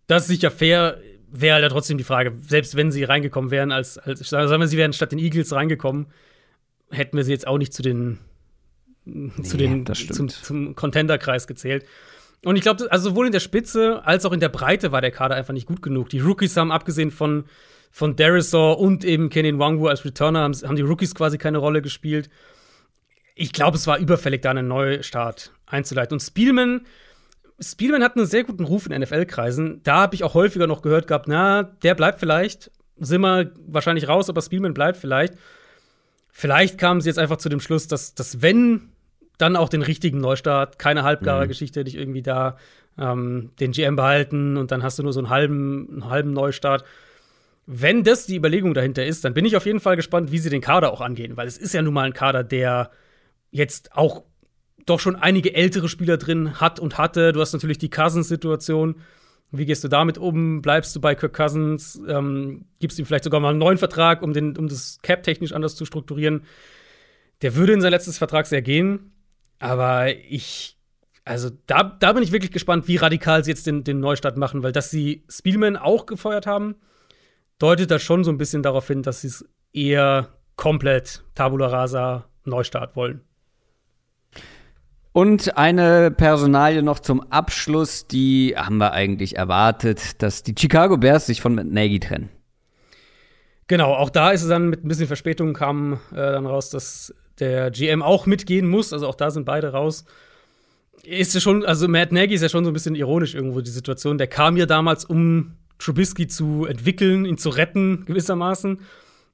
Das 0.08 0.24
ist 0.24 0.30
sicher 0.30 0.52
fair 0.52 0.98
wäre 1.34 1.62
halt 1.62 1.72
trotzdem 1.72 1.98
die 1.98 2.04
Frage, 2.04 2.34
selbst 2.48 2.76
wenn 2.76 2.92
sie 2.92 3.04
reingekommen 3.04 3.50
wären, 3.52 3.72
als, 3.72 3.98
als 3.98 4.30
sagen 4.30 4.62
wir, 4.62 4.68
sie 4.68 4.78
wären 4.78 4.94
statt 4.94 5.12
den 5.12 5.20
Eagles 5.20 5.52
reingekommen, 5.52 6.08
hätten 6.92 7.18
wir 7.18 7.24
sie 7.24 7.32
jetzt 7.32 7.48
auch 7.48 7.58
nicht 7.58 7.74
zu 7.74 7.82
den, 7.82 8.20
nee, 9.04 9.44
zu 9.44 9.58
den 9.58 9.86
zum, 9.86 10.30
zum 10.30 10.76
Contender-Kreis 10.76 11.48
gezählt. 11.48 11.86
Und 12.46 12.56
ich 12.56 12.62
glaube, 12.62 12.92
also 12.92 13.10
sowohl 13.10 13.26
in 13.26 13.32
der 13.32 13.40
Spitze 13.40 14.06
als 14.06 14.26
auch 14.26 14.32
in 14.32 14.40
der 14.40 14.50
Breite 14.50 14.92
war 14.92 15.02
der 15.02 15.12
Kader 15.12 15.36
einfach 15.36 15.54
nicht 15.54 15.66
gut 15.66 15.82
genug. 15.82 16.10
Die 16.10 16.20
Rookies 16.20 16.56
haben, 16.56 16.72
abgesehen 16.72 17.10
von, 17.10 17.46
von 17.90 18.16
Derisor 18.16 18.80
und 18.80 19.04
eben 19.04 19.30
Kenny 19.30 19.58
Wangwu 19.58 19.88
als 19.88 20.06
Returner, 20.06 20.42
haben, 20.42 20.54
haben 20.54 20.76
die 20.76 20.82
Rookies 20.82 21.16
quasi 21.16 21.38
keine 21.38 21.58
Rolle 21.58 21.82
gespielt. 21.82 22.30
Ich 23.34 23.54
glaube, 23.54 23.78
es 23.78 23.88
war 23.88 23.98
überfällig, 23.98 24.42
da 24.42 24.52
einen 24.52 24.68
Neustart 24.68 25.52
einzuleiten. 25.66 26.14
Und 26.14 26.20
Spielman, 26.20 26.86
Spielman 27.60 28.04
hat 28.04 28.18
einen 28.18 28.26
sehr 28.26 28.44
guten 28.44 28.64
Ruf 28.64 28.90
in 28.90 29.00
NFL-Kreisen. 29.00 29.82
Da 29.84 30.02
habe 30.02 30.16
ich 30.16 30.24
auch 30.24 30.34
häufiger 30.34 30.68
noch 30.68 30.82
gehört 30.82 31.08
gehabt, 31.08 31.28
na, 31.28 31.64
der 31.64 31.96
bleibt 31.96 32.20
vielleicht. 32.20 32.72
Sind 32.98 33.22
wir 33.22 33.52
wahrscheinlich 33.68 34.08
raus, 34.08 34.30
aber 34.30 34.42
Spielman 34.42 34.74
bleibt 34.74 34.98
vielleicht. 34.98 35.36
Vielleicht 36.32 36.78
kamen 36.78 37.02
sie 37.02 37.10
jetzt 37.10 37.20
einfach 37.20 37.38
zu 37.38 37.50
dem 37.50 37.60
Schluss, 37.60 37.88
dass, 37.88 38.16
dass 38.16 38.42
wenn, 38.42 38.90
dann 39.38 39.56
auch 39.56 39.70
den 39.70 39.82
richtigen 39.82 40.20
Neustart, 40.20 40.80
keine 40.80 41.04
halbgare 41.04 41.46
mhm. 41.46 41.48
Geschichte, 41.50 41.84
dich 41.84 41.96
irgendwie 41.96 42.22
da 42.22 42.58
ähm, 42.98 43.52
den 43.60 43.72
GM 43.72 43.96
behalten 43.96 44.58
und 44.58 44.72
dann 44.72 44.84
hast 44.84 45.00
du 45.00 45.04
nur 45.04 45.14
so 45.14 45.20
einen 45.20 45.30
halben, 45.30 45.90
einen 45.92 46.10
halben 46.10 46.32
Neustart. 46.32 46.84
Wenn 47.66 48.04
das 48.04 48.26
die 48.26 48.36
Überlegung 48.36 48.74
dahinter 48.74 49.06
ist, 49.06 49.24
dann 49.24 49.34
bin 49.34 49.46
ich 49.46 49.56
auf 49.56 49.66
jeden 49.66 49.80
Fall 49.80 49.96
gespannt, 49.96 50.32
wie 50.32 50.40
sie 50.40 50.50
den 50.50 50.62
Kader 50.62 50.92
auch 50.92 51.02
angehen, 51.02 51.38
weil 51.38 51.48
es 51.48 51.58
ist 51.58 51.74
ja 51.74 51.82
nun 51.82 51.94
mal 51.94 52.06
ein 52.06 52.14
Kader, 52.14 52.44
der 52.44 52.92
jetzt 53.52 53.96
auch 53.96 54.24
doch 54.86 55.00
schon 55.00 55.16
einige 55.16 55.54
ältere 55.54 55.90
Spieler 55.90 56.18
drin 56.18 56.60
hat 56.60 56.80
und 56.80 56.98
hatte. 56.98 57.32
Du 57.32 57.42
hast 57.42 57.54
natürlich 57.54 57.78
die 57.78 57.90
Cousins-Situation. 57.90 58.96
Wie 59.52 59.66
gehst 59.66 59.84
du 59.84 59.88
damit 59.88 60.18
um? 60.18 60.62
Bleibst 60.62 60.96
du 60.96 61.02
bei 61.02 61.16
Kirk 61.16 61.34
Cousins? 61.34 62.02
Ähm, 62.08 62.66
gibst 62.80 62.98
ihm 62.98 63.06
vielleicht 63.06 63.24
sogar 63.24 63.40
mal 63.40 63.50
einen 63.50 63.60
neuen 63.60 63.78
Vertrag, 63.78 64.22
um, 64.22 64.34
den, 64.34 64.58
um 64.58 64.68
das 64.68 65.00
Cap 65.04 65.24
technisch 65.24 65.54
anders 65.54 65.76
zu 65.76 65.86
strukturieren? 65.86 66.44
Der 67.42 67.56
würde 67.56 67.74
in 67.74 67.82
sein 67.82 67.92
letztes 67.92 68.18
Vertrag 68.18 68.48
sehr 68.48 68.62
gehen. 68.62 69.12
Aber 69.60 70.10
ich, 70.10 70.78
also 71.24 71.50
da, 71.68 71.84
da 71.84 72.14
bin 72.14 72.24
ich 72.24 72.32
wirklich 72.32 72.52
gespannt, 72.52 72.88
wie 72.88 72.98
radikal 72.98 73.44
sie 73.44 73.52
jetzt 73.52 73.68
den, 73.68 73.84
den 73.84 74.00
Neustart 74.00 74.38
machen, 74.38 74.64
weil 74.64 74.72
dass 74.72 74.90
sie 74.90 75.24
Spielman 75.30 75.78
auch 75.78 76.06
gefeuert 76.06 76.48
haben, 76.48 76.76
deutet 77.60 77.92
das 77.92 78.02
schon 78.02 78.24
so 78.24 78.32
ein 78.32 78.38
bisschen 78.38 78.64
darauf 78.64 78.88
hin, 78.88 79.04
dass 79.04 79.22
sie 79.22 79.28
es 79.28 79.46
eher 79.72 80.34
komplett 80.56 81.24
Tabula 81.36 81.68
Rasa 81.68 82.30
Neustart 82.44 82.96
wollen. 82.96 83.22
Und 85.14 85.58
eine 85.58 86.10
Personalie 86.10 86.82
noch 86.82 87.00
zum 87.00 87.22
Abschluss, 87.32 88.08
die 88.08 88.56
haben 88.58 88.78
wir 88.78 88.94
eigentlich 88.94 89.38
erwartet, 89.38 90.22
dass 90.24 90.42
die 90.42 90.56
Chicago 90.58 90.98
Bears 90.98 91.28
sich 91.28 91.40
von 91.40 91.54
Nagy 91.54 92.00
trennen. 92.00 92.30
Genau, 93.68 93.94
auch 93.94 94.10
da 94.10 94.32
ist 94.32 94.42
es 94.42 94.50
dann 94.50 94.70
mit 94.70 94.84
ein 94.84 94.88
bisschen 94.88 95.08
Verspätung 95.08 95.54
kam 95.54 95.94
äh, 96.12 96.16
dann 96.16 96.48
raus, 96.48 96.72
dass 96.72 97.14
der 97.40 97.70
GM 97.70 98.02
auch 98.02 98.26
mitgehen 98.26 98.68
muss. 98.68 98.92
Also 98.92 99.08
auch 99.08 99.16
da 99.16 99.30
sind 99.30 99.46
beide 99.46 99.72
raus. 99.72 100.06
Ist 101.04 101.36
ja 101.36 101.40
schon, 101.40 101.64
also 101.64 101.88
Matt 101.88 102.12
Nagy 102.12 102.34
ist 102.34 102.42
ja 102.42 102.50
schon 102.50 102.66
so 102.66 102.72
ein 102.72 102.74
bisschen 102.74 102.96
ironisch 102.96 103.36
irgendwo 103.36 103.62
die 103.62 103.72
Situation. 103.72 104.18
Der 104.18 104.28
kam 104.28 104.58
ja 104.58 104.66
damals, 104.66 105.06
um 105.06 105.58
Trubisky 105.78 106.28
zu 106.28 106.66
entwickeln, 106.66 107.26
ihn 107.26 107.38
zu 107.38 107.50
retten 107.50 108.06
gewissermaßen. 108.06 108.80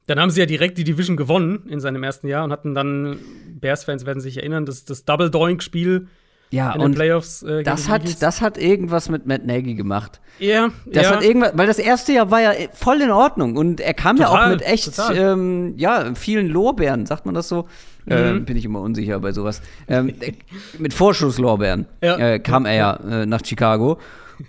Dann 0.09 0.19
haben 0.19 0.31
sie 0.31 0.39
ja 0.39 0.47
direkt 0.47 0.79
die 0.79 0.83
Division 0.83 1.17
gewonnen 1.17 1.67
in 1.69 1.79
seinem 1.79 2.01
ersten 2.01 2.27
Jahr 2.27 2.43
und 2.43 2.51
hatten 2.51 2.73
dann, 2.73 3.19
Bears-Fans 3.61 4.07
werden 4.07 4.21
sich 4.21 4.37
erinnern, 4.37 4.65
das, 4.65 4.83
das 4.83 5.05
Double-Doink-Spiel 5.05 6.07
ja, 6.49 6.73
in 6.73 6.81
den 6.81 6.95
Playoffs. 6.95 7.43
Äh, 7.43 7.61
das, 7.61 7.89
hat, 7.89 8.19
das 8.19 8.41
hat 8.41 8.57
irgendwas 8.57 9.09
mit 9.09 9.27
Matt 9.27 9.45
Nagy 9.45 9.75
gemacht. 9.75 10.19
Ja, 10.39 10.69
das 10.87 11.03
ja. 11.03 11.11
hat 11.11 11.23
irgendwas, 11.23 11.51
weil 11.53 11.67
das 11.67 11.77
erste 11.77 12.13
Jahr 12.13 12.31
war 12.31 12.41
ja 12.41 12.53
voll 12.73 12.99
in 13.01 13.11
Ordnung 13.11 13.55
und 13.55 13.81
er 13.81 13.93
kam 13.93 14.17
total, 14.17 14.33
ja 14.33 14.45
auch 14.45 14.49
mit 14.49 14.63
echt, 14.63 14.99
ähm, 15.13 15.75
ja, 15.77 16.15
vielen 16.15 16.47
Lorbeeren, 16.47 17.05
sagt 17.05 17.27
man 17.27 17.35
das 17.35 17.47
so? 17.47 17.67
Mhm. 18.05 18.11
Ähm, 18.11 18.45
bin 18.45 18.57
ich 18.57 18.65
immer 18.65 18.81
unsicher 18.81 19.19
bei 19.19 19.31
sowas. 19.31 19.61
Ähm, 19.87 20.15
mit 20.79 20.95
Vorschusslorbeeren 20.95 21.85
ja. 22.01 22.17
äh, 22.17 22.39
kam 22.39 22.65
er 22.65 22.73
ja 22.73 22.93
äh, 22.95 23.25
nach 23.27 23.41
Chicago. 23.45 23.99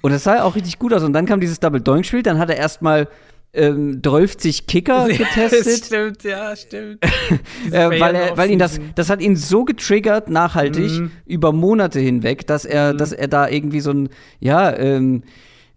Und 0.00 0.12
das 0.12 0.24
sah 0.24 0.36
ja 0.36 0.44
auch 0.44 0.54
richtig 0.54 0.78
gut 0.78 0.94
aus. 0.94 1.02
Und 1.02 1.12
dann 1.12 1.26
kam 1.26 1.38
dieses 1.38 1.60
Double-Doink-Spiel, 1.60 2.22
dann 2.22 2.38
hat 2.38 2.48
er 2.48 2.56
erstmal 2.56 3.08
ähm, 3.52 4.00
12 4.02 4.66
Kicker 4.66 5.08
getestet. 5.08 5.86
stimmt, 5.86 6.22
ja, 6.24 6.54
stimmt. 6.54 7.04
äh, 7.72 8.00
weil 8.00 8.14
er, 8.14 8.36
weil 8.36 8.50
ihn 8.50 8.58
das, 8.58 8.80
das 8.94 9.10
hat 9.10 9.20
ihn 9.20 9.36
so 9.36 9.64
getriggert, 9.64 10.30
nachhaltig, 10.30 10.90
mhm. 10.90 11.10
über 11.26 11.52
Monate 11.52 12.00
hinweg, 12.00 12.46
dass 12.46 12.64
er, 12.64 12.92
mhm. 12.92 12.98
dass 12.98 13.12
er 13.12 13.28
da 13.28 13.48
irgendwie 13.48 13.80
so 13.80 13.90
ein, 13.90 14.08
ja, 14.38 14.76
ähm, 14.76 15.22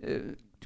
äh, 0.01 0.19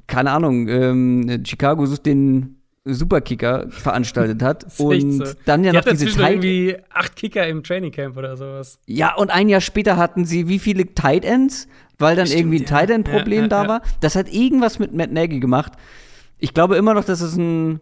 keine 0.06 0.30
Ahnung, 0.30 0.68
ähm, 0.68 1.42
Chicago 1.46 1.86
sucht 1.86 2.06
den 2.06 2.56
Superkicker 2.84 3.66
veranstaltet 3.68 4.42
hat 4.42 4.64
und 4.78 5.26
so. 5.26 5.32
dann 5.44 5.64
ja 5.64 5.72
die 5.72 5.76
noch 5.76 5.84
diese 5.84 6.06
Tight 6.06 6.44
irgendwie 6.44 6.76
acht 6.90 7.16
Kicker 7.16 7.46
im 7.46 7.62
Trainingcamp 7.62 8.16
oder 8.16 8.36
sowas. 8.36 8.78
Ja, 8.86 9.14
und 9.14 9.30
ein 9.30 9.48
Jahr 9.48 9.60
später 9.60 9.96
hatten 9.96 10.24
sie 10.24 10.48
wie 10.48 10.58
viele 10.58 10.94
Tight 10.94 11.24
Ends, 11.24 11.68
weil 11.98 12.16
dann 12.16 12.26
Stimmt, 12.26 12.40
irgendwie 12.40 12.58
ein 12.58 12.62
ja. 12.62 12.68
Tight 12.68 12.90
End 12.90 13.10
Problem 13.10 13.36
ja, 13.36 13.42
ja, 13.42 13.48
da 13.48 13.68
war. 13.68 13.82
Das 14.00 14.14
hat 14.14 14.32
irgendwas 14.32 14.78
mit 14.78 14.94
Matt 14.94 15.12
Nagy 15.12 15.40
gemacht 15.40 15.72
ich 16.38 16.54
glaube 16.54 16.76
immer 16.76 16.94
noch, 16.94 17.04
dass 17.04 17.20
es 17.20 17.36
ein 17.36 17.80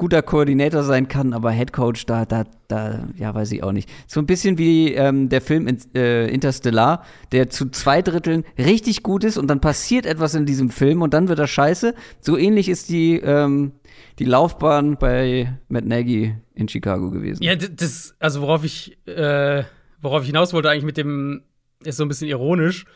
guter 0.00 0.22
Koordinator 0.22 0.82
sein 0.82 1.08
kann, 1.08 1.34
aber 1.34 1.50
Headcoach, 1.50 2.06
da, 2.06 2.24
da, 2.24 2.44
da, 2.68 3.06
ja, 3.16 3.34
weiß 3.34 3.52
ich 3.52 3.62
auch 3.62 3.72
nicht. 3.72 3.86
So 4.06 4.18
ein 4.18 4.24
bisschen 4.24 4.56
wie 4.56 4.94
ähm, 4.94 5.28
der 5.28 5.42
Film 5.42 5.68
in, 5.68 5.76
äh, 5.94 6.26
Interstellar, 6.28 7.04
der 7.32 7.50
zu 7.50 7.68
zwei 7.68 8.00
Dritteln 8.00 8.44
richtig 8.56 9.02
gut 9.02 9.24
ist 9.24 9.36
und 9.36 9.48
dann 9.48 9.60
passiert 9.60 10.06
etwas 10.06 10.34
in 10.34 10.46
diesem 10.46 10.70
Film 10.70 11.02
und 11.02 11.12
dann 11.12 11.28
wird 11.28 11.38
er 11.38 11.46
scheiße. 11.46 11.94
So 12.18 12.38
ähnlich 12.38 12.70
ist 12.70 12.88
die, 12.88 13.16
ähm, 13.16 13.72
die 14.18 14.24
Laufbahn 14.24 14.96
bei 14.96 15.58
Matt 15.68 15.84
Nagy 15.84 16.34
in 16.54 16.66
Chicago 16.66 17.10
gewesen. 17.10 17.42
Ja, 17.42 17.54
das, 17.54 18.14
also 18.20 18.40
worauf 18.40 18.64
ich, 18.64 18.96
äh, 19.06 19.64
worauf 20.00 20.22
ich 20.22 20.28
hinaus 20.28 20.54
wollte 20.54 20.70
eigentlich 20.70 20.84
mit 20.84 20.96
dem, 20.96 21.42
ist 21.84 21.98
so 21.98 22.06
ein 22.06 22.08
bisschen 22.08 22.28
ironisch 22.28 22.86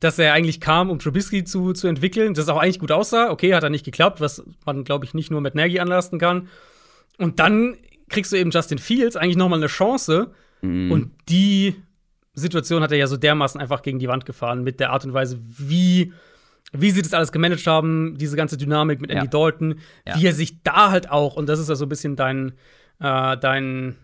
dass 0.00 0.18
er 0.18 0.32
eigentlich 0.32 0.60
kam, 0.60 0.90
um 0.90 0.98
Trubisky 0.98 1.44
zu, 1.44 1.72
zu 1.72 1.86
entwickeln, 1.86 2.34
das 2.34 2.48
auch 2.48 2.58
eigentlich 2.58 2.78
gut 2.78 2.90
aussah. 2.90 3.30
Okay, 3.30 3.54
hat 3.54 3.62
er 3.62 3.70
nicht 3.70 3.84
geklappt, 3.84 4.20
was 4.20 4.42
man, 4.64 4.84
glaube 4.84 5.04
ich, 5.04 5.14
nicht 5.14 5.30
nur 5.30 5.40
mit 5.40 5.54
Nagy 5.54 5.78
anlasten 5.78 6.18
kann. 6.18 6.48
Und 7.18 7.38
dann 7.38 7.76
kriegst 8.08 8.32
du 8.32 8.36
eben 8.36 8.50
Justin 8.50 8.78
Fields 8.78 9.16
eigentlich 9.16 9.36
noch 9.36 9.48
mal 9.48 9.56
eine 9.56 9.66
Chance. 9.66 10.32
Mhm. 10.62 10.90
Und 10.90 11.10
die 11.28 11.76
Situation 12.32 12.82
hat 12.82 12.92
er 12.92 12.98
ja 12.98 13.06
so 13.06 13.18
dermaßen 13.18 13.60
einfach 13.60 13.82
gegen 13.82 13.98
die 13.98 14.08
Wand 14.08 14.24
gefahren 14.24 14.62
mit 14.62 14.80
der 14.80 14.90
Art 14.90 15.04
und 15.04 15.12
Weise, 15.12 15.38
wie, 15.42 16.12
wie 16.72 16.90
sie 16.90 17.02
das 17.02 17.12
alles 17.12 17.30
gemanagt 17.30 17.66
haben, 17.66 18.16
diese 18.16 18.36
ganze 18.36 18.56
Dynamik 18.56 19.00
mit 19.00 19.10
Andy 19.10 19.26
ja. 19.26 19.30
Dalton, 19.30 19.80
ja. 20.06 20.16
wie 20.16 20.26
er 20.26 20.32
sich 20.32 20.62
da 20.62 20.90
halt 20.90 21.10
auch, 21.10 21.36
und 21.36 21.46
das 21.48 21.58
ist 21.58 21.68
ja 21.68 21.74
so 21.74 21.84
ein 21.84 21.88
bisschen 21.88 22.16
dein, 22.16 22.52
äh, 23.00 23.36
dein, 23.36 23.96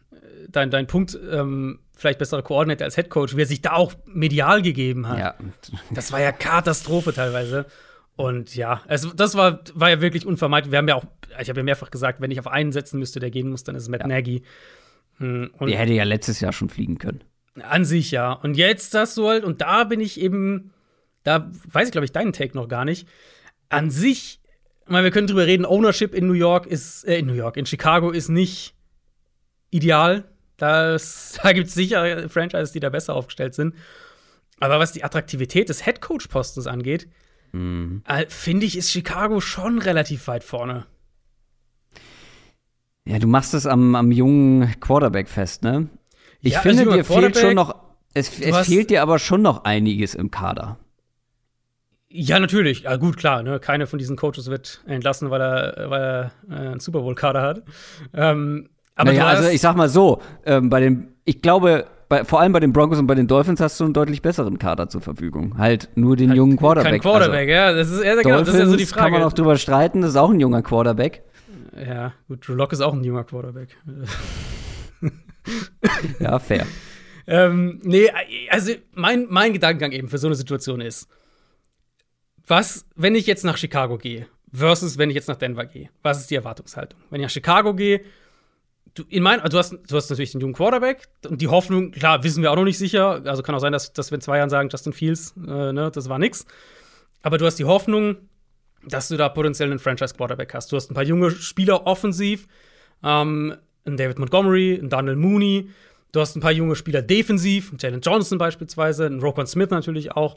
dein, 0.51 0.71
dein 0.71 0.87
Punkt, 0.87 1.19
ähm, 1.31 1.81
vielleicht 1.93 2.19
bessere 2.19 2.43
Koordinator 2.43 2.85
als 2.85 2.97
Headcoach, 2.97 3.37
wie 3.37 3.43
er 3.43 3.47
sich 3.47 3.63
da 3.63 3.73
auch 3.73 3.95
medial 4.07 4.63
gegeben 4.63 5.09
hat. 5.09 5.19
Ja. 5.19 5.35
Das 5.91 6.13
war 6.13 6.21
ja 6.21 6.33
Katastrophe 6.33 7.13
teilweise. 7.13 7.67
Und 8.17 8.57
ja, 8.57 8.83
es, 8.89 9.09
das 9.15 9.35
war, 9.35 9.61
war 9.75 9.91
ja 9.91 10.01
wirklich 10.01 10.27
unvermeidlich. 10.27 10.73
Wir 10.73 10.79
haben 10.79 10.89
ja 10.89 10.95
auch, 10.95 11.05
ich 11.41 11.49
habe 11.49 11.61
ja 11.61 11.65
mehrfach 11.65 11.91
gesagt, 11.91 12.21
wenn 12.21 12.31
ich 12.31 12.41
auf 12.41 12.47
einen 12.47 12.73
setzen 12.73 12.99
müsste, 12.99 13.21
der 13.21 13.31
gehen 13.31 13.51
muss, 13.51 13.65
dann 13.65 13.75
ist 13.75 13.83
es 13.83 13.89
Matt 13.89 14.01
ja. 14.01 14.07
Nagy. 14.07 14.43
Hm, 15.19 15.51
und 15.59 15.69
der 15.69 15.79
hätte 15.79 15.93
ja 15.93 16.05
letztes 16.05 16.41
Jahr 16.41 16.53
schon 16.53 16.69
fliegen 16.69 16.99
können. 16.99 17.23
An 17.63 17.85
sich 17.85 18.11
ja. 18.11 18.33
Und 18.33 18.57
jetzt 18.57 18.95
hast 18.95 19.17
du 19.17 19.29
halt, 19.29 19.45
und 19.45 19.61
da 19.61 19.85
bin 19.85 20.01
ich 20.01 20.21
eben, 20.21 20.73
da 21.25 21.51
weiß 21.71 21.89
ich, 21.89 21.93
glaube 21.93 22.05
ich, 22.05 22.13
deinen 22.13 22.33
Take 22.33 22.57
noch 22.57 22.69
gar 22.69 22.85
nicht. 22.85 23.09
An 23.69 23.91
sich, 23.91 24.41
ich 24.83 24.89
meine, 24.89 25.05
wir 25.05 25.11
können 25.11 25.27
drüber 25.27 25.47
reden, 25.47 25.67
Ownership 25.67 26.15
in 26.15 26.27
New 26.27 26.35
York 26.35 26.67
ist, 26.67 27.05
äh, 27.05 27.19
in 27.19 27.27
New 27.27 27.35
York, 27.35 27.57
in 27.57 27.67
Chicago 27.67 28.11
ist 28.11 28.29
nicht 28.29 28.75
ideal. 29.71 30.25
Das, 30.57 31.39
da 31.43 31.53
gibt 31.53 31.69
es 31.69 31.75
sicher 31.75 32.29
Franchises, 32.29 32.73
die 32.73 32.81
da 32.81 32.91
besser 32.91 33.15
aufgestellt 33.15 33.55
sind. 33.55 33.75
Aber 34.59 34.79
was 34.79 34.93
die 34.93 35.05
Attraktivität 35.05 35.69
des 35.69 35.85
Headcoach-Postens 35.85 36.67
angeht, 36.67 37.09
mhm. 37.53 38.03
äh, 38.07 38.27
finde 38.29 38.67
ich, 38.67 38.77
ist 38.77 38.91
Chicago 38.91 39.41
schon 39.41 39.79
relativ 39.79 40.27
weit 40.29 40.45
vorne. 40.45 40.87
Ja, 43.05 43.19
du 43.19 43.27
machst 43.27 43.55
es 43.55 43.67
am, 43.67 43.95
am 43.95 44.11
jungen 44.11 44.81
Quarterback 44.81 45.29
fest, 45.29 45.63
ne? 45.63 45.89
Ich 46.41 46.55
Ja, 46.55 46.61
finde, 46.61 46.79
als 46.79 46.85
junger 46.87 46.97
dir 46.97 47.05
fehlt 47.05 47.39
schon 47.39 47.55
noch, 47.55 47.75
es, 48.15 48.41
es 48.41 48.67
fehlt 48.67 48.91
dir 48.91 49.03
aber 49.03 49.19
schon 49.19 49.43
noch 49.43 49.65
einiges 49.65 50.15
im 50.15 50.31
Kader. 50.31 50.79
Ja, 52.09 52.39
natürlich. 52.39 52.83
Ja, 52.83 52.97
gut, 52.97 53.17
klar. 53.17 53.43
Ne? 53.43 53.61
Keine 53.61 53.87
von 53.87 53.99
diesen 53.99 54.17
Coaches 54.17 54.49
wird 54.49 54.83
entlassen, 54.87 55.31
weil 55.31 55.41
er, 55.41 55.91
weil 55.91 56.03
er 56.03 56.33
äh, 56.49 56.69
einen 56.69 56.81
Super 56.81 57.01
Bowl-Kader 57.01 57.43
hat. 57.43 57.63
Ähm, 58.15 58.71
aber 58.97 59.13
naja, 59.13 59.27
also 59.27 59.49
ich 59.49 59.61
sag 59.61 59.77
mal 59.77 59.89
so, 59.89 60.21
ähm, 60.45 60.69
bei 60.69 60.81
den, 60.81 61.09
ich 61.25 61.41
glaube, 61.43 61.87
bei, 62.09 62.25
vor 62.25 62.41
allem 62.41 62.53
bei 62.53 62.61
den 62.61 62.73
Broncos 62.73 62.99
und 62.99 63.07
bei 63.07 63.15
den 63.15 63.27
Dolphins 63.27 63.61
hast 63.61 63.79
du 63.81 63.85
einen 63.85 63.93
deutlich 63.93 64.23
besseren 64.23 64.59
Kader 64.59 64.89
zur 64.89 65.01
Verfügung. 65.01 65.59
Halt 65.59 65.89
nur 65.95 66.17
den 66.17 66.33
jungen 66.33 66.57
Quarterback. 66.57 66.93
kein 66.93 67.01
Quarterback, 67.01 67.49
ja. 67.49 67.73
Das 67.73 67.91
ist, 67.91 68.03
ja, 68.03 68.11
Also, 68.13 68.23
genau, 68.23 68.39
das 68.41 68.49
ist 68.49 68.55
ja 68.55 68.61
so 68.61 68.65
die 68.65 68.85
Dolphins 68.85 68.93
kann 68.93 69.03
man 69.05 69.13
Frage. 69.21 69.27
auch 69.27 69.33
drüber 69.33 69.57
streiten, 69.59 70.03
das 70.03 70.11
ist 70.11 70.17
auch 70.17 70.31
ein 70.31 70.41
junger 70.41 70.63
Quarterback. 70.63 71.23
ja, 71.77 72.13
gut, 72.29 72.47
Drew 72.47 72.55
Lock 72.55 72.73
ist 72.73 72.81
auch 72.81 72.93
ein 72.95 73.05
junger 73.05 73.25
Quarterback. 73.25 73.77
Ja, 76.19 76.39
fair. 76.39 76.67
Ähm, 77.29 77.81
nee, 77.85 78.09
also 78.51 78.73
mein, 78.95 79.27
mein 79.29 79.53
Gedankengang 79.53 79.93
eben 79.93 80.09
für 80.09 80.19
so 80.19 80.27
eine 80.27 80.35
Situation 80.37 80.81
ist, 80.81 81.09
was, 82.47 82.87
wenn 82.95 83.15
ich 83.15 83.27
jetzt 83.27 83.45
nach 83.45 83.57
Chicago 83.57 83.99
gehe, 83.99 84.27
versus 84.53 84.99
wenn 84.99 85.11
ich 85.11 85.17
jetzt 85.17 85.29
nach 85.29 85.37
Denver 85.37 85.65
gehe, 85.67 85.91
was 86.03 86.21
ist 86.21 86.31
die 86.31 86.37
Erwartungshaltung? 86.37 86.99
Wenn 87.11 87.21
ich 87.21 87.25
nach 87.27 87.31
Chicago 87.33 87.75
gehe, 87.75 88.01
du, 88.97 89.05
in 89.09 89.23
mein, 89.23 89.41
also 89.41 89.57
du, 89.57 89.59
hast, 89.59 89.73
du 89.73 89.97
hast 89.97 90.11
natürlich 90.11 90.33
den 90.33 90.41
jungen 90.41 90.55
Quarterback 90.55 91.07
und 91.29 91.41
die 91.41 91.49
Hoffnung, 91.49 91.93
klar, 91.93 92.25
wissen 92.25 92.43
wir 92.43 92.51
auch 92.51 92.57
noch 92.57 92.65
nicht 92.65 92.79
sicher, 92.79 93.23
also 93.25 93.43
kann 93.43 93.55
auch 93.55 93.61
sein, 93.61 93.73
dass, 93.73 93.93
dass 93.93 94.11
wir 94.11 94.17
in 94.17 94.23
zwei 94.23 94.39
Jahren 94.39 94.51
sagen, 94.51 94.69
Justin 94.71 94.93
Fields, 94.93 95.35
äh, 95.37 95.73
ne, 95.73 95.91
das 95.93 96.09
war 96.09 96.19
nix. 96.19 96.47
Aber 97.23 97.39
du 97.39 97.47
hast 97.47 97.57
die 97.57 97.65
Hoffnung, 97.65 98.17
dass 98.85 99.09
du 99.09 99.17
da 99.17 99.29
potenziell 99.29 99.71
einen 99.71 99.79
Franchise-Quarterback 99.79 100.55
hast. 100.55 100.73
Du 100.73 100.77
hast 100.77 100.91
ein 100.91 100.95
paar 100.95 101.05
junge 101.05 101.31
Spieler 101.31 101.87
offensiv, 101.87 102.47
ähm, 103.03 103.55
einen 103.85 103.97
David 103.97 104.19
Montgomery, 104.19 104.79
einen 104.79 104.89
Daniel 104.89 105.17
Mooney. 105.17 105.71
Du 106.13 106.21
hast 106.21 106.37
ein 106.37 106.41
paar 106.41 106.53
junge 106.53 106.77
Spieler 106.77 107.03
defensiv, 107.03 107.71
einen 107.71 107.79
Jalen 107.79 108.01
Johnson 108.01 108.39
beispielsweise, 108.39 109.07
einen 109.07 109.21
Roquan 109.21 109.47
Smith 109.47 109.71
natürlich 109.71 110.13
auch. 110.13 110.37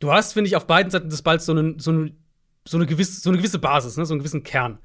Du 0.00 0.12
hast, 0.12 0.32
finde 0.32 0.48
ich, 0.48 0.56
auf 0.56 0.66
beiden 0.66 0.90
Seiten 0.90 1.08
des 1.08 1.22
Balls 1.22 1.46
so, 1.46 1.52
einen, 1.52 1.78
so, 1.78 1.92
eine, 1.92 2.12
so, 2.64 2.76
eine, 2.76 2.86
gewisse, 2.86 3.20
so 3.20 3.30
eine 3.30 3.38
gewisse 3.38 3.58
Basis, 3.58 3.96
ne? 3.96 4.04
so 4.04 4.12
einen 4.12 4.20
gewissen 4.20 4.42
Kern. 4.42 4.78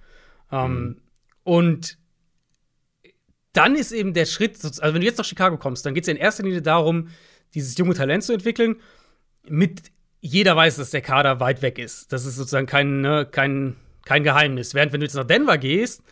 Ähm, 0.52 1.02
und 1.44 1.98
dann 3.54 3.76
ist 3.76 3.92
eben 3.92 4.14
der 4.14 4.26
Schritt, 4.26 4.64
also 4.64 4.82
wenn 4.82 5.02
du 5.02 5.08
jetzt 5.08 5.18
nach 5.18 5.26
Chicago 5.26 5.58
kommst, 5.58 5.86
dann 5.86 5.94
geht 5.94 6.04
es 6.04 6.08
ja 6.08 6.14
in 6.14 6.20
erster 6.20 6.44
Linie 6.44 6.62
darum, 6.62 7.10
dieses 7.54 7.78
junge 7.78 7.96
Talent 7.96 8.24
zu 8.24 8.34
entwickeln. 8.34 8.76
Mit 9.48 9.92
jeder 10.22 10.56
weiß, 10.56 10.76
dass 10.76 10.92
der 10.92 11.02
Kader 11.02 11.40
weit 11.40 11.62
weg 11.62 11.80
ist. 11.80 12.12
Das 12.12 12.26
ist 12.26 12.36
sozusagen 12.36 12.68
kein, 12.68 13.02
ne, 13.02 13.28
kein, 13.30 13.76
kein 14.06 14.24
Geheimnis. 14.24 14.74
Während 14.74 14.94
wenn 14.94 15.00
du 15.00 15.06
jetzt 15.06 15.16
nach 15.16 15.26
Denver 15.26 15.58
gehst 15.58 16.04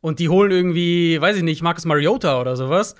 und 0.00 0.18
die 0.18 0.28
holen 0.28 0.50
irgendwie, 0.50 1.20
weiß 1.20 1.36
ich 1.36 1.42
nicht, 1.42 1.62
Marcus 1.62 1.84
Mariota 1.84 2.40
oder 2.40 2.56
sowas, 2.56 2.94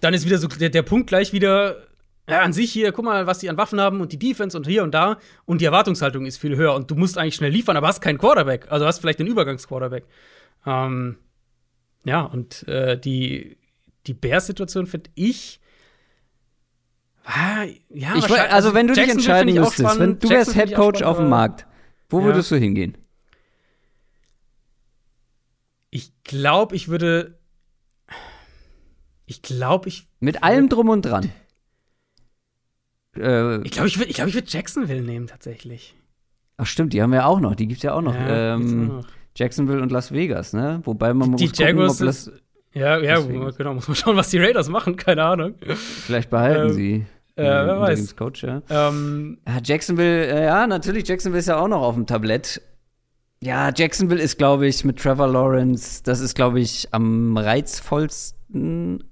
dann 0.00 0.14
ist 0.14 0.24
wieder 0.24 0.38
so 0.38 0.48
der, 0.48 0.70
der 0.70 0.82
Punkt 0.82 1.08
gleich 1.08 1.32
wieder, 1.32 1.86
ja, 2.28 2.40
an 2.40 2.52
sich 2.52 2.72
hier, 2.72 2.92
guck 2.92 3.04
mal, 3.04 3.26
was 3.26 3.38
die 3.38 3.50
an 3.50 3.56
Waffen 3.56 3.80
haben 3.80 4.00
und 4.00 4.12
die 4.12 4.18
Defense 4.18 4.56
und 4.56 4.66
hier 4.66 4.82
und 4.82 4.92
da 4.94 5.18
und 5.44 5.60
die 5.60 5.64
Erwartungshaltung 5.64 6.26
ist 6.26 6.38
viel 6.38 6.56
höher 6.56 6.74
und 6.74 6.90
du 6.90 6.94
musst 6.94 7.18
eigentlich 7.18 7.36
schnell 7.36 7.52
liefern, 7.52 7.76
aber 7.76 7.88
hast 7.88 8.00
keinen 8.00 8.18
Quarterback, 8.18 8.66
also 8.70 8.86
hast 8.86 9.00
vielleicht 9.00 9.20
einen 9.20 9.28
Übergangsquarterback. 9.28 10.04
Ähm, 10.66 11.16
ja, 12.06 12.22
und 12.22 12.66
äh, 12.68 12.98
die, 12.98 13.56
die 14.06 14.14
Bears-Situation 14.14 14.86
finde 14.86 15.10
ich. 15.14 15.60
Ah, 17.24 17.64
ja, 17.64 17.74
Ich, 17.90 18.22
wahrscheinlich- 18.22 18.30
woll- 18.30 18.38
also, 18.38 18.72
wenn 18.74 18.86
du 18.86 18.94
dich 18.94 19.08
entscheiden 19.08 19.52
müsstest, 19.54 19.98
wenn 19.98 20.18
du 20.18 20.28
wärst 20.30 20.54
Head 20.54 20.74
Coach 20.74 21.02
auf 21.02 21.16
dem 21.18 21.28
Markt, 21.28 21.66
wo 22.08 22.20
Ja. 22.20 22.26
würdest 22.26 22.50
du 22.52 22.56
hingehen? 22.56 22.96
Ich 25.90 26.12
glaube, 26.24 26.76
ich 26.76 26.88
würde. 26.88 27.38
Ich 29.26 29.42
glaube, 29.42 29.88
ich. 29.88 30.06
Mit 30.20 30.42
allem 30.42 30.68
drum 30.68 30.88
und 30.88 31.02
dran. 31.02 31.32
Äh, 33.16 33.62
Ich 33.62 33.72
glaube, 33.72 33.88
ich 33.88 33.98
würde 33.98 34.10
ich 34.10 34.16
glaub, 34.16 34.28
ich 34.28 34.34
würd 34.34 34.52
Jacksonville 34.52 35.02
nehmen, 35.02 35.26
tatsächlich. 35.26 35.94
ach 36.58 36.66
stimmt, 36.66 36.92
die 36.92 37.02
haben 37.02 37.12
wir 37.12 37.26
auch 37.26 37.40
noch, 37.40 37.54
die 37.54 37.66
gibt's 37.66 37.82
ja 37.82 37.94
auch 37.94 38.02
noch. 38.02 38.14
Ja, 38.14 38.54
ähm, 38.54 38.90
auch 38.90 38.94
noch. 39.02 39.08
Jacksonville 39.36 39.82
und 39.82 39.92
Las 39.92 40.12
Vegas, 40.12 40.52
ne? 40.52 40.80
Wobei 40.84 41.12
man 41.14 41.36
Die 41.36 41.44
muss 41.44 41.52
gucken, 41.52 41.66
Jaguars 41.66 42.00
ob 42.00 42.06
Las, 42.06 42.30
Ja, 42.72 42.98
ja, 42.98 43.16
Deswegen. 43.16 43.50
genau. 43.56 43.74
Muss 43.74 43.86
man 43.88 43.94
schauen, 43.94 44.16
was 44.16 44.30
die 44.30 44.38
Raiders 44.38 44.68
machen. 44.68 44.96
Keine 44.96 45.22
Ahnung. 45.24 45.54
vielleicht 45.76 46.30
behalten 46.30 46.68
Ähm, 46.68 46.72
sie. 46.74 46.94
äh, 47.36 47.42
wer 47.44 47.80
weiß. 47.80 48.16
Coach, 48.16 48.42
ja. 48.44 48.62
Ähm, 48.70 49.38
Ja, 49.46 49.58
Jacksonville, 49.62 50.26
äh, 50.26 50.44
ja, 50.46 50.66
natürlich, 50.66 51.06
Jacksonville 51.06 51.38
ist 51.40 51.48
ja 51.48 51.58
auch 51.58 51.68
noch 51.68 51.82
auf 51.82 51.94
dem 51.94 52.06
Tablett. 52.06 52.60
Ja, 53.42 53.70
Jacksonville 53.74 54.20
ist, 54.22 54.38
glaube 54.38 54.66
ich, 54.66 54.84
mit 54.84 54.98
Trevor 54.98 55.28
Lawrence, 55.28 56.02
das 56.02 56.20
ist, 56.20 56.34
glaube 56.34 56.58
ich, 56.60 56.88
am 56.92 57.36
reizvollsten. 57.36 59.04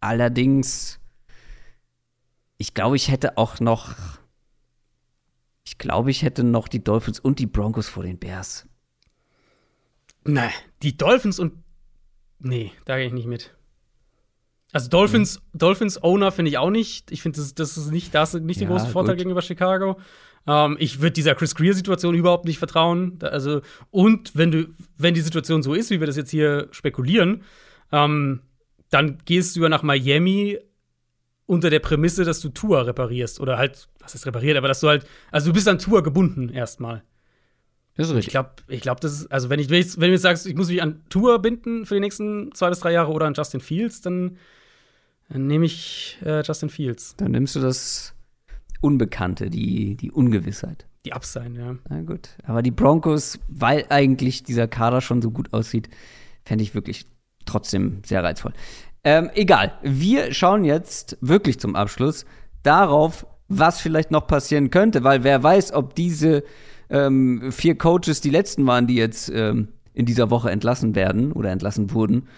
Allerdings, 0.00 1.00
ich 2.58 2.74
glaube, 2.74 2.94
ich 2.96 3.10
hätte 3.10 3.36
auch 3.36 3.58
noch, 3.58 3.94
ich 5.64 5.78
glaube, 5.78 6.10
ich 6.12 6.22
hätte 6.22 6.44
noch 6.44 6.68
die 6.68 6.82
Dolphins 6.84 7.18
und 7.18 7.38
die 7.40 7.46
Broncos 7.46 7.88
vor 7.88 8.04
den 8.04 8.18
Bears. 8.18 8.66
Nein, 10.26 10.50
die 10.82 10.96
Dolphins 10.96 11.38
und. 11.38 11.52
Nee, 12.38 12.72
da 12.84 12.96
gehe 12.96 13.06
ich 13.06 13.12
nicht 13.12 13.26
mit. 13.26 13.54
Also 14.72 14.90
Dolphins, 14.90 15.40
Dolphins 15.54 16.02
Owner 16.02 16.32
finde 16.32 16.50
ich 16.50 16.58
auch 16.58 16.70
nicht. 16.70 17.10
Ich 17.10 17.22
finde, 17.22 17.38
das, 17.38 17.54
das 17.54 17.78
ist 17.78 17.90
nicht, 17.90 18.14
das 18.14 18.34
ist 18.34 18.42
nicht 18.42 18.60
der 18.60 18.68
Ja, 18.68 18.74
große 18.74 18.88
Vorteil 18.88 19.14
gut. 19.14 19.18
gegenüber 19.20 19.40
Chicago. 19.40 19.98
Ähm, 20.46 20.76
ich 20.78 21.00
würde 21.00 21.12
dieser 21.12 21.34
Chris 21.34 21.54
Greer-Situation 21.54 22.14
überhaupt 22.14 22.44
nicht 22.44 22.58
vertrauen. 22.58 23.18
Da, 23.18 23.28
also, 23.28 23.62
und 23.90 24.36
wenn 24.36 24.50
du, 24.50 24.68
wenn 24.98 25.14
die 25.14 25.22
Situation 25.22 25.62
so 25.62 25.72
ist, 25.72 25.90
wie 25.90 26.00
wir 26.00 26.06
das 26.06 26.16
jetzt 26.16 26.30
hier 26.30 26.68
spekulieren, 26.72 27.42
ähm, 27.90 28.42
dann 28.90 29.18
gehst 29.24 29.56
du 29.56 29.62
ja 29.62 29.68
nach 29.68 29.82
Miami 29.82 30.58
unter 31.46 31.70
der 31.70 31.80
Prämisse, 31.80 32.24
dass 32.24 32.40
du 32.40 32.50
Tour 32.50 32.86
reparierst. 32.86 33.40
Oder 33.40 33.56
halt, 33.56 33.88
was 34.00 34.14
ist 34.14 34.26
repariert, 34.26 34.58
aber 34.58 34.68
dass 34.68 34.80
du 34.80 34.88
halt, 34.88 35.06
also 35.30 35.48
du 35.48 35.54
bist 35.54 35.68
an 35.68 35.78
Tour 35.78 36.02
gebunden 36.02 36.48
erstmal. 36.50 37.02
Das 37.96 38.10
ist 38.10 38.16
Ich 38.16 38.28
glaube, 38.28 38.50
ich 38.68 38.80
glaube, 38.80 39.00
das 39.00 39.12
ist, 39.12 39.32
also 39.32 39.48
wenn 39.48 39.58
ich, 39.58 39.70
wenn 39.70 39.80
ich 39.80 39.96
wenn 39.96 40.08
du 40.08 40.12
jetzt 40.12 40.22
sagst, 40.22 40.46
ich 40.46 40.54
muss 40.54 40.68
mich 40.68 40.82
an 40.82 41.02
Tour 41.08 41.40
binden 41.40 41.86
für 41.86 41.94
die 41.94 42.00
nächsten 42.00 42.52
zwei 42.54 42.68
bis 42.68 42.80
drei 42.80 42.92
Jahre 42.92 43.12
oder 43.12 43.26
an 43.26 43.34
Justin 43.34 43.60
Fields, 43.60 44.02
dann, 44.02 44.36
dann 45.30 45.46
nehme 45.46 45.64
ich 45.64 46.18
äh, 46.24 46.42
Justin 46.42 46.68
Fields. 46.68 47.16
Dann 47.16 47.32
nimmst 47.32 47.56
du 47.56 47.60
das 47.60 48.14
Unbekannte, 48.80 49.48
die, 49.48 49.96
die 49.96 50.10
Ungewissheit. 50.10 50.86
Die 51.06 51.12
Ups 51.12 51.32
sein, 51.32 51.54
ja. 51.54 51.76
Na 51.88 52.02
gut. 52.02 52.30
Aber 52.44 52.62
die 52.62 52.70
Broncos, 52.70 53.38
weil 53.48 53.86
eigentlich 53.88 54.42
dieser 54.42 54.68
Kader 54.68 55.00
schon 55.00 55.22
so 55.22 55.30
gut 55.30 55.52
aussieht, 55.52 55.88
fände 56.44 56.64
ich 56.64 56.74
wirklich 56.74 57.06
trotzdem 57.46 58.02
sehr 58.04 58.22
reizvoll. 58.22 58.52
Ähm, 59.04 59.30
egal. 59.34 59.78
Wir 59.82 60.34
schauen 60.34 60.64
jetzt 60.64 61.16
wirklich 61.20 61.60
zum 61.60 61.76
Abschluss 61.76 62.26
darauf, 62.62 63.26
was 63.48 63.80
vielleicht 63.80 64.10
noch 64.10 64.26
passieren 64.26 64.70
könnte, 64.70 65.04
weil 65.04 65.22
wer 65.22 65.42
weiß, 65.42 65.72
ob 65.72 65.94
diese 65.94 66.42
ähm, 66.90 67.50
vier 67.52 67.76
Coaches 67.76 68.20
die 68.20 68.30
letzten 68.30 68.66
waren, 68.66 68.86
die 68.86 68.96
jetzt 68.96 69.28
ähm, 69.28 69.68
in 69.92 70.06
dieser 70.06 70.30
Woche 70.30 70.50
entlassen 70.50 70.94
werden 70.94 71.32
oder 71.32 71.50
entlassen 71.50 71.92
wurden. 71.92 72.28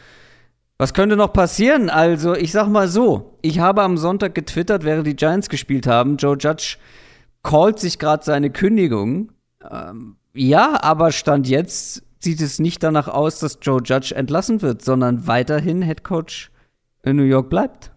Was 0.78 0.94
könnte 0.94 1.16
noch 1.16 1.32
passieren? 1.32 1.90
Also, 1.90 2.34
ich 2.34 2.52
sag 2.52 2.68
mal 2.68 2.88
so: 2.88 3.38
Ich 3.42 3.58
habe 3.58 3.82
am 3.82 3.96
Sonntag 3.96 4.34
getwittert, 4.34 4.84
während 4.84 5.06
die 5.06 5.16
Giants 5.16 5.48
gespielt 5.48 5.86
haben. 5.86 6.16
Joe 6.16 6.36
Judge 6.38 6.76
callt 7.42 7.80
sich 7.80 7.98
gerade 7.98 8.24
seine 8.24 8.50
Kündigung. 8.50 9.32
Ähm, 9.68 10.16
ja, 10.34 10.82
aber 10.82 11.10
Stand 11.10 11.48
jetzt 11.48 12.04
sieht 12.20 12.40
es 12.40 12.58
nicht 12.58 12.82
danach 12.82 13.08
aus, 13.08 13.40
dass 13.40 13.58
Joe 13.60 13.80
Judge 13.84 14.14
entlassen 14.14 14.62
wird, 14.62 14.82
sondern 14.82 15.26
weiterhin 15.26 15.82
Head 15.82 16.04
Coach 16.04 16.50
in 17.02 17.16
New 17.16 17.24
York 17.24 17.50
bleibt. 17.50 17.92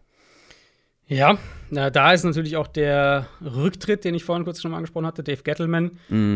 Ja, 1.05 1.37
na, 1.71 1.89
da 1.89 2.11
ist 2.11 2.23
natürlich 2.23 2.57
auch 2.57 2.67
der 2.67 3.27
Rücktritt, 3.41 4.03
den 4.03 4.13
ich 4.13 4.25
vorhin 4.25 4.43
kurz 4.43 4.61
schon 4.61 4.71
mal 4.71 4.77
angesprochen 4.77 5.05
hatte, 5.05 5.23
Dave 5.23 5.41
Gettleman. 5.41 5.91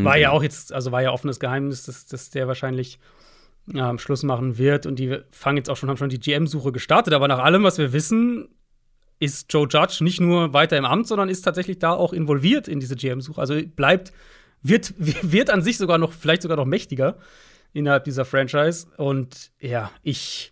War 0.05 0.17
ja 0.17 0.31
auch 0.31 0.41
jetzt, 0.41 0.71
also 0.71 0.91
war 0.91 1.01
ja 1.01 1.11
offenes 1.11 1.39
Geheimnis, 1.39 1.83
dass, 1.83 2.05
dass 2.05 2.29
der 2.29 2.47
wahrscheinlich 2.47 2.99
ähm, 3.73 3.99
Schluss 3.99 4.23
machen 4.23 4.57
wird. 4.57 4.85
Und 4.85 4.97
die 4.97 5.19
fangen 5.31 5.57
jetzt 5.57 5.69
auch 5.69 5.77
schon, 5.77 5.89
haben 5.89 5.97
schon 5.97 6.09
die 6.09 6.19
GM-Suche 6.19 6.71
gestartet. 6.71 7.13
Aber 7.13 7.27
nach 7.27 7.39
allem, 7.39 7.63
was 7.63 7.77
wir 7.77 7.91
wissen, 7.91 8.47
ist 9.19 9.51
Joe 9.51 9.67
Judge 9.69 10.03
nicht 10.03 10.21
nur 10.21 10.53
weiter 10.53 10.77
im 10.77 10.85
Amt, 10.85 11.07
sondern 11.07 11.29
ist 11.29 11.41
tatsächlich 11.41 11.79
da 11.79 11.91
auch 11.91 12.13
involviert 12.13 12.67
in 12.67 12.79
diese 12.79 12.95
GM-Suche. 12.95 13.39
Also 13.39 13.59
bleibt, 13.75 14.13
wird, 14.61 14.93
wird 14.97 15.49
an 15.49 15.61
sich 15.61 15.77
sogar 15.77 15.97
noch, 15.97 16.13
vielleicht 16.13 16.43
sogar 16.43 16.57
noch 16.57 16.65
mächtiger 16.65 17.17
innerhalb 17.73 18.05
dieser 18.05 18.25
Franchise. 18.25 18.87
Und 18.97 19.51
ja, 19.59 19.91
ich. 20.01 20.51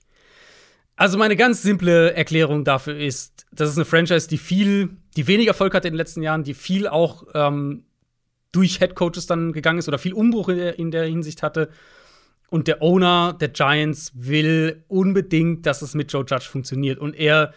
Also 0.96 1.18
meine 1.18 1.36
ganz 1.36 1.62
simple 1.62 2.14
Erklärung 2.14 2.64
dafür 2.64 2.98
ist, 2.98 3.46
das 3.52 3.70
ist 3.70 3.78
eine 3.78 3.86
Franchise, 3.86 4.28
die 4.28 4.38
viel, 4.38 4.98
die 5.18 5.28
wenig 5.28 5.48
Erfolg 5.48 5.74
hatte 5.74 5.88
in 5.88 5.94
den 5.94 5.98
letzten 5.98 6.22
Jahren, 6.22 6.44
die 6.44 6.54
viel 6.54 6.88
auch 6.88 7.24
ähm, 7.34 7.86
durch 8.52 8.80
Headcoaches 8.80 9.26
dann 9.26 9.54
gegangen 9.54 9.80
ist 9.80 9.88
oder 9.88 9.98
viel 9.98 10.14
Umbruch 10.14 10.50
in 10.50 10.58
der, 10.58 10.80
in 10.80 10.92
der 10.92 11.06
Hinsicht 11.06 11.42
hatte. 11.42 11.70
Und 12.50 12.68
der 12.68 12.84
Owner 12.84 13.34
der 13.34 13.50
Giants 13.50 14.12
will 14.14 14.84
unbedingt, 14.88 15.66
dass 15.66 15.82
es 15.82 15.96
mit 15.96 16.14
Joe 16.14 16.24
Judge 16.28 16.46
funktioniert. 16.46 17.00
Und 17.00 17.16
er 17.16 17.54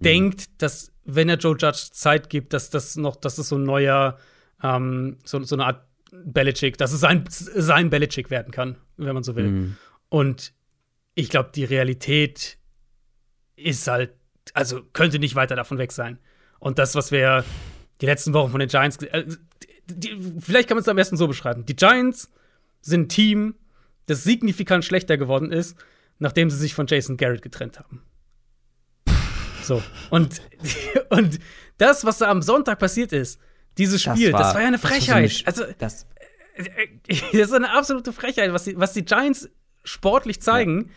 denkt, 0.00 0.62
dass 0.62 0.92
wenn 1.04 1.28
er 1.28 1.36
Joe 1.36 1.56
Judge 1.58 1.88
Zeit 1.92 2.30
gibt, 2.30 2.54
dass 2.54 2.70
das 2.70 2.96
noch, 2.96 3.16
dass 3.16 3.36
es 3.36 3.48
so 3.48 3.56
ein 3.56 3.64
neuer, 3.64 4.16
ähm, 4.62 5.18
so, 5.24 5.42
so 5.42 5.56
eine 5.56 5.66
Art 5.66 5.84
Belichick, 6.10 6.78
dass 6.78 6.92
es 6.92 7.00
sein, 7.00 7.24
sein 7.28 7.90
Belichick 7.90 8.30
werden 8.30 8.50
kann, 8.50 8.76
wenn 8.96 9.12
man 9.12 9.22
so 9.22 9.36
will. 9.36 9.76
Und 10.08 10.54
ich 11.14 11.28
glaube, 11.28 11.50
die 11.54 11.64
Realität 11.64 12.57
ist 13.58 13.86
halt, 13.86 14.12
also 14.54 14.82
könnte 14.92 15.18
nicht 15.18 15.34
weiter 15.34 15.56
davon 15.56 15.78
weg 15.78 15.92
sein. 15.92 16.18
Und 16.58 16.78
das, 16.78 16.94
was 16.94 17.12
wir 17.12 17.44
die 18.00 18.06
letzten 18.06 18.32
Wochen 18.34 18.50
von 18.50 18.60
den 18.60 18.68
Giants, 18.68 18.96
äh, 19.02 19.24
die, 19.86 20.16
vielleicht 20.40 20.68
kann 20.68 20.76
man 20.76 20.82
es 20.82 20.88
am 20.88 20.96
besten 20.96 21.16
so 21.16 21.26
beschreiben. 21.26 21.64
Die 21.66 21.76
Giants 21.76 22.30
sind 22.80 23.02
ein 23.02 23.08
Team, 23.08 23.54
das 24.06 24.24
signifikant 24.24 24.84
schlechter 24.84 25.16
geworden 25.16 25.52
ist, 25.52 25.76
nachdem 26.18 26.50
sie 26.50 26.56
sich 26.56 26.74
von 26.74 26.86
Jason 26.86 27.16
Garrett 27.16 27.42
getrennt 27.42 27.78
haben. 27.78 28.02
So. 29.62 29.82
Und, 30.10 30.40
und 31.10 31.38
das, 31.76 32.04
was 32.04 32.18
da 32.18 32.30
am 32.30 32.42
Sonntag 32.42 32.78
passiert 32.78 33.12
ist, 33.12 33.40
dieses 33.76 34.02
Spiel, 34.02 34.32
das 34.32 34.32
war, 34.32 34.40
das 34.40 34.54
war 34.54 34.60
ja 34.62 34.68
eine 34.68 34.78
Frechheit. 34.78 35.30
So 35.30 35.44
also, 35.44 35.64
das, 35.78 36.06
das 37.06 37.32
ist 37.32 37.52
eine 37.52 37.70
absolute 37.70 38.12
Frechheit, 38.12 38.52
was 38.52 38.64
die, 38.64 38.78
was 38.78 38.92
die 38.92 39.04
Giants 39.04 39.48
sportlich 39.84 40.40
zeigen. 40.40 40.86
Ja. 40.86 40.90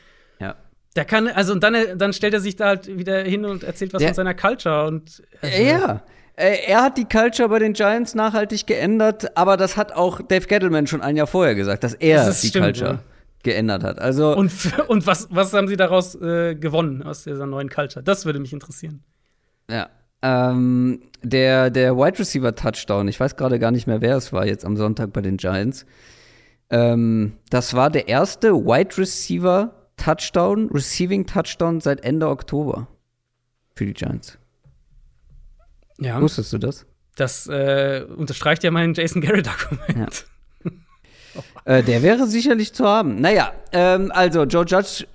Ja. 0.96 1.04
Da 1.04 1.04
kann, 1.06 1.28
also, 1.28 1.54
und 1.54 1.64
dann, 1.64 1.98
dann 1.98 2.14
stellt 2.14 2.34
er 2.34 2.42
sich 2.42 2.58
da 2.58 2.68
halt 2.68 2.98
wieder 2.98 3.22
hin 3.22 3.46
und 3.46 3.64
erzählt 3.64 3.94
was 3.94 4.00
Der, 4.00 4.10
von 4.10 4.16
seiner 4.16 4.34
Culture 4.34 4.88
und. 4.88 5.24
Also, 5.42 5.62
ja. 5.62 6.04
Er 6.36 6.82
hat 6.82 6.98
die 6.98 7.06
Culture 7.06 7.50
bei 7.50 7.60
den 7.60 7.74
Giants 7.74 8.16
nachhaltig 8.16 8.66
geändert, 8.66 9.38
aber 9.38 9.58
das 9.58 9.78
hat 9.78 9.92
auch 9.92 10.22
Dave 10.22 10.48
Gettleman 10.48 10.88
schon 10.88 11.02
ein 11.02 11.16
Jahr 11.16 11.28
vorher 11.28 11.56
gesagt, 11.56 11.84
dass 11.84 11.94
er 11.94 12.26
das 12.26 12.42
die 12.42 12.48
stimmt, 12.48 12.66
Culture 12.66 12.90
oder? 12.92 13.04
geändert 13.44 13.84
hat. 13.84 14.00
Also 14.00 14.36
und, 14.36 14.52
und 14.88 15.06
was, 15.06 15.28
was 15.30 15.54
haben 15.54 15.68
sie 15.68 15.78
daraus 15.78 16.16
äh, 16.16 16.56
gewonnen 16.56 17.04
aus 17.04 17.26
dieser 17.26 17.46
neuen 17.46 17.70
Culture? 17.70 18.04
Das 18.04 18.26
würde 18.26 18.40
mich 18.40 18.54
interessieren. 18.54 19.04
Ja. 19.70 19.90
Ähm, 20.24 21.02
der, 21.22 21.70
der 21.70 21.96
Wide 21.98 22.20
Receiver 22.20 22.56
Touchdown, 22.56 23.08
ich 23.08 23.20
weiß 23.20 23.36
gerade 23.36 23.60
gar 23.60 23.72
nicht 23.72 23.86
mehr, 23.86 24.02
wer 24.02 24.18
es 24.18 24.32
war 24.34 24.46
jetzt 24.46 24.66
am 24.66 24.78
Sonntag 24.78 25.14
bei 25.14 25.22
den 25.22 25.38
Giants. 25.38 25.86
Ähm, 26.70 27.34
das 27.50 27.74
war 27.74 27.90
der 27.90 28.08
erste 28.08 28.54
Wide 28.54 28.98
Receiver 28.98 29.81
Touchdown, 30.02 30.70
Receiving 30.74 31.28
Touchdown 31.28 31.80
seit 31.80 32.04
Ende 32.04 32.28
Oktober 32.28 32.88
für 33.76 33.86
die 33.86 33.94
Giants. 33.94 34.40
Ja. 36.00 36.20
Wusstest 36.20 36.52
du 36.54 36.58
das? 36.58 36.88
Das 37.16 37.46
äh, 37.48 38.04
unterstreicht 38.18 38.64
ja 38.64 38.72
mein 38.72 38.96
Jason 38.96 39.22
Garrett-Argument. 39.22 40.26
Ja. 40.66 41.42
äh, 41.66 41.84
der 41.84 42.02
wäre 42.02 42.26
sicherlich 42.26 42.74
zu 42.74 42.86
haben. 42.86 43.22
Naja, 43.22 43.54
ähm, 43.74 44.12
also 44.12 44.44
Joe 44.44 44.66
Judge, 44.66 45.06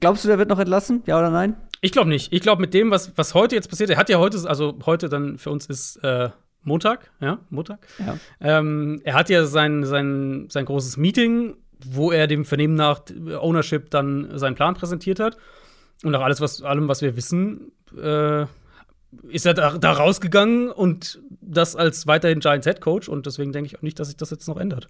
glaubst 0.00 0.24
du, 0.24 0.28
der 0.28 0.38
wird 0.38 0.50
noch 0.50 0.58
entlassen? 0.58 1.02
Ja 1.06 1.18
oder 1.18 1.30
nein? 1.30 1.56
Ich 1.80 1.92
glaube 1.92 2.10
nicht. 2.10 2.32
Ich 2.32 2.42
glaube, 2.42 2.60
mit 2.60 2.74
dem, 2.74 2.90
was, 2.90 3.16
was 3.16 3.32
heute 3.32 3.54
jetzt 3.54 3.70
passiert, 3.70 3.88
er 3.88 3.96
hat 3.96 4.10
ja 4.10 4.18
heute, 4.18 4.46
also 4.46 4.78
heute 4.84 5.08
dann 5.08 5.38
für 5.38 5.50
uns 5.50 5.64
ist 5.64 5.96
äh, 6.04 6.28
Montag, 6.62 7.10
ja, 7.20 7.38
Montag. 7.48 7.86
Ja. 7.98 8.18
Ähm, 8.40 9.00
er 9.04 9.14
hat 9.14 9.30
ja 9.30 9.46
sein, 9.46 9.84
sein, 9.84 10.48
sein 10.50 10.64
großes 10.64 10.96
Meeting, 10.96 11.56
wo 11.84 12.10
er 12.10 12.26
dem 12.26 12.44
Vernehmen 12.44 12.74
nach 12.74 13.02
Ownership 13.40 13.90
dann 13.90 14.38
seinen 14.38 14.54
Plan 14.54 14.74
präsentiert 14.74 15.20
hat. 15.20 15.36
Und 16.02 16.12
nach 16.12 16.20
alles, 16.20 16.40
was, 16.40 16.62
allem, 16.62 16.88
was 16.88 17.02
wir 17.02 17.16
wissen, 17.16 17.72
äh, 17.96 18.42
ist 19.28 19.46
er 19.46 19.54
da, 19.54 19.78
da, 19.78 19.92
rausgegangen 19.92 20.70
und 20.70 21.20
das 21.40 21.76
als 21.76 22.06
weiterhin 22.06 22.40
Giants 22.40 22.66
Head 22.66 22.80
Coach. 22.80 23.08
Und 23.08 23.26
deswegen 23.26 23.52
denke 23.52 23.68
ich 23.68 23.78
auch 23.78 23.82
nicht, 23.82 23.98
dass 23.98 24.08
sich 24.08 24.16
das 24.16 24.30
jetzt 24.30 24.46
noch 24.46 24.58
ändert. 24.58 24.88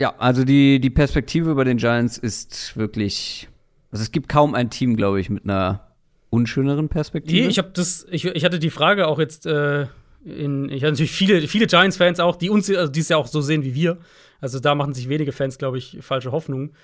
Ja, 0.00 0.14
also 0.18 0.44
die, 0.44 0.80
die 0.80 0.90
Perspektive 0.90 1.54
bei 1.54 1.64
den 1.64 1.78
Giants 1.78 2.18
ist 2.18 2.76
wirklich. 2.76 3.48
Also 3.90 4.02
es 4.02 4.12
gibt 4.12 4.28
kaum 4.28 4.54
ein 4.54 4.70
Team, 4.70 4.96
glaube 4.96 5.20
ich, 5.20 5.30
mit 5.30 5.44
einer 5.44 5.88
unschöneren 6.30 6.88
Perspektive. 6.88 7.42
Nee, 7.42 7.48
ich 7.48 7.58
habe 7.58 7.70
das, 7.72 8.06
ich, 8.10 8.24
ich 8.26 8.44
hatte 8.44 8.58
die 8.58 8.70
Frage 8.70 9.08
auch 9.08 9.18
jetzt 9.18 9.46
äh, 9.46 9.86
in, 10.24 10.68
ich 10.68 10.82
hatte 10.82 10.92
natürlich 10.92 11.12
viele, 11.12 11.48
viele 11.48 11.66
Giants-Fans 11.66 12.20
auch, 12.20 12.36
die 12.36 12.50
uns, 12.50 12.70
also 12.70 12.92
die 12.92 13.00
es 13.00 13.08
ja 13.08 13.16
auch 13.16 13.26
so 13.26 13.40
sehen 13.40 13.64
wie 13.64 13.74
wir. 13.74 13.98
Also 14.40 14.60
da 14.60 14.74
machen 14.74 14.94
sich 14.94 15.08
wenige 15.08 15.32
Fans, 15.32 15.58
glaube 15.58 15.78
ich, 15.78 15.98
falsche 16.00 16.32
Hoffnungen. 16.32 16.74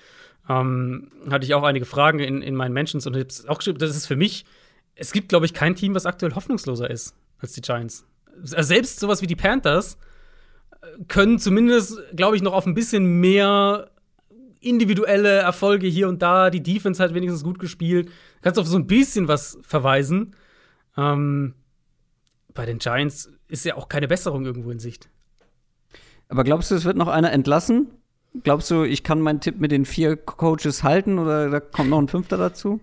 Ähm, 0.49 1.11
hatte 1.29 1.45
ich 1.45 1.53
auch 1.53 1.63
einige 1.63 1.85
Fragen 1.85 2.19
in, 2.19 2.41
in 2.41 2.55
meinen 2.55 2.73
Mentions 2.73 3.07
und 3.07 3.15
ich 3.15 3.49
auch 3.49 3.57
geschrieben, 3.57 3.79
das 3.79 3.95
ist 3.95 4.05
für 4.05 4.15
mich, 4.15 4.45
es 4.95 5.11
gibt, 5.11 5.29
glaube 5.29 5.45
ich, 5.45 5.53
kein 5.53 5.75
Team, 5.75 5.95
was 5.95 6.05
aktuell 6.05 6.35
hoffnungsloser 6.35 6.89
ist 6.89 7.15
als 7.39 7.53
die 7.53 7.61
Giants. 7.61 8.05
Also 8.41 8.61
selbst 8.61 8.99
sowas 8.99 9.21
wie 9.21 9.27
die 9.27 9.35
Panthers 9.35 9.97
äh, 10.81 11.03
können 11.07 11.39
zumindest, 11.39 11.99
glaube 12.15 12.35
ich, 12.35 12.41
noch 12.41 12.53
auf 12.53 12.65
ein 12.65 12.75
bisschen 12.75 13.19
mehr 13.19 13.89
individuelle 14.59 15.37
Erfolge 15.37 15.87
hier 15.87 16.09
und 16.09 16.21
da. 16.21 16.49
Die 16.49 16.63
Defense 16.63 17.01
hat 17.01 17.13
wenigstens 17.13 17.43
gut 17.43 17.59
gespielt. 17.59 18.11
Kannst 18.41 18.59
auf 18.59 18.67
so 18.67 18.77
ein 18.77 18.87
bisschen 18.87 19.27
was 19.27 19.57
verweisen. 19.61 20.35
Ähm, 20.97 21.53
bei 22.53 22.65
den 22.65 22.79
Giants 22.79 23.31
ist 23.47 23.65
ja 23.65 23.75
auch 23.75 23.89
keine 23.89 24.07
Besserung 24.07 24.45
irgendwo 24.45 24.71
in 24.71 24.79
Sicht. 24.79 25.09
Aber 26.27 26.43
glaubst 26.43 26.71
du, 26.71 26.75
es 26.75 26.85
wird 26.85 26.97
noch 26.97 27.07
einer 27.07 27.31
entlassen? 27.31 27.87
Glaubst 28.43 28.69
du, 28.71 28.83
ich 28.83 29.03
kann 29.03 29.21
meinen 29.21 29.39
Tipp 29.39 29.59
mit 29.59 29.71
den 29.71 29.85
vier 29.85 30.17
Coaches 30.17 30.83
halten 30.83 31.19
oder 31.19 31.49
da 31.49 31.59
kommt 31.59 31.89
noch 31.89 31.99
ein 31.99 32.07
fünfter 32.07 32.37
dazu? 32.37 32.81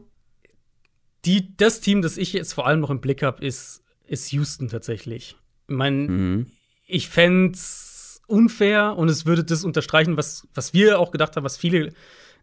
Die, 1.24 1.56
das 1.56 1.80
Team, 1.80 2.02
das 2.02 2.16
ich 2.16 2.32
jetzt 2.32 2.54
vor 2.54 2.66
allem 2.66 2.80
noch 2.80 2.90
im 2.90 3.00
Blick 3.00 3.22
habe, 3.22 3.44
ist, 3.44 3.82
ist 4.06 4.32
Houston 4.32 4.68
tatsächlich. 4.68 5.36
Ich 5.68 5.74
meine, 5.74 6.08
mhm. 6.08 6.46
ich 6.86 7.08
fände 7.08 7.52
es 7.52 8.22
unfair 8.26 8.96
und 8.96 9.08
es 9.08 9.26
würde 9.26 9.44
das 9.44 9.64
unterstreichen, 9.64 10.16
was, 10.16 10.48
was 10.54 10.72
wir 10.72 10.98
auch 10.98 11.10
gedacht 11.10 11.36
haben, 11.36 11.44
was 11.44 11.56
viele, 11.56 11.92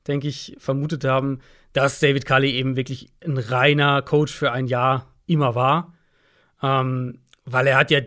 denke 0.08 0.28
ich, 0.28 0.56
vermutet 0.60 1.04
haben, 1.04 1.40
dass 1.74 2.00
David 2.00 2.26
Cully 2.26 2.52
eben 2.52 2.76
wirklich 2.76 3.12
ein 3.26 3.38
reiner 3.38 4.02
Coach 4.02 4.34
für 4.34 4.52
ein 4.52 4.68
Jahr 4.68 5.14
immer 5.26 5.56
war. 5.56 5.94
Ähm, 6.62 7.20
weil 7.46 7.68
er 7.68 7.78
hat 7.78 7.92
ja, 7.92 8.02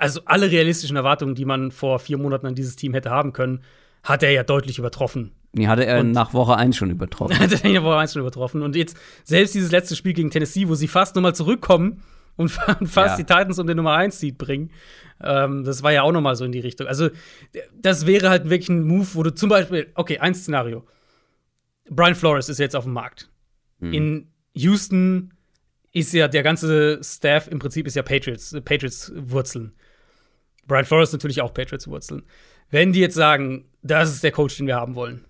also 0.00 0.22
alle 0.24 0.50
realistischen 0.50 0.96
Erwartungen, 0.96 1.34
die 1.34 1.44
man 1.44 1.70
vor 1.70 1.98
vier 1.98 2.18
Monaten 2.18 2.46
an 2.46 2.54
dieses 2.54 2.74
Team 2.74 2.94
hätte 2.94 3.10
haben 3.10 3.32
können, 3.32 3.62
hat 4.02 4.22
er 4.22 4.30
ja 4.30 4.42
deutlich 4.42 4.78
übertroffen. 4.78 5.32
Die 5.52 5.68
hatte 5.68 5.84
er 5.84 6.00
und 6.00 6.12
nach 6.12 6.32
Woche 6.32 6.56
1 6.56 6.76
schon 6.76 6.90
übertroffen. 6.90 7.38
Hat 7.40 7.64
er 7.64 7.70
nach 7.72 7.82
Woche 7.82 7.96
1 7.96 8.12
schon 8.12 8.22
übertroffen. 8.22 8.62
Und 8.62 8.76
jetzt, 8.76 8.96
selbst 9.24 9.54
dieses 9.54 9.72
letzte 9.72 9.96
Spiel 9.96 10.12
gegen 10.12 10.30
Tennessee, 10.30 10.68
wo 10.68 10.76
sie 10.76 10.86
fast 10.86 11.16
nochmal 11.16 11.34
zurückkommen 11.34 12.02
und 12.36 12.48
fast 12.84 12.96
ja. 12.96 13.16
die 13.16 13.24
Titans 13.24 13.58
um 13.58 13.66
den 13.66 13.76
Nummer 13.76 13.94
1 13.94 14.20
Seed 14.20 14.38
bringen, 14.38 14.70
ähm, 15.22 15.64
das 15.64 15.82
war 15.82 15.92
ja 15.92 16.02
auch 16.02 16.12
nochmal 16.12 16.36
so 16.36 16.44
in 16.44 16.52
die 16.52 16.60
Richtung. 16.60 16.86
Also, 16.86 17.10
das 17.76 18.06
wäre 18.06 18.30
halt 18.30 18.48
wirklich 18.48 18.68
ein 18.68 18.84
Move, 18.84 19.08
wo 19.14 19.22
du 19.24 19.34
zum 19.34 19.50
Beispiel, 19.50 19.90
okay, 19.96 20.18
ein 20.18 20.34
Szenario. 20.34 20.86
Brian 21.90 22.14
Flores 22.14 22.48
ist 22.48 22.58
jetzt 22.58 22.76
auf 22.76 22.84
dem 22.84 22.92
Markt. 22.92 23.28
Mhm. 23.80 23.92
In 23.92 24.26
Houston 24.54 25.32
ist 25.92 26.12
ja 26.14 26.28
der 26.28 26.44
ganze 26.44 27.00
Staff 27.02 27.48
im 27.48 27.58
Prinzip 27.58 27.86
ist 27.88 27.96
ja 27.96 28.02
Patriots, 28.02 28.56
Patriots 28.64 29.12
Wurzeln. 29.16 29.72
Brian 30.70 30.84
Flores 30.84 31.12
natürlich 31.12 31.42
auch 31.42 31.52
Patriots 31.52 31.88
Wurzeln. 31.88 32.22
Wenn 32.70 32.92
die 32.92 33.00
jetzt 33.00 33.16
sagen, 33.16 33.64
das 33.82 34.14
ist 34.14 34.22
der 34.22 34.30
Coach, 34.30 34.56
den 34.56 34.68
wir 34.68 34.76
haben 34.76 34.94
wollen, 34.94 35.24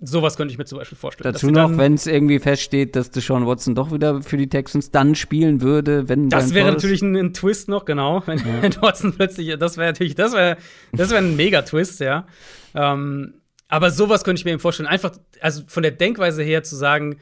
sowas 0.00 0.38
könnte 0.38 0.52
ich 0.52 0.58
mir 0.58 0.64
zum 0.64 0.78
Beispiel 0.78 0.96
vorstellen. 0.96 1.30
Dazu 1.30 1.50
noch, 1.50 1.76
wenn 1.76 1.92
es 1.92 2.06
irgendwie 2.06 2.38
feststeht, 2.38 2.96
dass 2.96 3.10
Deshaun 3.10 3.46
Watson 3.46 3.74
doch 3.74 3.92
wieder 3.92 4.22
für 4.22 4.38
die 4.38 4.48
Texans 4.48 4.90
dann 4.90 5.14
spielen 5.14 5.60
würde, 5.60 6.08
wenn 6.08 6.30
Das 6.30 6.54
wäre 6.54 6.70
natürlich 6.70 7.02
ein, 7.02 7.14
ein, 7.14 7.34
Twist 7.34 7.68
noch, 7.68 7.84
genau. 7.84 8.22
Wenn, 8.26 8.38
ja. 8.38 8.82
Watson 8.82 9.12
plötzlich, 9.12 9.54
das 9.58 9.76
wäre 9.76 9.88
natürlich, 9.88 10.14
das 10.14 10.32
wäre 10.32 10.56
das 10.92 11.10
wäre 11.10 11.22
ein 11.22 11.36
Mega-Twist, 11.36 12.00
ja. 12.00 12.26
Ähm, 12.74 13.34
aber 13.68 13.90
sowas 13.90 14.24
könnte 14.24 14.40
ich 14.40 14.46
mir 14.46 14.52
eben 14.52 14.60
vorstellen. 14.60 14.88
Einfach, 14.88 15.12
also 15.42 15.62
von 15.66 15.82
der 15.82 15.92
Denkweise 15.92 16.42
her 16.42 16.62
zu 16.62 16.74
sagen, 16.74 17.18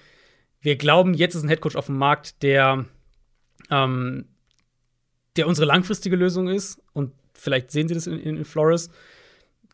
wir 0.60 0.76
glauben, 0.76 1.12
jetzt 1.12 1.34
ist 1.34 1.42
ein 1.42 1.48
Headcoach 1.48 1.74
auf 1.74 1.86
dem 1.86 1.98
Markt, 1.98 2.44
der, 2.44 2.84
ähm, 3.68 4.26
der 5.36 5.46
unsere 5.46 5.66
langfristige 5.66 6.16
Lösung 6.16 6.48
ist. 6.48 6.80
Und 6.92 7.12
vielleicht 7.34 7.70
sehen 7.70 7.88
Sie 7.88 7.94
das 7.94 8.06
in, 8.06 8.18
in, 8.18 8.44
Flores. 8.44 8.90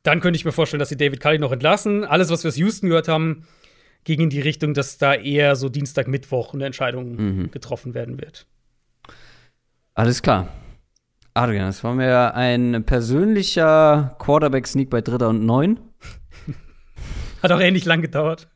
Dann 0.03 0.21
könnte 0.21 0.37
ich 0.37 0.45
mir 0.45 0.53
vorstellen, 0.53 0.81
dass 0.81 0.89
sie 0.89 0.97
David 0.97 1.21
Cully 1.21 1.39
noch 1.39 1.53
entlassen. 1.53 2.05
Alles, 2.05 2.31
was 2.31 2.45
wir 2.45 2.49
aus 2.49 2.57
Houston 2.57 2.89
gehört 2.89 3.09
haben, 3.09 3.47
ging 4.05 4.21
in 4.21 4.31
die 4.31 4.41
Richtung, 4.41 4.75
dass 4.75 4.99
da 4.99 5.15
eher 5.15 5.55
so 5.55 5.69
Dienstag, 5.69 6.09
Mittwoch 6.09 6.55
eine 6.55 6.67
Entscheidung 6.67 7.15
mhm. 7.15 7.51
getroffen 7.51 7.95
werden 7.95 8.21
wird. 8.21 8.47
Alles 9.95 10.23
klar. 10.23 10.49
Adrian, 11.35 11.67
das 11.67 11.83
war 11.83 11.95
mir 11.95 12.35
ein 12.35 12.85
persönlicher 12.85 14.17
Quarterback-Sneak 14.19 14.91
bei 14.91 15.01
Dritter 15.01 15.29
und 15.29 15.47
Neun. 15.47 15.81
Hat 17.43 17.53
auch 17.53 17.61
ähnlich 17.61 17.85
lang 17.85 18.03
gedauert. 18.03 18.49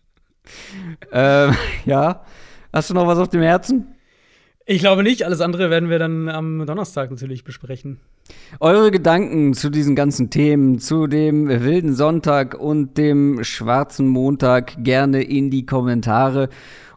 ähm, 1.13 1.57
ja. 1.85 2.25
Hast 2.73 2.91
du 2.91 2.95
noch 2.95 3.07
was 3.07 3.19
auf 3.19 3.29
dem 3.29 3.43
Herzen? 3.43 3.96
Ich 4.69 4.81
glaube 4.81 5.05
nicht. 5.05 5.25
Alles 5.25 5.41
andere 5.41 5.71
werden 5.71 5.89
wir 5.89 6.01
dann 6.01 6.29
am 6.29 6.67
Donnerstag 6.67 7.11
natürlich 7.13 7.45
besprechen. 7.45 8.01
Eure 8.59 8.91
Gedanken 8.91 9.55
zu 9.55 9.71
diesen 9.71 9.95
ganzen 9.95 10.29
Themen, 10.29 10.81
zu 10.81 11.07
dem 11.07 11.49
wilden 11.49 11.95
Sonntag 11.95 12.59
und 12.59 12.99
dem 12.99 13.45
schwarzen 13.45 14.09
Montag 14.09 14.83
gerne 14.83 15.23
in 15.23 15.51
die 15.51 15.65
Kommentare. 15.65 16.49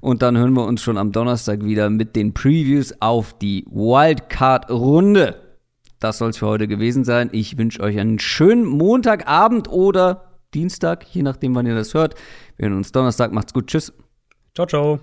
Und 0.01 0.23
dann 0.23 0.35
hören 0.35 0.53
wir 0.53 0.65
uns 0.65 0.81
schon 0.81 0.97
am 0.97 1.11
Donnerstag 1.11 1.63
wieder 1.63 1.91
mit 1.91 2.15
den 2.15 2.33
Previews 2.33 2.95
auf 3.01 3.37
die 3.37 3.65
Wildcard-Runde. 3.69 5.35
Das 5.99 6.17
soll 6.17 6.31
es 6.31 6.37
für 6.37 6.47
heute 6.47 6.67
gewesen 6.67 7.03
sein. 7.03 7.29
Ich 7.33 7.59
wünsche 7.59 7.81
euch 7.81 7.99
einen 7.99 8.17
schönen 8.17 8.65
Montagabend 8.65 9.69
oder 9.69 10.23
Dienstag, 10.55 11.05
je 11.11 11.21
nachdem, 11.21 11.53
wann 11.53 11.67
ihr 11.67 11.75
das 11.75 11.93
hört. 11.93 12.15
Wir 12.57 12.67
hören 12.67 12.77
uns 12.77 12.91
Donnerstag. 12.91 13.31
Macht's 13.31 13.53
gut. 13.53 13.67
Tschüss. 13.67 13.93
Ciao, 14.55 14.65
ciao. 14.65 14.99